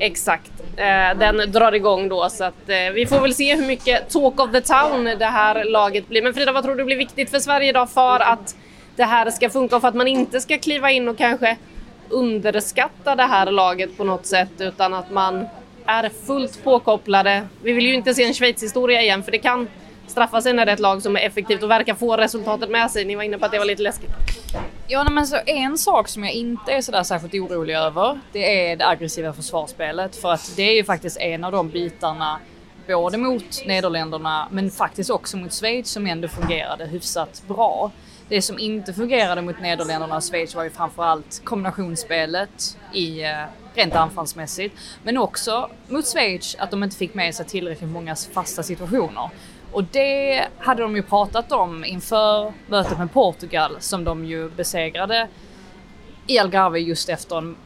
Exakt. 0.00 0.52
Eh, 0.76 1.18
den 1.18 1.52
drar 1.52 1.72
igång 1.72 2.08
då 2.08 2.28
så 2.28 2.44
att 2.44 2.68
eh, 2.68 2.90
vi 2.94 3.06
får 3.06 3.20
väl 3.20 3.34
se 3.34 3.56
hur 3.56 3.66
mycket 3.66 4.10
talk 4.10 4.40
of 4.40 4.52
the 4.52 4.60
town 4.60 5.04
det 5.04 5.26
här 5.26 5.64
laget 5.64 6.08
blir. 6.08 6.22
Men 6.22 6.34
Frida, 6.34 6.52
vad 6.52 6.64
tror 6.64 6.74
du 6.74 6.84
blir 6.84 6.96
viktigt 6.96 7.30
för 7.30 7.38
Sverige 7.38 7.68
idag 7.68 7.90
för 7.90 8.20
att 8.20 8.56
det 8.96 9.04
här 9.04 9.30
ska 9.30 9.50
funka 9.50 9.76
och 9.76 9.82
för 9.82 9.88
att 9.88 9.94
man 9.94 10.08
inte 10.08 10.40
ska 10.40 10.58
kliva 10.58 10.90
in 10.90 11.08
och 11.08 11.18
kanske 11.18 11.56
underskatta 12.10 13.16
det 13.16 13.22
här 13.22 13.50
laget 13.50 13.96
på 13.96 14.04
något 14.04 14.26
sätt 14.26 14.50
utan 14.58 14.94
att 14.94 15.10
man 15.10 15.46
är 15.86 16.08
fullt 16.26 16.64
påkopplade. 16.64 17.46
Vi 17.62 17.72
vill 17.72 17.86
ju 17.86 17.94
inte 17.94 18.14
se 18.14 18.24
en 18.24 18.34
Schweiz-historia 18.34 19.02
igen 19.02 19.22
för 19.22 19.32
det 19.32 19.38
kan 19.38 19.68
straffa 20.06 20.42
sig 20.42 20.52
när 20.52 20.66
det 20.66 20.72
är 20.72 20.74
ett 20.74 20.80
lag 20.80 21.02
som 21.02 21.16
är 21.16 21.20
effektivt 21.20 21.62
och 21.62 21.70
verkar 21.70 21.94
få 21.94 22.16
resultatet 22.16 22.70
med 22.70 22.90
sig. 22.90 23.04
Ni 23.04 23.14
var 23.14 23.22
inne 23.22 23.38
på 23.38 23.44
att 23.44 23.52
det 23.52 23.58
var 23.58 23.64
lite 23.64 23.82
läskigt. 23.82 24.10
Ja, 24.88 25.10
men 25.10 25.26
så 25.26 25.36
en 25.46 25.78
sak 25.78 26.08
som 26.08 26.24
jag 26.24 26.32
inte 26.32 26.72
är 26.72 26.82
sådär 26.82 27.02
särskilt 27.02 27.34
orolig 27.34 27.74
över, 27.74 28.20
det 28.32 28.70
är 28.70 28.76
det 28.76 28.86
aggressiva 28.86 29.32
försvarsspelet. 29.32 30.16
För 30.16 30.32
att 30.32 30.52
det 30.56 30.62
är 30.62 30.74
ju 30.74 30.84
faktiskt 30.84 31.16
en 31.16 31.44
av 31.44 31.52
de 31.52 31.68
bitarna, 31.68 32.38
både 32.86 33.18
mot 33.18 33.66
Nederländerna 33.66 34.48
men 34.50 34.70
faktiskt 34.70 35.10
också 35.10 35.36
mot 35.36 35.52
Schweiz 35.52 35.90
som 35.90 36.06
ändå 36.06 36.28
fungerade 36.28 36.86
hyfsat 36.86 37.42
bra. 37.48 37.90
Det 38.30 38.42
som 38.42 38.58
inte 38.58 38.92
fungerade 38.92 39.42
mot 39.42 39.60
Nederländerna 39.60 40.16
och 40.16 40.22
Schweiz 40.22 40.54
var 40.54 40.64
ju 40.64 40.70
framförallt 40.70 41.42
kombinationsspelet 41.44 42.78
i 42.92 43.22
eh, 43.22 43.44
rent 43.74 43.94
anfallsmässigt. 43.94 44.76
Men 45.02 45.18
också 45.18 45.70
mot 45.88 46.06
Schweiz 46.06 46.56
att 46.58 46.70
de 46.70 46.84
inte 46.84 46.96
fick 46.96 47.14
med 47.14 47.34
sig 47.34 47.46
tillräckligt 47.46 47.90
många 47.90 48.16
fasta 48.16 48.62
situationer. 48.62 49.30
Och 49.72 49.84
det 49.84 50.46
hade 50.58 50.82
de 50.82 50.96
ju 50.96 51.02
pratat 51.02 51.52
om 51.52 51.84
inför 51.84 52.52
mötet 52.66 52.98
med 52.98 53.12
Portugal 53.12 53.76
som 53.80 54.04
de 54.04 54.24
ju 54.24 54.50
besegrade 54.50 55.28
i 56.26 56.38
Algarve 56.38 56.78
just 56.78 57.08
efter 57.08 57.38
en 57.38 57.56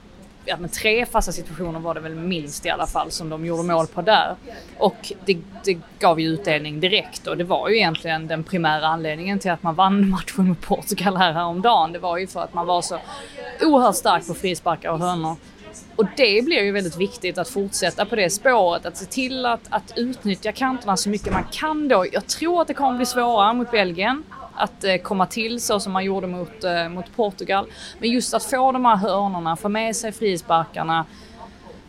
ja, 0.44 0.56
men 0.60 0.70
tre 0.70 1.06
fasta 1.06 1.32
situationer 1.32 1.80
var 1.80 1.94
det 1.94 2.00
väl 2.00 2.14
minst 2.14 2.66
i 2.66 2.70
alla 2.70 2.86
fall 2.86 3.10
som 3.10 3.28
de 3.28 3.46
gjorde 3.46 3.62
mål 3.62 3.86
på 3.86 4.02
där. 4.02 4.36
Och 4.78 5.12
det, 5.24 5.38
det 5.64 5.78
gav 5.98 6.20
ju 6.20 6.28
utdelning 6.28 6.80
direkt 6.80 7.26
och 7.26 7.36
det 7.36 7.44
var 7.44 7.68
ju 7.68 7.76
egentligen 7.76 8.26
den 8.26 8.44
primära 8.44 8.86
anledningen 8.86 9.38
till 9.38 9.50
att 9.50 9.62
man 9.62 9.74
vann 9.74 10.08
matchen 10.10 10.48
mot 10.48 10.60
Portugal 10.60 11.16
här 11.16 11.32
häromdagen. 11.32 11.92
Det 11.92 11.98
var 11.98 12.18
ju 12.18 12.26
för 12.26 12.40
att 12.40 12.54
man 12.54 12.66
var 12.66 12.82
så 12.82 12.98
oerhört 13.62 13.96
stark 13.96 14.26
på 14.26 14.34
frisparkar 14.34 14.90
och 14.90 14.98
hörnor. 14.98 15.36
Och 15.96 16.04
det 16.16 16.44
blir 16.44 16.62
ju 16.62 16.72
väldigt 16.72 16.96
viktigt 16.96 17.38
att 17.38 17.48
fortsätta 17.48 18.04
på 18.04 18.16
det 18.16 18.30
spåret, 18.30 18.86
att 18.86 18.96
se 18.96 19.04
till 19.04 19.46
att, 19.46 19.60
att 19.68 19.92
utnyttja 19.96 20.52
kanterna 20.52 20.96
så 20.96 21.08
mycket 21.08 21.32
man 21.32 21.44
kan 21.52 21.88
då. 21.88 22.06
Jag 22.12 22.26
tror 22.26 22.60
att 22.60 22.68
det 22.68 22.74
kommer 22.74 22.96
bli 22.96 23.06
svårare 23.06 23.54
mot 23.54 23.70
Belgien 23.70 24.22
att 24.56 24.84
eh, 24.84 24.96
komma 24.96 25.26
till 25.26 25.60
så 25.60 25.80
som 25.80 25.92
man 25.92 26.04
gjorde 26.04 26.26
mot, 26.26 26.64
eh, 26.64 26.88
mot 26.88 27.16
Portugal. 27.16 27.66
Men 27.98 28.10
just 28.10 28.34
att 28.34 28.44
få 28.44 28.72
de 28.72 28.84
här 28.84 28.96
hörnorna, 28.96 29.56
få 29.56 29.68
med 29.68 29.96
sig 29.96 30.12
frisparkarna 30.12 31.06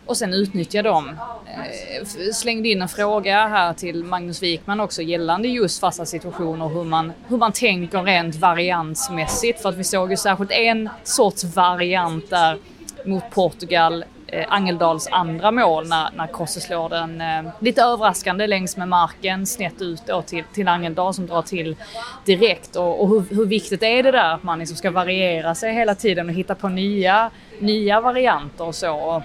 och 0.06 0.16
sen 0.16 0.34
utnyttja 0.34 0.82
dem. 0.82 1.08
Eh, 1.46 2.06
slängde 2.32 2.68
in 2.68 2.82
en 2.82 2.88
fråga 2.88 3.48
här 3.48 3.72
till 3.72 4.04
Magnus 4.04 4.42
Wikman 4.42 4.80
också 4.80 5.02
gällande 5.02 5.48
just 5.48 5.80
fasta 5.80 6.06
situationer, 6.06 6.68
hur 6.68 6.84
man, 6.84 7.12
hur 7.28 7.36
man 7.36 7.52
tänker 7.52 8.02
rent 8.02 8.36
variansmässigt. 8.36 9.62
För 9.62 9.68
att 9.68 9.76
vi 9.76 9.84
såg 9.84 10.10
ju 10.10 10.16
särskilt 10.16 10.50
en 10.50 10.88
sorts 11.04 11.44
variant 11.44 12.30
där 12.30 12.58
mot 13.04 13.30
Portugal 13.30 14.04
eh, 14.26 14.44
Angeldals 14.48 15.08
andra 15.10 15.50
mål 15.50 15.88
när, 15.88 16.10
när 16.16 16.26
Kosse 16.26 16.60
slår 16.60 16.88
den 16.88 17.20
eh, 17.20 17.52
lite 17.60 17.82
överraskande 17.82 18.46
längs 18.46 18.76
med 18.76 18.88
marken 18.88 19.46
snett 19.46 19.82
ut 19.82 20.02
då 20.06 20.22
till, 20.22 20.44
till 20.52 20.68
Angeldal 20.68 21.14
som 21.14 21.26
drar 21.26 21.42
till 21.42 21.76
direkt. 22.24 22.76
Och, 22.76 23.02
och 23.02 23.08
hur, 23.08 23.36
hur, 23.36 23.46
viktigt 23.46 23.82
är 23.82 24.02
det 24.02 24.10
där 24.10 24.34
att 24.34 24.42
man 24.42 24.58
liksom 24.58 24.76
ska 24.76 24.90
variera 24.90 25.54
sig 25.54 25.74
hela 25.74 25.94
tiden 25.94 26.28
och 26.28 26.34
hitta 26.34 26.54
på 26.54 26.68
nya, 26.68 27.30
nya 27.60 28.00
varianter 28.00 28.66
och 28.66 28.74
så. 28.74 28.94
Och 28.94 29.22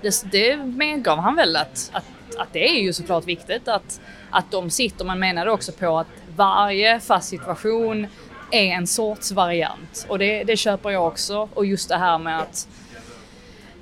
det, 0.00 0.24
det 0.32 0.56
medgav 0.56 1.18
han 1.18 1.36
väl 1.36 1.56
att, 1.56 1.90
att, 1.92 2.04
att 2.38 2.52
det 2.52 2.68
är 2.68 2.80
ju 2.80 2.92
såklart 2.92 3.24
viktigt 3.24 3.68
att, 3.68 4.00
att 4.30 4.50
de 4.50 4.70
sitter. 4.70 5.04
Man 5.04 5.18
menade 5.18 5.50
också 5.50 5.72
på 5.72 5.98
att 5.98 6.06
varje 6.36 7.00
fast 7.00 7.28
situation 7.28 8.06
är 8.50 8.72
en 8.72 8.86
sorts 8.86 9.32
variant 9.32 10.06
och 10.08 10.18
det, 10.18 10.44
det 10.44 10.56
köper 10.56 10.90
jag 10.90 11.06
också. 11.06 11.48
Och 11.54 11.66
just 11.66 11.88
det 11.88 11.96
här 11.96 12.18
med 12.18 12.40
att 12.40 12.68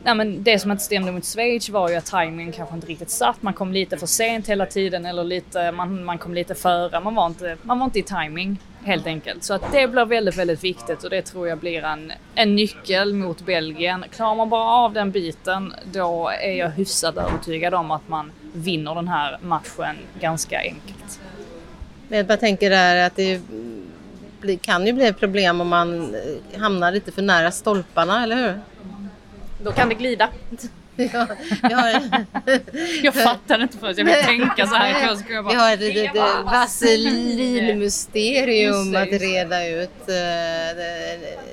ja, 0.08 0.14
men 0.14 0.42
det 0.42 0.58
som 0.58 0.70
inte 0.70 0.84
stämde 0.84 1.12
mot 1.12 1.24
Schweiz 1.24 1.68
var 1.68 1.88
ju 1.88 1.96
att 1.96 2.06
timingen 2.06 2.52
kanske 2.52 2.74
inte 2.74 2.86
riktigt 2.86 3.10
satt. 3.10 3.42
Man 3.42 3.54
kom 3.54 3.72
lite 3.72 3.98
för 3.98 4.06
sent 4.06 4.48
hela 4.48 4.66
tiden 4.66 5.06
eller 5.06 5.24
lite, 5.24 5.72
man, 5.72 6.04
man 6.04 6.18
kom 6.18 6.34
lite 6.34 6.54
före. 6.54 7.00
Man 7.00 7.14
var, 7.14 7.26
inte, 7.26 7.56
man 7.62 7.78
var 7.78 7.84
inte 7.84 7.98
i 7.98 8.02
timing 8.02 8.58
helt 8.84 9.06
enkelt. 9.06 9.44
Så 9.44 9.54
att 9.54 9.72
det 9.72 9.88
blir 9.88 10.04
väldigt, 10.04 10.36
väldigt 10.36 10.64
viktigt 10.64 11.04
och 11.04 11.10
det 11.10 11.22
tror 11.22 11.48
jag 11.48 11.58
blir 11.58 11.84
en, 11.84 12.12
en 12.34 12.56
nyckel 12.56 13.14
mot 13.14 13.46
Belgien. 13.46 14.04
Klarar 14.10 14.34
man 14.34 14.48
bara 14.48 14.70
av 14.70 14.92
den 14.92 15.10
biten 15.10 15.74
då 15.92 16.28
är 16.28 16.52
jag 16.52 16.70
hyfsat 16.70 17.16
övertygad 17.16 17.74
om 17.74 17.90
att 17.90 18.08
man 18.08 18.32
vinner 18.52 18.94
den 18.94 19.08
här 19.08 19.38
matchen 19.42 19.96
ganska 20.20 20.58
enkelt. 20.60 21.20
Jag 22.08 22.26
bara 22.26 22.36
tänker 22.36 22.70
där 22.70 23.06
att 23.06 23.16
det 23.16 23.42
kan 24.62 24.86
ju 24.86 24.92
bli 24.92 25.06
ett 25.06 25.18
problem 25.18 25.60
om 25.60 25.68
man 25.68 26.14
eh, 26.14 26.60
hamnar 26.60 26.92
lite 26.92 27.12
för 27.12 27.22
nära 27.22 27.50
stolparna, 27.50 28.22
eller 28.22 28.36
hur? 28.36 28.60
Då 29.62 29.72
kan 29.72 29.88
det 29.88 29.94
glida. 29.94 30.28
Ja, 30.96 31.26
har... 31.62 32.24
jag 33.02 33.14
fattar 33.14 33.62
inte 33.62 33.78
först, 33.78 33.98
jag 33.98 34.04
vill 34.04 34.24
tänka 34.24 34.66
så 34.66 34.74
här. 34.74 35.16
Jag 35.30 35.44
bara... 35.44 35.54
Vi 35.54 35.60
har 35.60 35.72
ett 35.72 35.80
litet 35.80 36.16
vaselinmysterium 36.44 38.96
att 38.96 39.08
reda 39.08 39.68
ut. 39.68 40.08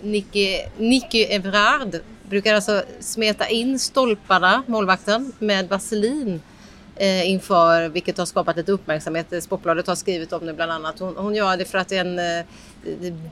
Nicky, 0.01 0.57
Nicky 0.77 1.23
Evrard 1.23 1.95
brukar 2.29 2.55
alltså 2.55 2.83
smeta 2.99 3.47
in 3.47 3.79
stolparna, 3.79 4.63
målvakten, 4.67 5.31
med 5.39 5.69
vaselin 5.69 6.41
eh, 6.95 7.29
inför, 7.29 7.89
vilket 7.89 8.17
har 8.17 8.25
skapat 8.25 8.57
lite 8.57 8.71
uppmärksamhet. 8.71 9.43
Sportbladet 9.43 9.87
har 9.87 9.95
skrivit 9.95 10.33
om 10.33 10.45
det 10.45 10.53
bland 10.53 10.71
annat. 10.71 10.99
Hon, 10.99 11.15
hon 11.17 11.35
gör 11.35 11.57
det 11.57 11.65
för 11.65 11.77
att 11.77 11.91
en, 11.91 12.15
det, 12.15 12.45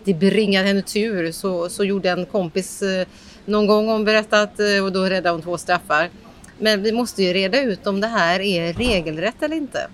det 0.04 0.14
bringar 0.14 0.64
henne 0.64 0.82
tur. 0.82 1.32
Så, 1.32 1.70
så 1.70 1.84
gjorde 1.84 2.10
en 2.10 2.26
kompis 2.26 2.82
eh, 2.82 3.08
någon 3.46 3.68
gång 3.68 3.88
hon 3.88 4.06
berättat 4.06 4.60
eh, 4.60 4.84
och 4.84 4.92
då 4.92 5.04
räddade 5.04 5.30
hon 5.30 5.42
två 5.42 5.58
straffar. 5.58 6.10
Men 6.58 6.84
vi 6.84 6.92
måste 6.92 7.24
ju 7.24 7.34
reda 7.34 7.62
ut 7.62 7.88
om 7.88 8.02
det 8.02 8.08
här 8.08 8.40
är 8.40 8.74
regelrätt 8.74 9.44
eller 9.44 9.56
inte. 9.56 9.88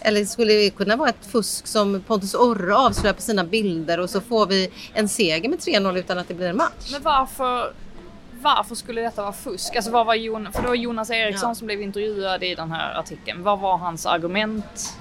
Eller 0.00 0.24
skulle 0.24 0.52
det 0.52 0.70
kunna 0.70 0.96
vara 0.96 1.08
ett 1.08 1.26
fusk 1.26 1.66
som 1.66 2.02
Pontus 2.06 2.34
Orre 2.34 2.76
avslöjar 2.76 3.14
på 3.14 3.22
sina 3.22 3.44
bilder 3.44 4.00
och 4.00 4.10
så 4.10 4.20
får 4.20 4.46
vi 4.46 4.70
en 4.94 5.08
seger 5.08 5.48
med 5.48 5.58
3-0 5.58 5.98
utan 5.98 6.18
att 6.18 6.28
det 6.28 6.34
blir 6.34 6.48
en 6.48 6.56
match? 6.56 6.92
Men 6.92 7.02
varför, 7.02 7.72
varför 8.40 8.74
skulle 8.74 9.00
detta 9.00 9.22
vara 9.22 9.32
fusk? 9.32 9.76
Alltså 9.76 9.90
vad 9.90 10.06
var 10.06 10.14
Jon, 10.14 10.48
för 10.52 10.62
det 10.62 10.68
var 10.68 10.74
Jonas 10.74 11.10
Eriksson 11.10 11.50
ja. 11.50 11.54
som 11.54 11.66
blev 11.66 11.82
intervjuad 11.82 12.42
i 12.42 12.54
den 12.54 12.72
här 12.72 12.98
artikeln. 12.98 13.42
Vad 13.42 13.60
var 13.60 13.76
hans 13.76 14.06
argument? 14.06 14.94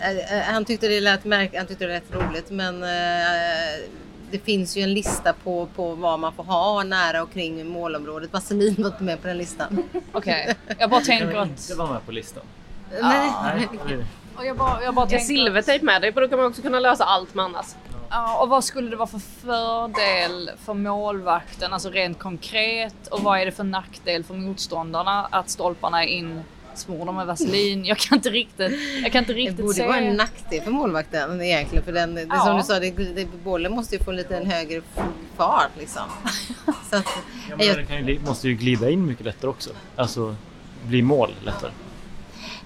Eh, 0.00 0.38
eh, 0.38 0.42
han 0.42 0.64
tyckte 0.64 0.88
det 0.88 1.00
lät, 1.00 1.24
märk 1.24 1.56
han 1.56 1.66
tyckte 1.66 1.86
det 1.86 1.92
lät 1.92 2.14
roligt 2.14 2.50
men 2.50 2.84
det 4.34 4.38
finns 4.38 4.76
ju 4.76 4.82
en 4.82 4.94
lista 4.94 5.32
på, 5.32 5.68
på 5.76 5.94
vad 5.94 6.18
man 6.18 6.32
får 6.32 6.44
ha 6.44 6.82
nära 6.82 7.22
och 7.22 7.32
kring 7.32 7.66
målområdet. 7.68 8.32
Vaselin 8.32 8.74
var 8.78 8.86
inte 8.86 9.02
med 9.02 9.22
på 9.22 9.28
den 9.28 9.38
listan. 9.38 9.84
Okej, 10.12 10.56
okay. 10.62 10.76
jag 10.78 10.90
bara 10.90 11.00
tänker 11.00 11.36
att... 11.36 11.48
inte 11.48 11.74
vara 11.74 11.92
med 11.92 12.06
på 12.06 12.12
listan. 12.12 12.42
Nej. 13.02 13.30
Och 14.36 14.46
jag 14.46 14.56
bara, 14.56 14.84
jag 14.84 14.94
bara 14.94 15.06
tänker... 15.06 15.24
Silvertejp 15.24 15.84
med 15.84 16.02
dig 16.02 16.12
för 16.12 16.20
då 16.20 16.28
kan 16.28 16.38
man 16.38 16.46
också 16.46 16.62
kunna 16.62 16.80
lösa 16.80 17.04
allt 17.04 17.34
med 17.34 17.44
annars. 17.44 17.66
Ja, 18.10 18.42
och 18.42 18.48
vad 18.48 18.64
skulle 18.64 18.90
det 18.90 18.96
vara 18.96 19.06
för 19.06 19.18
fördel 19.18 20.50
för 20.64 20.74
målvakten, 20.74 21.72
alltså 21.72 21.90
rent 21.90 22.18
konkret? 22.18 23.06
Och 23.10 23.20
vad 23.20 23.40
är 23.40 23.46
det 23.46 23.52
för 23.52 23.64
nackdel 23.64 24.24
för 24.24 24.34
motståndarna 24.34 25.26
att 25.30 25.50
stolparna 25.50 26.04
är 26.04 26.08
in 26.08 26.42
smorda 26.78 27.12
med 27.12 27.26
vaselin. 27.26 27.84
Jag 27.84 27.98
kan 27.98 28.18
inte 28.18 28.30
riktigt, 28.30 28.72
jag 29.02 29.12
kan 29.12 29.18
inte 29.18 29.32
riktigt 29.32 29.56
Det 29.56 29.62
borde 29.62 29.74
se. 29.74 29.86
vara 29.86 29.96
en 29.96 30.16
nackdel 30.16 30.62
för 30.62 30.70
målvakten 30.70 31.42
egentligen. 31.42 31.84
För 31.84 31.92
den, 31.92 32.14
det, 32.14 32.26
ja. 32.30 32.44
som 32.44 32.56
du 32.56 32.62
sa, 32.62 32.80
det, 32.80 32.90
det, 32.90 33.26
bollen 33.44 33.72
måste 33.72 33.96
ju 33.96 34.04
få 34.04 34.12
lite 34.12 34.36
en 34.36 34.46
högre 34.46 34.82
fart 35.36 35.70
liksom. 35.78 36.02
Så 36.90 36.96
att, 36.96 37.08
ja, 37.50 37.56
men 37.56 37.66
jag, 37.66 37.88
kan 37.88 38.08
ju, 38.08 38.20
måste 38.20 38.48
ju 38.48 38.54
glida 38.54 38.90
in 38.90 39.06
mycket 39.06 39.24
lättare 39.24 39.50
också. 39.50 39.70
Alltså 39.96 40.36
bli 40.86 41.02
mål 41.02 41.34
lättare. 41.44 41.70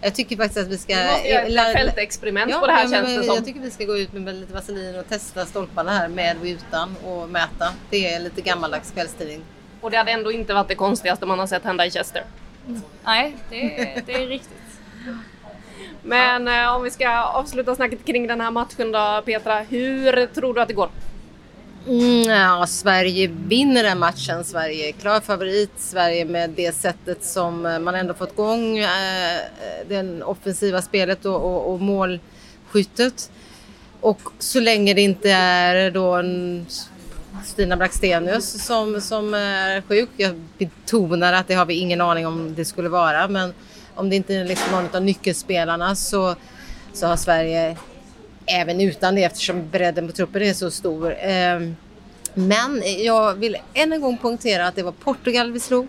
Jag 0.01 0.15
tycker 0.15 0.37
faktiskt 0.37 0.59
att 0.59 0.69
vi 0.69 0.79
ska... 0.79 0.95
Vi 0.95 1.11
måste 1.13 1.29
göra 1.29 1.69
ett 1.69 1.77
fältexperiment 1.77 2.51
ja, 2.51 2.61
på 2.61 2.67
det 2.67 2.73
här 2.73 2.89
känns 2.89 3.17
det 3.17 3.25
som. 3.25 3.35
Jag 3.35 3.45
tycker 3.45 3.61
vi 3.61 3.71
ska 3.71 3.85
gå 3.85 3.99
ut 3.99 4.13
med 4.13 4.35
lite 4.35 4.53
vaselin 4.53 4.99
och 4.99 5.09
testa 5.09 5.47
stolparna 5.47 5.91
här 5.91 6.09
med 6.09 6.37
och 6.41 6.45
utan 6.45 6.97
och 7.05 7.29
mäta. 7.29 7.73
Det 7.91 8.15
är 8.15 8.21
lite 8.21 8.41
gammaldags 8.41 8.91
kvällstidning. 8.91 9.41
Och 9.81 9.91
det 9.91 9.97
hade 9.97 10.13
ändå 10.13 10.33
inte 10.33 10.55
varit 10.55 10.69
det 10.69 10.75
konstigaste 10.75 11.27
man 11.27 11.39
har 11.39 11.47
sett 11.47 11.65
hända 11.65 11.87
i 11.87 11.91
Chester. 11.91 12.25
Nej, 13.05 13.37
det, 13.51 14.03
det 14.07 14.13
är 14.13 14.27
riktigt. 14.27 14.59
Men 16.03 16.49
eh, 16.49 16.77
om 16.77 16.83
vi 16.83 16.91
ska 16.91 17.23
avsluta 17.23 17.75
snacket 17.75 18.05
kring 18.05 18.27
den 18.27 18.41
här 18.41 18.51
matchen 18.51 18.93
då 18.93 19.23
Petra, 19.25 19.61
hur 19.61 20.27
tror 20.27 20.55
du 20.55 20.61
att 20.61 20.69
det 20.69 20.75
går? 20.75 20.91
Mm, 21.87 22.23
ja, 22.23 22.67
Sverige 22.67 23.27
vinner 23.27 23.83
den 23.83 23.99
matchen. 23.99 24.45
Sverige 24.45 24.89
är 24.89 24.93
klar 24.93 25.21
favorit. 25.21 25.71
Sverige 25.77 26.25
med 26.25 26.51
det 26.51 26.75
sättet 26.75 27.25
som 27.25 27.67
eh, 27.67 27.79
man 27.79 27.95
ändå 27.95 28.15
fått 28.15 28.33
igång 28.33 28.79
eh, 28.79 29.41
det 29.89 30.23
offensiva 30.23 30.83
spelet 30.83 31.25
och, 31.25 31.35
och, 31.35 31.73
och 31.73 31.81
målskyttet. 31.81 33.31
Och 34.01 34.21
så 34.39 34.61
länge 34.61 34.95
det 34.95 35.01
inte 35.01 35.31
är 35.31 35.91
då 35.91 36.15
en 36.15 36.67
Stina 37.45 37.77
Blackstenius 37.77 38.67
som, 38.67 39.01
som 39.01 39.35
är 39.35 39.81
sjuk. 39.81 40.11
Jag 40.17 40.35
betonar 40.59 41.33
att 41.33 41.49
det 41.49 41.55
har 41.55 41.67
vi 41.67 41.75
ingen 41.75 42.01
aning 42.01 42.27
om 42.27 42.55
det 42.55 42.65
skulle 42.65 42.89
vara 42.89 43.29
men 43.29 43.55
om 43.95 44.11
det 44.11 44.17
inte 44.17 44.35
är 44.35 44.45
liksom 44.45 44.73
någon 44.73 44.97
av 44.97 45.03
nyckelspelarna 45.03 45.97
så, 45.97 46.35
så 46.93 47.07
har 47.07 47.17
Sverige 47.17 47.77
även 48.47 48.81
utan 48.81 49.15
det 49.15 49.25
eftersom 49.25 49.71
bredden 49.71 50.07
på 50.07 50.13
truppen 50.13 50.43
är 50.43 50.53
så 50.53 50.71
stor. 50.71 51.15
Ehm, 51.19 51.77
men 52.35 52.83
jag 53.05 53.35
vill 53.35 53.57
än 53.75 53.93
en 53.93 54.01
gång 54.01 54.19
poängtera 54.19 54.67
att 54.67 54.77
det 54.77 54.83
var 54.83 54.93
Portugal 54.93 55.53
vi 55.53 55.61
slog 55.61 55.89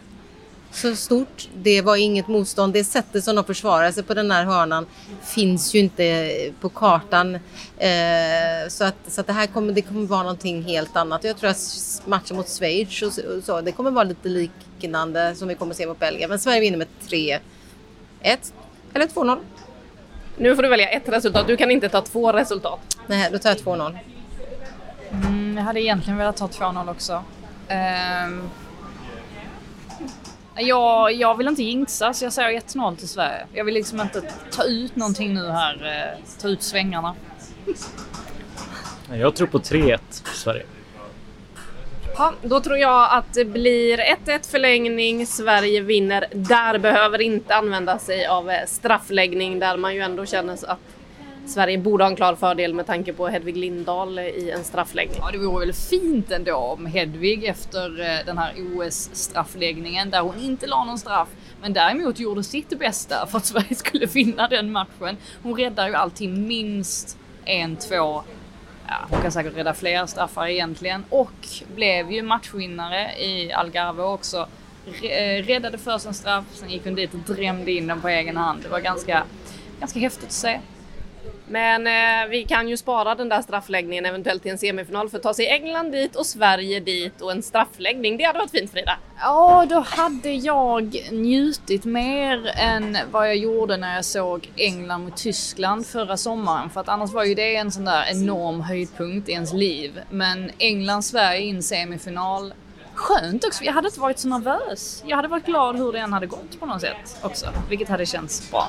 så 0.72 0.96
stort. 0.96 1.50
Det 1.56 1.82
var 1.82 1.96
inget 1.96 2.28
motstånd. 2.28 2.74
Det 2.74 2.84
sättet 2.84 3.24
som 3.24 3.36
de 3.36 3.46
försvarade 3.46 3.94
sig 3.94 4.04
på 4.04 4.14
den 4.14 4.32
här 4.32 4.46
hörnan 4.46 4.86
finns 5.24 5.76
ju 5.76 5.80
inte 5.80 6.52
på 6.62 6.70
kartan. 6.70 7.36
Eh, 7.78 8.68
så 8.68 8.84
att, 8.84 8.96
så 9.08 9.22
att 9.22 9.28
det 9.28 9.34
här 9.34 9.48
kommer, 9.48 9.74
det 9.74 9.82
kommer 9.82 10.06
vara 10.06 10.24
någonting 10.24 10.64
helt 10.64 10.96
annat. 10.96 11.24
Jag 11.24 11.38
tror 11.38 11.50
att 11.50 12.02
matchen 12.06 12.38
mot 12.38 12.50
Schweiz 12.50 13.02
och 13.02 13.14
så, 13.44 13.62
det 13.62 13.72
kommer 13.72 13.92
vara 13.92 14.04
lite 14.04 14.30
liknande 14.30 15.36
som 15.36 15.48
vi 15.48 15.56
kommer 15.56 15.74
se 15.74 15.88
mot 15.88 16.00
Belgien. 16.00 16.30
Men 16.30 16.40
Sverige 16.40 16.60
vinner 16.60 16.78
med 16.78 16.88
3-1 17.08 17.40
eller 18.94 19.08
2-0. 19.08 19.38
Nu 20.38 20.56
får 20.56 20.64
du 20.64 20.70
välja 20.70 20.90
ett 20.90 21.10
resultat. 21.10 21.48
Du 21.48 21.58
kan 21.58 21.72
inte 21.72 21.90
ta 21.90 22.02
två 22.02 22.34
resultat. 22.34 22.98
Nej, 23.08 23.30
då 23.32 23.40
tar 23.40 23.50
jag 23.50 23.58
2-0. 23.58 23.98
Mm, 25.12 25.58
jag 25.58 25.64
hade 25.64 25.82
egentligen 25.82 26.18
velat 26.18 26.38
ta 26.38 26.48
2-0 26.48 26.92
också. 26.92 27.24
Um... 28.28 28.50
Jag, 30.60 31.14
jag 31.14 31.38
vill 31.38 31.48
inte 31.48 31.64
jinxa 31.64 32.14
så 32.14 32.26
jag 32.26 32.34
säger 32.34 32.60
1-0 32.60 32.96
till 32.96 33.08
Sverige. 33.08 33.46
Jag 33.54 33.66
vill 33.66 33.74
liksom 33.74 34.02
inte 34.02 34.22
ta 34.52 34.64
ut 34.64 34.96
någonting 34.96 35.34
nu 35.34 35.50
här, 35.50 35.86
eh, 36.16 36.40
ta 36.42 36.48
ut 36.48 36.64
svängarna. 36.64 37.16
Jag 39.14 39.36
tror 39.36 39.48
på 39.48 39.60
3-1 39.60 40.00
för 40.24 40.36
Sverige. 40.36 40.66
Ja, 42.18 42.34
då 42.42 42.60
tror 42.60 42.78
jag 42.78 43.08
att 43.12 43.34
det 43.34 43.46
blir 43.46 43.98
1-1 43.98 44.52
förlängning. 44.52 45.26
Sverige 45.26 45.82
vinner. 45.82 46.26
Där 46.32 46.78
behöver 46.78 47.22
inte 47.22 47.56
använda 47.56 48.00
sig 48.00 48.26
av 48.26 48.50
eh, 48.50 48.66
straffläggning 48.68 49.60
där 49.60 49.78
man 49.78 49.96
ju 49.96 50.02
ändå 50.02 50.26
känner 50.26 50.54
att 50.54 50.80
Sverige 51.50 51.78
borde 51.78 52.04
ha 52.04 52.10
en 52.10 52.16
klar 52.16 52.36
fördel 52.36 52.74
med 52.74 52.86
tanke 52.86 53.14
på 53.14 53.28
Hedvig 53.28 53.58
Lindahl 53.58 54.20
i 54.20 54.52
en 54.52 54.64
straffläggning. 54.64 55.18
Ja, 55.22 55.30
det 55.32 55.38
vore 55.38 55.66
väl 55.66 55.74
fint 55.74 56.32
ändå 56.32 56.56
om 56.56 56.86
Hedvig 56.86 57.46
efter 57.46 58.00
eh, 58.02 58.26
den 58.26 58.38
här 58.38 58.54
OS-straffläggningen 58.58 60.10
där 60.10 60.22
hon 60.22 60.40
inte 60.40 60.68
la 60.68 60.86
någon 60.86 61.00
straff 61.00 61.28
men 61.62 61.74
däremot 61.74 62.20
gjorde 62.20 62.44
sitt 62.44 62.80
bästa 62.80 63.28
för 63.28 63.38
att 63.38 63.46
Sverige 63.46 63.76
skulle 63.76 64.06
vinna 64.06 64.48
den 64.48 64.72
matchen. 64.72 65.18
Hon 65.44 65.58
räddar 65.58 65.88
ju 65.88 65.96
alltid 65.96 66.30
minst 66.30 67.18
en, 67.46 67.76
två, 67.76 68.24
ja, 68.88 68.96
hon 69.10 69.22
kan 69.22 69.32
säkert 69.32 69.58
rädda 69.58 69.74
fler 69.74 70.06
straffar 70.06 70.48
egentligen 70.48 71.06
och 71.10 71.48
blev 71.76 72.12
ju 72.12 72.22
matchvinnare 72.22 73.20
i 73.20 73.52
Algarve 73.52 74.04
också. 74.04 74.48
Eh, 75.04 75.44
räddade 75.44 75.78
först 75.78 76.06
en 76.06 76.14
straff, 76.14 76.46
sen 76.54 76.70
gick 76.70 76.86
hon 76.86 76.96
dit 76.96 77.14
och 77.14 77.36
drämde 77.36 77.72
in 77.72 77.88
den 77.88 78.02
på 78.02 78.08
egen 78.08 78.38
hand. 78.38 78.64
Det 78.64 78.70
var 78.70 78.80
ganska, 78.80 79.24
ganska 79.80 80.00
häftigt 80.00 80.26
att 80.26 80.32
se. 80.32 80.60
Men 81.50 81.88
eh, 81.88 82.30
vi 82.30 82.44
kan 82.44 82.70
ju 82.70 82.78
spara 82.78 83.16
den 83.16 83.30
där 83.30 83.42
straffläggningen 83.42 84.06
eventuellt 84.06 84.42
till 84.42 84.52
en 84.52 84.58
semifinal 84.58 85.10
för 85.10 85.18
att 85.18 85.24
ta 85.24 85.34
sig 85.34 85.48
England 85.48 85.92
dit 85.92 86.16
och 86.16 86.26
Sverige 86.26 86.80
dit 86.80 87.22
och 87.22 87.32
en 87.32 87.44
straffläggning. 87.44 88.18
Det 88.18 88.24
hade 88.24 88.40
varit 88.40 88.52
fint 88.52 88.72
Frida. 88.72 88.98
Ja, 89.20 89.66
då 89.70 89.80
hade 89.80 90.32
jag 90.32 91.08
njutit 91.12 91.86
mer 91.86 92.52
än 92.56 92.98
vad 93.12 93.28
jag 93.28 93.38
gjorde 93.38 93.78
när 93.78 93.96
jag 93.96 94.06
såg 94.06 94.50
England 94.56 95.04
mot 95.04 95.18
Tyskland 95.18 95.86
förra 95.88 96.18
sommaren. 96.18 96.70
För 96.70 96.82
att 96.82 96.90
annars 96.90 97.12
var 97.12 97.24
ju 97.24 97.36
det 97.36 97.56
en 97.56 97.72
sån 97.72 97.86
där 97.86 98.06
enorm 98.12 98.62
höjdpunkt 98.62 99.30
i 99.30 99.32
ens 99.32 99.54
liv. 99.54 100.02
Men 100.10 100.52
England-Sverige 100.58 101.42
in 101.42 101.64
semifinal 101.64 102.54
Skönt 103.00 103.46
också, 103.46 103.64
jag 103.64 103.74
hade 103.74 103.88
inte 103.88 104.00
varit 104.00 104.20
så 104.20 104.28
nervös. 104.28 105.04
Jag 105.08 105.16
hade 105.16 105.28
varit 105.28 105.46
glad 105.46 105.76
hur 105.76 105.92
det 105.92 106.00
än 106.00 106.14
hade 106.14 106.28
gått 106.28 106.60
på 106.60 106.66
något 106.66 106.82
sätt 106.82 107.20
också, 107.22 107.48
vilket 107.70 107.90
hade 107.90 108.06
känts 108.06 108.52
bra. 108.52 108.68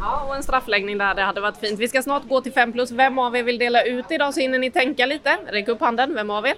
Ja, 0.00 0.24
och 0.28 0.36
en 0.36 0.42
straffläggning 0.42 0.98
där, 0.98 1.14
det 1.14 1.22
hade 1.22 1.40
varit 1.40 1.56
fint. 1.56 1.80
Vi 1.80 1.88
ska 1.88 2.02
snart 2.02 2.28
gå 2.28 2.40
till 2.40 2.52
5 2.52 2.72
plus. 2.72 2.90
Vem 2.90 3.18
av 3.18 3.36
er 3.36 3.42
vill 3.42 3.58
dela 3.58 3.82
ut 3.82 4.10
idag 4.10 4.34
så 4.34 4.40
hinner 4.40 4.58
ni 4.58 4.70
tänka 4.70 5.06
lite. 5.06 5.38
Räck 5.46 5.68
upp 5.68 5.80
handen, 5.80 6.14
vem 6.14 6.30
av 6.30 6.46
er? 6.46 6.54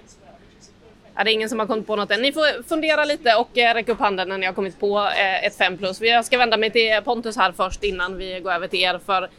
Ja, 1.15 1.23
det 1.23 1.31
är 1.31 1.33
ingen 1.33 1.49
som 1.49 1.59
har 1.59 1.65
kommit 1.65 1.87
på 1.87 1.95
något 1.95 2.11
än. 2.11 2.21
Ni 2.21 2.31
får 2.31 2.63
fundera 2.63 3.05
lite 3.05 3.35
och 3.35 3.57
eh, 3.57 3.73
räcka 3.73 3.91
upp 3.91 3.99
handen 3.99 4.29
när 4.29 4.37
ni 4.37 4.45
har 4.45 4.53
kommit 4.53 4.79
på 4.79 4.99
eh, 4.99 5.45
ett 5.45 5.57
5 5.57 5.77
plus. 5.77 6.01
Jag 6.01 6.25
ska 6.25 6.37
vända 6.37 6.57
mig 6.57 6.69
till 6.69 7.01
Pontus 7.03 7.37
här 7.37 7.51
först 7.51 7.83
innan 7.83 8.17
vi 8.17 8.39
går 8.39 8.51
över 8.51 8.67
till 8.67 8.79
er. 8.79 8.99
För 9.05 9.29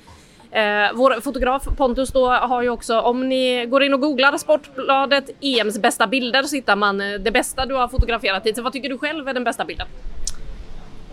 Eh, 0.54 0.90
vår 0.94 1.20
fotograf 1.20 1.62
Pontus 1.76 2.12
då 2.12 2.28
har 2.30 2.62
ju 2.62 2.68
också, 2.68 3.00
om 3.00 3.28
ni 3.28 3.66
går 3.66 3.82
in 3.82 3.94
och 3.94 4.00
googlar 4.00 4.38
Sportbladet 4.38 5.30
EMs 5.40 5.78
bästa 5.78 6.06
bilder 6.06 6.42
så 6.42 6.56
hittar 6.56 6.76
man 6.76 7.00
eh, 7.00 7.20
det 7.20 7.30
bästa 7.30 7.66
du 7.66 7.74
har 7.74 7.88
fotograferat 7.88 8.46
hittills. 8.46 8.64
Vad 8.64 8.72
tycker 8.72 8.88
du 8.88 8.98
själv 8.98 9.28
är 9.28 9.34
den 9.34 9.44
bästa 9.44 9.64
bilden? 9.64 9.86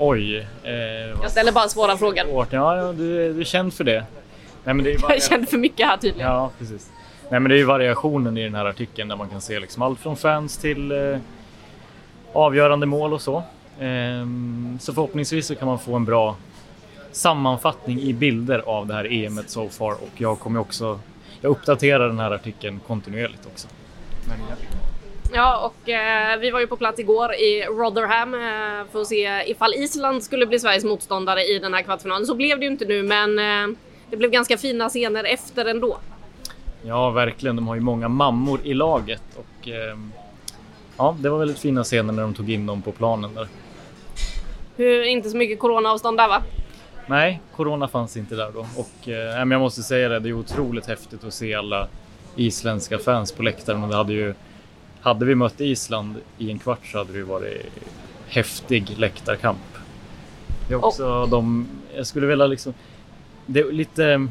Oj. 0.03 0.47
Eh, 0.63 0.73
jag 1.21 1.31
ställer 1.31 1.51
bara 1.51 1.69
svåra 1.69 1.97
frågor. 1.97 2.23
Ja, 2.27 2.45
ja 2.51 2.93
du, 2.93 3.33
du 3.33 3.39
är 3.39 3.43
känd 3.43 3.73
för 3.73 3.83
det. 3.83 4.05
Nej, 4.63 4.73
men 4.73 4.85
det 4.85 4.91
är 4.91 4.97
jag 5.01 5.15
är 5.15 5.19
känd 5.19 5.49
för 5.49 5.57
mycket 5.57 5.87
här 5.87 5.97
tydligen. 5.97 6.31
Ja, 6.31 6.51
precis. 6.59 6.89
Nej, 7.29 7.39
men 7.39 7.49
det 7.49 7.55
är 7.55 7.57
ju 7.57 7.65
variationen 7.65 8.37
i 8.37 8.43
den 8.43 8.55
här 8.55 8.65
artikeln 8.65 9.09
där 9.09 9.15
man 9.15 9.29
kan 9.29 9.41
se 9.41 9.59
liksom 9.59 9.81
allt 9.81 9.99
från 9.99 10.17
fans 10.17 10.57
till 10.57 10.91
eh, 10.91 11.17
avgörande 12.33 12.85
mål 12.85 13.13
och 13.13 13.21
så. 13.21 13.37
Eh, 13.79 14.25
så 14.79 14.93
förhoppningsvis 14.93 15.47
så 15.47 15.55
kan 15.55 15.67
man 15.67 15.79
få 15.79 15.95
en 15.95 16.05
bra 16.05 16.35
sammanfattning 17.11 18.01
i 18.01 18.13
bilder 18.13 18.59
av 18.59 18.87
det 18.87 18.93
här 18.93 19.11
EMet 19.11 19.49
so 19.49 19.69
far 19.69 19.91
och 19.91 20.11
jag 20.17 20.39
kommer 20.39 20.59
också 20.59 20.99
jag 21.41 21.49
uppdaterar 21.49 22.07
den 22.07 22.19
här 22.19 22.31
artikeln 22.31 22.79
kontinuerligt 22.87 23.45
också. 23.45 23.67
Men, 24.27 24.37
ja. 24.49 24.55
Ja, 25.33 25.65
och 25.65 25.89
eh, 25.89 26.39
vi 26.39 26.51
var 26.51 26.59
ju 26.59 26.67
på 26.67 26.77
plats 26.77 26.99
igår 26.99 27.33
i 27.33 27.65
Rotherham 27.65 28.33
eh, 28.33 28.91
för 28.91 29.01
att 29.01 29.07
se 29.07 29.43
ifall 29.47 29.73
Island 29.73 30.23
skulle 30.23 30.45
bli 30.45 30.59
Sveriges 30.59 30.83
motståndare 30.83 31.43
i 31.43 31.59
den 31.59 31.73
här 31.73 31.81
kvartsfinalen. 31.81 32.25
Så 32.25 32.35
blev 32.35 32.59
det 32.59 32.65
ju 32.65 32.71
inte 32.71 32.85
nu, 32.85 33.03
men 33.03 33.39
eh, 33.39 33.77
det 34.09 34.17
blev 34.17 34.31
ganska 34.31 34.57
fina 34.57 34.89
scener 34.89 35.23
efter 35.23 35.65
ändå. 35.65 35.97
Ja, 36.83 37.09
verkligen. 37.09 37.55
De 37.55 37.67
har 37.67 37.75
ju 37.75 37.81
många 37.81 38.07
mammor 38.07 38.59
i 38.63 38.73
laget 38.73 39.23
och 39.35 39.67
eh, 39.67 39.97
ja, 40.97 41.15
det 41.19 41.29
var 41.29 41.39
väldigt 41.39 41.59
fina 41.59 41.83
scener 41.83 42.13
när 42.13 42.21
de 42.21 42.33
tog 42.33 42.51
in 42.51 42.65
dem 42.65 42.81
på 42.81 42.91
planen 42.91 43.33
där. 43.33 43.47
Hur, 44.75 45.03
inte 45.03 45.29
så 45.29 45.37
mycket 45.37 45.59
coronaavstånd 45.59 46.17
där 46.17 46.27
va? 46.27 46.43
Nej, 47.07 47.41
corona 47.55 47.87
fanns 47.87 48.17
inte 48.17 48.35
där 48.35 48.51
då 48.53 48.59
och 48.59 49.09
eh, 49.09 49.37
men 49.37 49.51
jag 49.51 49.61
måste 49.61 49.83
säga 49.83 50.09
det, 50.09 50.19
det 50.19 50.29
är 50.29 50.33
otroligt 50.33 50.87
häftigt 50.87 51.23
att 51.23 51.33
se 51.33 51.53
alla 51.53 51.87
isländska 52.35 52.99
fans 52.99 53.31
på 53.31 53.43
läktaren 53.43 53.83
och 53.83 53.89
det 53.89 53.95
hade 53.95 54.13
ju 54.13 54.33
hade 55.01 55.25
vi 55.25 55.35
mött 55.35 55.61
Island 55.61 56.15
i 56.37 56.51
en 56.51 56.59
kvart 56.59 56.85
så 56.85 56.97
hade 56.97 57.13
det 57.13 57.23
varit 57.23 57.65
häftig 58.27 58.89
läktarkamp. 58.97 59.57
Det 60.67 60.73
är 60.73 60.85
också 60.85 61.05
oh. 61.05 61.29
de, 61.29 61.67
jag 61.95 62.07
skulle 62.07 62.27
vilja 62.27 62.47
liksom, 62.47 62.73
det 63.45 63.59
är 63.59 63.71
lite, 63.71 64.27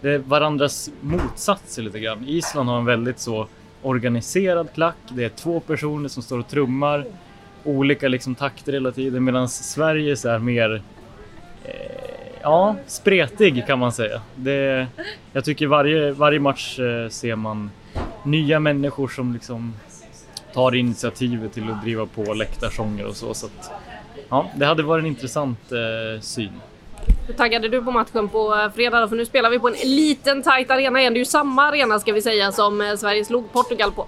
det 0.00 0.10
är 0.10 0.18
varandras 0.18 0.90
motsatser 1.00 1.82
lite 1.82 2.00
grann. 2.00 2.24
Island 2.28 2.68
har 2.68 2.78
en 2.78 2.84
väldigt 2.84 3.18
så 3.18 3.46
organiserad 3.82 4.72
klack, 4.74 4.96
det 5.08 5.24
är 5.24 5.28
två 5.28 5.60
personer 5.60 6.08
som 6.08 6.22
står 6.22 6.38
och 6.38 6.48
trummar, 6.48 7.04
olika 7.64 8.08
liksom 8.08 8.34
takter 8.34 8.72
hela 8.72 8.90
tiden 8.90 9.24
medan 9.24 9.48
Sverige 9.48 10.16
så 10.16 10.28
är 10.28 10.38
mer 10.38 10.82
eh, 11.64 11.98
Ja, 12.42 12.76
spretig 12.86 13.66
kan 13.66 13.78
man 13.78 13.92
säga. 13.92 14.20
Det, 14.34 14.86
jag 15.32 15.44
tycker 15.44 15.66
varje, 15.66 16.12
varje 16.12 16.40
match 16.40 16.78
eh, 16.78 17.08
ser 17.08 17.36
man 17.36 17.70
nya 18.22 18.60
människor 18.60 19.08
som 19.08 19.32
liksom 19.32 19.74
tar 20.52 20.74
initiativet 20.74 21.52
till 21.52 21.70
att 21.70 21.82
driva 21.82 22.06
på 22.06 22.34
läktarsånger 22.34 23.06
och 23.06 23.16
så. 23.16 23.34
så 23.34 23.46
att, 23.46 23.70
ja, 24.28 24.46
det 24.56 24.66
hade 24.66 24.82
varit 24.82 25.02
en 25.02 25.06
intressant 25.06 25.72
eh, 25.72 26.20
syn. 26.20 26.52
Hur 27.26 27.34
taggade 27.34 27.68
du 27.68 27.82
på 27.82 27.90
matchen 27.90 28.28
på 28.28 28.54
eh, 28.54 28.70
fredag? 28.70 29.08
För 29.08 29.16
nu 29.16 29.26
spelar 29.26 29.50
vi 29.50 29.58
på 29.58 29.68
en 29.68 29.74
liten 29.74 30.42
tight 30.42 30.70
arena 30.70 31.00
igen. 31.00 31.12
Det 31.12 31.16
är 31.16 31.20
ju 31.20 31.24
samma 31.24 31.62
arena 31.64 32.00
ska 32.00 32.12
vi 32.12 32.22
säga 32.22 32.52
som 32.52 32.80
eh, 32.80 32.96
Sverige 32.96 33.24
slog 33.24 33.52
Portugal 33.52 33.92
på. 33.92 34.06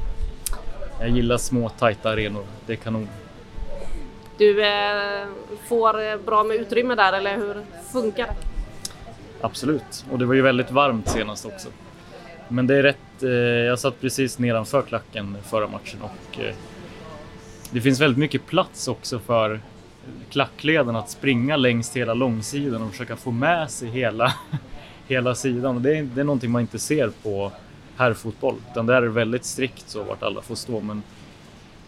Jag 1.00 1.08
gillar 1.08 1.36
små 1.36 1.68
tajta 1.68 2.10
arenor. 2.10 2.44
Det 2.66 2.72
är 2.72 2.76
kanon. 2.76 3.08
Du 4.38 4.64
eh, 4.64 5.26
får 5.68 6.18
bra 6.26 6.44
med 6.44 6.56
utrymme 6.56 6.94
där 6.94 7.12
eller 7.12 7.36
hur 7.36 7.56
funkar 7.92 8.26
det? 8.26 8.34
Absolut, 9.40 10.04
och 10.10 10.18
det 10.18 10.24
var 10.24 10.34
ju 10.34 10.42
väldigt 10.42 10.70
varmt 10.70 11.08
senast 11.08 11.46
också. 11.46 11.68
Men 12.50 12.66
det 12.66 12.76
är 12.76 12.82
rätt. 12.82 13.22
Eh, 13.22 13.30
jag 13.30 13.78
satt 13.78 14.00
precis 14.00 14.38
nedanför 14.38 14.82
klacken 14.82 15.36
förra 15.42 15.66
matchen 15.68 16.02
och 16.02 16.40
eh, 16.40 16.54
det 17.70 17.80
finns 17.80 18.00
väldigt 18.00 18.18
mycket 18.18 18.46
plats 18.46 18.88
också 18.88 19.18
för 19.18 19.60
klackledaren 20.30 20.96
att 20.96 21.10
springa 21.10 21.56
längs 21.56 21.96
hela 21.96 22.14
långsidan 22.14 22.82
och 22.82 22.90
försöka 22.90 23.16
få 23.16 23.30
med 23.30 23.70
sig 23.70 23.88
hela, 23.88 24.34
hela 25.08 25.34
sidan. 25.34 25.82
Det, 25.82 25.98
är, 25.98 26.02
det 26.02 26.20
är 26.20 26.24
någonting 26.24 26.50
man 26.50 26.62
inte 26.62 26.78
ser 26.78 27.10
på 27.22 27.52
herrfotboll, 27.96 28.56
utan 28.70 28.86
det 28.86 28.94
är 28.94 29.02
väldigt 29.02 29.44
strikt 29.44 29.88
så 29.88 30.02
vart 30.02 30.22
alla 30.22 30.42
får 30.42 30.54
stå. 30.54 30.80
Men 30.80 31.02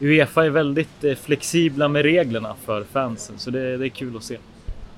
Uefa 0.01 0.45
är 0.45 0.51
väldigt 0.51 1.05
eh, 1.05 1.15
flexibla 1.15 1.89
med 1.89 2.03
reglerna 2.03 2.55
för 2.65 2.85
fansen, 2.85 3.39
så 3.39 3.51
det, 3.51 3.77
det 3.77 3.87
är 3.87 3.89
kul 3.89 4.17
att 4.17 4.25
se. 4.25 4.39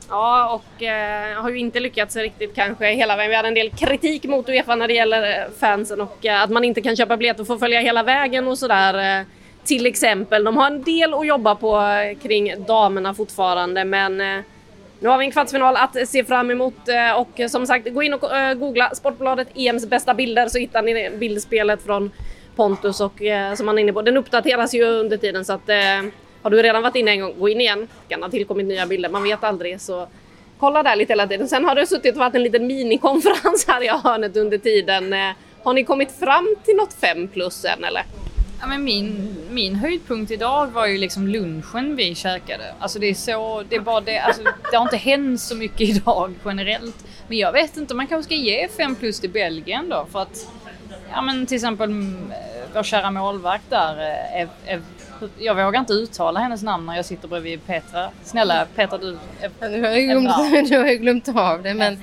Ja, 0.09 0.49
och 0.55 0.83
eh, 0.83 1.43
har 1.43 1.51
ju 1.51 1.59
inte 1.59 1.81
lyckats 1.81 2.17
riktigt 2.17 2.55
kanske 2.55 2.87
hela 2.87 3.17
vägen. 3.17 3.31
Vi 3.31 3.37
hade 3.37 3.49
en 3.49 3.55
del 3.55 3.71
kritik 3.71 4.25
mot 4.25 4.49
Uefa 4.49 4.75
när 4.75 4.89
det 4.89 4.95
gäller 4.95 5.23
eh, 5.23 5.51
fansen 5.61 6.01
och 6.01 6.27
eh, 6.27 6.43
att 6.43 6.51
man 6.51 6.65
inte 6.65 6.81
kan 6.81 6.97
köpa 6.97 7.17
biljetter 7.17 7.41
och 7.41 7.47
få 7.47 7.59
följa 7.59 7.81
hela 7.81 8.03
vägen 8.03 8.49
och 8.49 8.59
sådär. 8.59 9.21
Eh, 9.21 9.27
till 9.65 9.87
exempel. 9.87 10.45
De 10.45 10.57
har 10.57 10.67
en 10.67 10.83
del 10.83 11.15
att 11.15 11.27
jobba 11.27 11.55
på 11.55 11.81
eh, 11.81 12.19
kring 12.19 12.65
damerna 12.67 13.15
fortfarande, 13.15 13.85
men 13.85 14.21
eh, 14.21 14.45
nu 15.01 15.09
har 15.09 15.19
vi 15.19 15.25
en 15.25 15.31
kvartsfinal 15.31 15.77
att 15.77 16.09
se 16.09 16.25
fram 16.25 16.51
emot 16.51 16.89
eh, 16.89 17.13
och 17.21 17.51
som 17.51 17.67
sagt, 17.67 17.95
gå 17.95 18.03
in 18.03 18.15
och 18.15 18.21
googla 18.57 18.95
Sportbladet 18.95 19.49
EMs 19.55 19.87
bästa 19.87 20.15
bilder 20.15 20.49
så 20.49 20.59
hittar 20.59 20.83
ni 20.83 21.11
bildspelet 21.11 21.83
från 21.83 22.11
Pontus 22.57 23.01
och 23.01 23.21
som 23.57 23.69
han 23.69 23.79
är 23.79 23.83
inne 23.83 23.93
på. 23.93 24.03
Den 24.03 24.17
uppdateras 24.17 24.75
ju 24.75 24.85
under 24.85 25.17
tiden 25.17 25.45
så 25.45 25.53
att 25.53 25.69
har 26.45 26.51
du 26.51 26.63
redan 26.63 26.83
varit 26.83 26.97
inne 26.97 27.11
en 27.11 27.21
gång, 27.21 27.35
gå 27.39 27.49
in 27.49 27.61
igen. 27.61 27.89
Det 28.09 28.15
kan 28.15 28.23
ha 28.23 28.31
tillkommit 28.31 28.67
nya 28.67 28.87
bilder, 28.87 29.09
man 29.09 29.23
vet 29.23 29.45
aldrig. 29.45 29.81
Så 29.81 30.09
kolla 30.59 30.83
där 30.83 30.97
lite 30.97 31.13
hela 31.13 31.27
tiden. 31.27 31.49
Sen 31.49 31.65
har 31.65 31.75
det 31.75 31.87
suttit 31.87 32.13
och 32.13 32.19
varit 32.19 32.35
en 32.35 32.43
liten 32.43 32.67
minikonferens 32.67 33.65
här 33.69 33.83
i 33.85 33.89
hörnet 33.89 34.37
under 34.37 34.59
tiden. 34.59 35.13
Eh, 35.13 35.31
har 35.63 35.73
ni 35.73 35.85
kommit 35.85 36.13
fram 36.13 36.57
till 36.65 36.77
något 36.77 36.93
5 37.01 37.29
plus 37.29 37.65
än 37.65 37.85
eller? 37.85 38.03
Ja, 38.61 38.67
men 38.67 38.85
min, 38.85 39.37
min 39.51 39.75
höjdpunkt 39.75 40.31
idag 40.31 40.67
var 40.67 40.87
ju 40.87 40.99
liksom 40.99 41.29
lunchen 41.29 41.97
vi 41.97 42.15
käkade. 42.15 42.75
Alltså 42.79 42.99
det 42.99 43.07
är 43.07 43.15
så, 43.15 43.63
det 43.69 43.77
är 43.77 43.81
bara 43.81 44.01
det, 44.01 44.19
alltså, 44.19 44.43
det 44.71 44.77
har 44.77 44.83
inte 44.83 44.97
hänt 44.97 45.41
så 45.41 45.55
mycket 45.55 45.81
idag 45.97 46.35
generellt. 46.45 47.05
Men 47.29 47.39
jag 47.39 47.53
vet 47.53 47.77
inte, 47.77 47.95
man 47.95 48.07
kanske 48.07 48.25
ska 48.25 48.35
ge 48.35 48.69
5 48.69 48.97
plus 48.97 49.21
till 49.21 49.31
Belgien 49.31 49.89
då 49.89 50.07
för 50.13 50.23
att 50.23 50.49
Ja 51.15 51.23
men 51.23 51.47
till 51.47 51.55
exempel 51.55 51.91
mm, 51.91 52.33
vår 52.75 52.83
kära 52.83 53.11
målvakt 53.11 53.71
där, 53.71 53.99
eh, 53.99 54.41
Ev, 54.41 54.49
Ev, 54.67 54.83
jag 55.39 55.55
vågar 55.55 55.81
inte 55.81 55.93
uttala 55.93 56.41
hennes 56.41 56.63
namn 56.63 56.87
när 56.87 56.97
jag 56.97 57.05
sitter 57.05 57.29
bredvid 57.29 57.67
Petra. 57.67 58.11
Snälla 58.25 58.67
Petra 58.75 58.99
du... 58.99 59.19
Du 59.61 59.83
har 59.83 59.91
ju 59.91 60.07
glömt, 60.07 60.69
du 60.69 60.79
har 60.79 60.87
ju 60.87 60.97
glömt 60.97 61.29
av 61.29 61.63
det 61.63 61.75
men... 61.75 61.99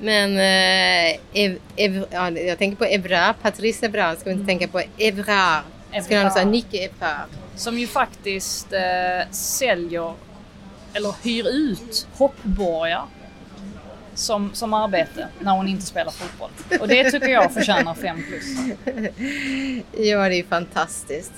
Men... 0.00 0.36
Eh, 0.36 1.20
Ev, 1.32 1.58
Ev, 1.76 2.06
ja, 2.10 2.30
jag 2.30 2.58
tänker 2.58 2.76
på 2.76 2.84
Evra, 2.84 3.34
Patrice 3.42 3.82
Evra. 3.82 4.16
Ska 4.16 4.24
vi 4.24 4.32
inte 4.32 4.46
tänka 4.46 4.68
på 4.68 4.82
Evra? 4.98 5.60
Ska 6.02 6.14
jag 6.14 6.32
säga 6.32 6.44
Nicke 6.44 6.84
Epar. 6.84 7.24
Som 7.56 7.78
ju 7.78 7.86
faktiskt 7.86 8.72
eh, 8.72 9.30
säljer 9.30 10.14
eller 10.92 11.14
hyr 11.22 11.48
ut 11.48 12.06
hoppborgar 12.16 13.04
som, 14.14 14.50
som 14.54 14.74
arbete 14.74 15.28
när 15.38 15.52
hon 15.52 15.68
inte 15.68 15.86
spelar 15.86 16.12
fotboll. 16.12 16.50
Och 16.80 16.88
det 16.88 17.10
tycker 17.10 17.28
jag 17.28 17.52
förtjänar 17.54 17.94
5 17.94 18.22
plus. 18.28 18.44
Ja, 19.92 20.28
det 20.28 20.38
är 20.38 20.48
fantastiskt. 20.48 21.32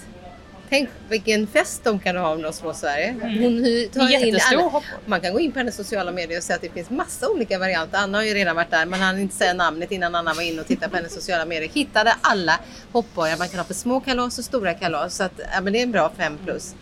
Tänk 0.72 0.88
vilken 1.08 1.46
fest 1.46 1.84
de 1.84 1.98
kan 1.98 2.16
ha 2.16 2.28
om 2.28 2.42
de 2.42 2.52
slår 2.52 2.72
Sverige. 2.72 3.08
Mm. 3.08 3.42
Hon 3.42 3.64
tar 3.92 4.24
in 4.24 4.38
alla. 4.52 4.82
Man 5.06 5.20
kan 5.20 5.32
gå 5.32 5.40
in 5.40 5.52
på 5.52 5.58
hennes 5.58 5.76
sociala 5.76 6.12
medier 6.12 6.38
och 6.38 6.44
se 6.44 6.52
att 6.52 6.60
det 6.60 6.68
finns 6.68 6.90
massa 6.90 7.28
olika 7.28 7.58
varianter. 7.58 7.98
Anna 7.98 8.18
har 8.18 8.24
ju 8.24 8.34
redan 8.34 8.56
varit 8.56 8.70
där 8.70 8.86
men 8.86 9.00
han 9.00 9.18
inte 9.18 9.34
säga 9.34 9.54
namnet 9.54 9.92
innan 9.92 10.14
Anna 10.14 10.34
var 10.34 10.42
inne 10.42 10.60
och 10.60 10.66
tittade 10.66 10.90
på 10.90 10.96
hennes 10.96 11.14
sociala 11.14 11.44
medier. 11.44 11.68
Hittade 11.68 12.14
alla 12.20 12.60
hoppborgar 12.92 13.36
man 13.36 13.48
kan 13.48 13.58
ha 13.58 13.64
för 13.64 13.74
små 13.74 14.00
kalas 14.00 14.38
och 14.38 14.44
stora 14.44 14.74
kalas. 14.74 15.16
Så 15.16 15.24
att, 15.24 15.40
ja, 15.54 15.60
men 15.60 15.72
det 15.72 15.78
är 15.78 15.82
en 15.82 15.92
bra 15.92 16.12
5 16.16 16.38
plus. 16.44 16.74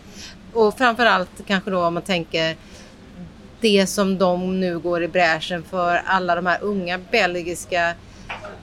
Och 0.53 0.77
framförallt 0.77 1.47
kanske 1.47 1.71
då 1.71 1.85
om 1.85 1.93
man 1.93 2.03
tänker 2.03 2.55
det 3.61 3.87
som 3.87 4.17
de 4.17 4.59
nu 4.59 4.79
går 4.79 5.03
i 5.03 5.07
bräschen 5.07 5.63
för 5.63 6.01
alla 6.05 6.35
de 6.35 6.45
här 6.45 6.57
unga 6.61 6.97
belgiska 7.11 7.93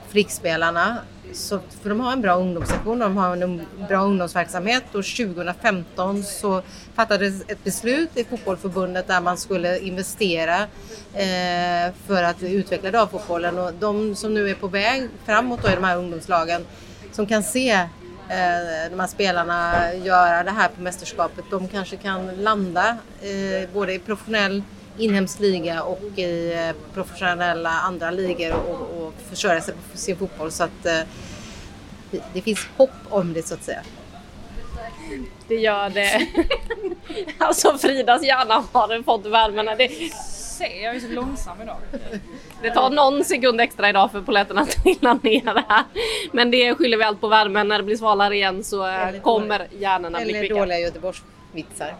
flickspelarna. 0.09 0.97
Så, 1.33 1.59
för 1.81 1.89
de 1.89 1.99
har 1.99 2.11
en 2.11 2.21
bra 2.21 2.35
ungdomssektion, 2.35 2.99
de 2.99 3.17
har 3.17 3.37
en 3.37 3.61
bra 3.87 4.01
ungdomsverksamhet 4.01 4.83
och 4.85 5.05
2015 5.05 6.23
så 6.23 6.61
fattades 6.95 7.41
ett 7.47 7.63
beslut 7.63 8.09
i 8.17 8.23
fotbollförbundet 8.23 9.07
där 9.07 9.21
man 9.21 9.37
skulle 9.37 9.79
investera 9.79 10.61
eh, 11.13 11.93
för 12.07 12.23
att 12.23 12.43
utveckla 12.43 12.91
damfotbollen. 12.91 13.59
Och 13.59 13.73
de 13.73 14.15
som 14.15 14.33
nu 14.33 14.49
är 14.49 14.55
på 14.55 14.67
väg 14.67 15.09
framåt 15.25 15.61
då 15.63 15.69
i 15.69 15.75
de 15.75 15.83
här 15.83 15.97
ungdomslagen 15.97 16.65
som 17.11 17.25
kan 17.25 17.43
se 17.43 17.71
eh, 17.71 18.89
de 18.89 18.99
här 18.99 19.07
spelarna 19.07 19.75
göra 19.95 20.43
det 20.43 20.51
här 20.51 20.69
på 20.75 20.81
mästerskapet, 20.81 21.45
de 21.51 21.67
kanske 21.67 21.95
kan 21.97 22.35
landa 22.35 22.97
eh, 23.21 23.69
både 23.73 23.93
i 23.93 23.99
professionell 23.99 24.63
inhemsk 24.97 25.39
liga 25.39 25.83
och 25.83 26.19
i 26.19 26.53
eh, 26.53 26.75
professionella 26.93 27.69
andra 27.69 28.11
ligor 28.11 28.53
och, 28.53 29.03
och 29.07 29.13
försörja 29.29 29.61
sig 29.61 29.73
på 29.91 29.97
sin 29.97 30.17
fotboll. 30.17 30.51
Så 30.51 30.63
att 30.63 30.85
eh, 30.85 30.99
det, 32.11 32.21
det 32.33 32.41
finns 32.41 32.67
hopp 32.77 32.89
om 33.09 33.33
det 33.33 33.47
så 33.47 33.53
att 33.53 33.63
säga. 33.63 33.81
Det 35.47 35.55
gör 35.55 35.89
det. 35.89 36.27
alltså 37.37 37.77
Fridas 37.77 38.23
hjärna 38.23 38.63
har 38.71 39.03
fått 39.03 39.25
värmen. 39.25 39.65
Det, 39.77 39.89
Se, 40.59 40.81
jag 40.81 40.95
är 40.95 40.99
så 40.99 41.07
långsam 41.07 41.61
idag. 41.61 41.77
det 42.61 42.71
tar 42.71 42.89
någon 42.89 43.23
sekund 43.23 43.61
extra 43.61 43.89
idag 43.89 44.11
för 44.11 44.21
poletterna 44.21 44.61
att 44.67 44.69
trilla 44.69 45.13
ner 45.13 45.63
här. 45.67 45.83
Men 46.31 46.51
det 46.51 46.75
skyller 46.75 46.97
vi 46.97 47.03
allt 47.03 47.21
på 47.21 47.27
värmen. 47.27 47.67
När 47.67 47.77
det 47.77 47.83
blir 47.83 47.97
svalare 47.97 48.35
igen 48.35 48.63
så 48.63 48.87
eh, 48.87 49.07
Eller 49.07 49.19
kommer 49.19 49.67
hjärnorna 49.79 50.19
bli 50.19 50.29
Eller 50.29 50.39
kvicka. 50.39 50.55
dåliga 50.55 50.79
Göteborgsvitsar. 50.79 51.95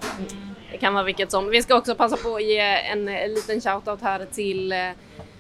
Det 0.72 0.78
kan 0.78 0.93
vara 0.93 1.03
vilket 1.03 1.32
som. 1.32 1.49
Vi 1.49 1.61
ska 1.61 1.76
också 1.76 1.95
passa 1.95 2.17
på 2.17 2.36
att 2.36 2.43
ge 2.43 2.59
en 2.59 3.07
eh, 3.07 3.28
liten 3.28 3.61
shoutout 3.61 4.01
här 4.01 4.26
till 4.32 4.72
eh, 4.72 4.78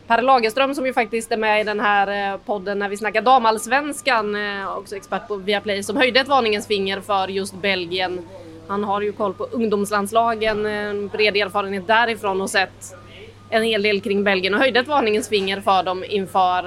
Per 0.07 0.21
Lagerström 0.21 0.75
som 0.75 0.85
ju 0.85 0.93
faktiskt 0.93 1.31
är 1.31 1.37
med 1.37 1.61
i 1.61 1.63
den 1.63 1.79
här 1.79 2.33
eh, 2.33 2.39
podden 2.45 2.79
när 2.79 2.89
vi 2.89 2.97
snackar 2.97 3.21
damallsvenskan. 3.21 4.37
Också 4.77 4.95
expert 4.95 5.27
på 5.27 5.35
Viaplay 5.35 5.83
som 5.83 5.97
höjde 5.97 6.19
ett 6.19 6.27
varningens 6.27 6.67
finger 6.67 7.01
för 7.01 7.27
just 7.27 7.53
Belgien. 7.53 8.27
Han 8.67 8.83
har 8.83 9.01
ju 9.01 9.11
koll 9.11 9.33
på 9.33 9.43
ungdomslandslagen, 9.51 10.65
en 10.65 11.07
bred 11.07 11.37
erfarenhet 11.37 11.87
därifrån 11.87 12.41
och 12.41 12.49
sett 12.49 12.95
en 13.49 13.63
hel 13.63 13.81
del 13.81 14.01
kring 14.01 14.23
Belgien 14.23 14.53
och 14.53 14.59
höjde 14.59 14.79
ett 14.79 14.87
varningens 14.87 15.29
finger 15.29 15.61
för 15.61 15.83
dem 15.83 16.03
inför 16.09 16.63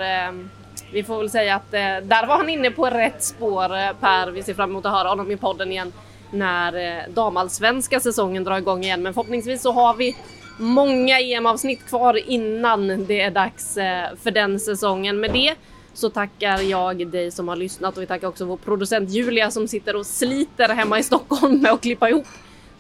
vi 0.93 1.03
får 1.03 1.19
väl 1.19 1.31
säga 1.31 1.55
att 1.55 1.71
där 1.71 2.27
var 2.27 2.37
han 2.37 2.49
inne 2.49 2.71
på 2.71 2.87
rätt 2.87 3.23
spår 3.23 3.93
Per. 3.93 4.31
Vi 4.31 4.43
ser 4.43 4.55
fram 4.55 4.71
emot 4.71 4.87
att 4.87 4.93
höra 4.93 5.09
honom 5.09 5.31
i 5.31 5.37
podden 5.37 5.73
igen 5.73 5.93
när 6.33 6.99
eh, 6.99 7.13
damallsvenska 7.15 8.01
säsongen 8.01 8.45
drar 8.45 8.59
igång 8.59 8.85
igen. 8.85 9.03
Men 9.03 9.15
förhoppningsvis 9.15 9.63
så 9.63 9.73
har 9.73 9.95
vi 9.95 10.17
många 10.59 11.21
EM-avsnitt 11.21 11.87
kvar 11.87 12.31
innan 12.31 13.07
det 13.07 13.21
är 13.21 13.31
dags 13.31 13.77
eh, 13.77 14.09
för 14.23 14.31
den 14.31 14.61
säsongen. 14.61 15.21
Med 15.21 15.33
det 15.33 15.55
så 15.95 16.11
tackar 16.11 16.61
jag 16.61 17.07
dig 17.07 17.31
som 17.31 17.49
har 17.49 17.57
lyssnat 17.57 17.97
och 17.97 18.03
vi 18.03 18.07
tackar 18.07 18.29
också 18.29 18.45
vår 18.45 18.57
producent 18.57 19.11
Julia 19.11 19.51
som 19.51 19.69
sitter 19.69 19.97
och 19.97 20.07
sliter 20.07 20.69
hemma 20.69 20.99
i 20.99 21.03
Stockholm 21.03 21.63
med 21.63 21.73
att 21.73 21.81
klippa 21.81 22.09
ihop 22.09 22.27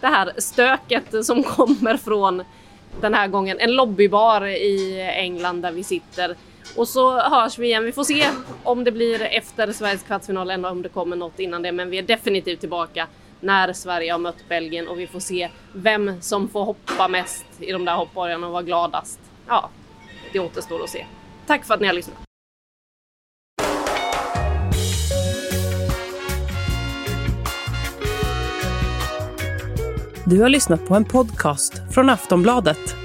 det 0.00 0.06
här 0.06 0.32
stöket 0.38 1.24
som 1.26 1.42
kommer 1.42 1.96
från 1.96 2.42
den 3.00 3.14
här 3.14 3.28
gången 3.28 3.60
en 3.60 3.72
lobbybar 3.72 4.46
i 4.46 5.00
England 5.16 5.62
där 5.62 5.72
vi 5.72 5.84
sitter. 5.84 6.36
Och 6.76 6.88
så 6.88 7.20
hörs 7.20 7.58
vi 7.58 7.66
igen. 7.66 7.84
Vi 7.84 7.92
får 7.92 8.04
se 8.04 8.26
om 8.62 8.84
det 8.84 8.92
blir 8.92 9.22
efter 9.22 9.72
Sveriges 9.72 10.02
kvartsfinal 10.02 10.50
eller 10.50 10.70
om 10.70 10.82
det 10.82 10.88
kommer 10.88 11.16
något 11.16 11.38
innan 11.38 11.62
det. 11.62 11.72
Men 11.72 11.90
vi 11.90 11.98
är 11.98 12.02
definitivt 12.02 12.60
tillbaka 12.60 13.06
när 13.42 13.72
Sverige 13.72 14.12
har 14.12 14.18
mött 14.18 14.48
Belgien 14.48 14.88
och 14.88 14.98
vi 14.98 15.06
får 15.06 15.20
se 15.20 15.48
vem 15.72 16.22
som 16.22 16.48
får 16.48 16.64
hoppa 16.64 17.08
mest 17.08 17.46
i 17.58 17.72
de 17.72 17.84
där 17.84 17.96
hoppborgarna 17.96 18.46
och 18.46 18.52
vara 18.52 18.62
gladast. 18.62 19.20
Ja, 19.48 19.70
det 20.32 20.38
återstår 20.38 20.82
att 20.84 20.90
se. 20.90 21.06
Tack 21.46 21.64
för 21.64 21.74
att 21.74 21.80
ni 21.80 21.86
har 21.86 21.94
lyssnat. 21.94 22.16
Du 30.26 30.40
har 30.40 30.48
lyssnat 30.48 30.86
på 30.86 30.94
en 30.94 31.04
podcast 31.04 31.94
från 31.94 32.10
Aftonbladet. 32.10 32.96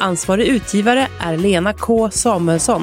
Ansvarig 0.00 0.46
utgivare 0.46 1.08
är 1.20 1.36
Lena 1.36 1.72
K 1.72 2.10
Samuelsson. 2.10 2.82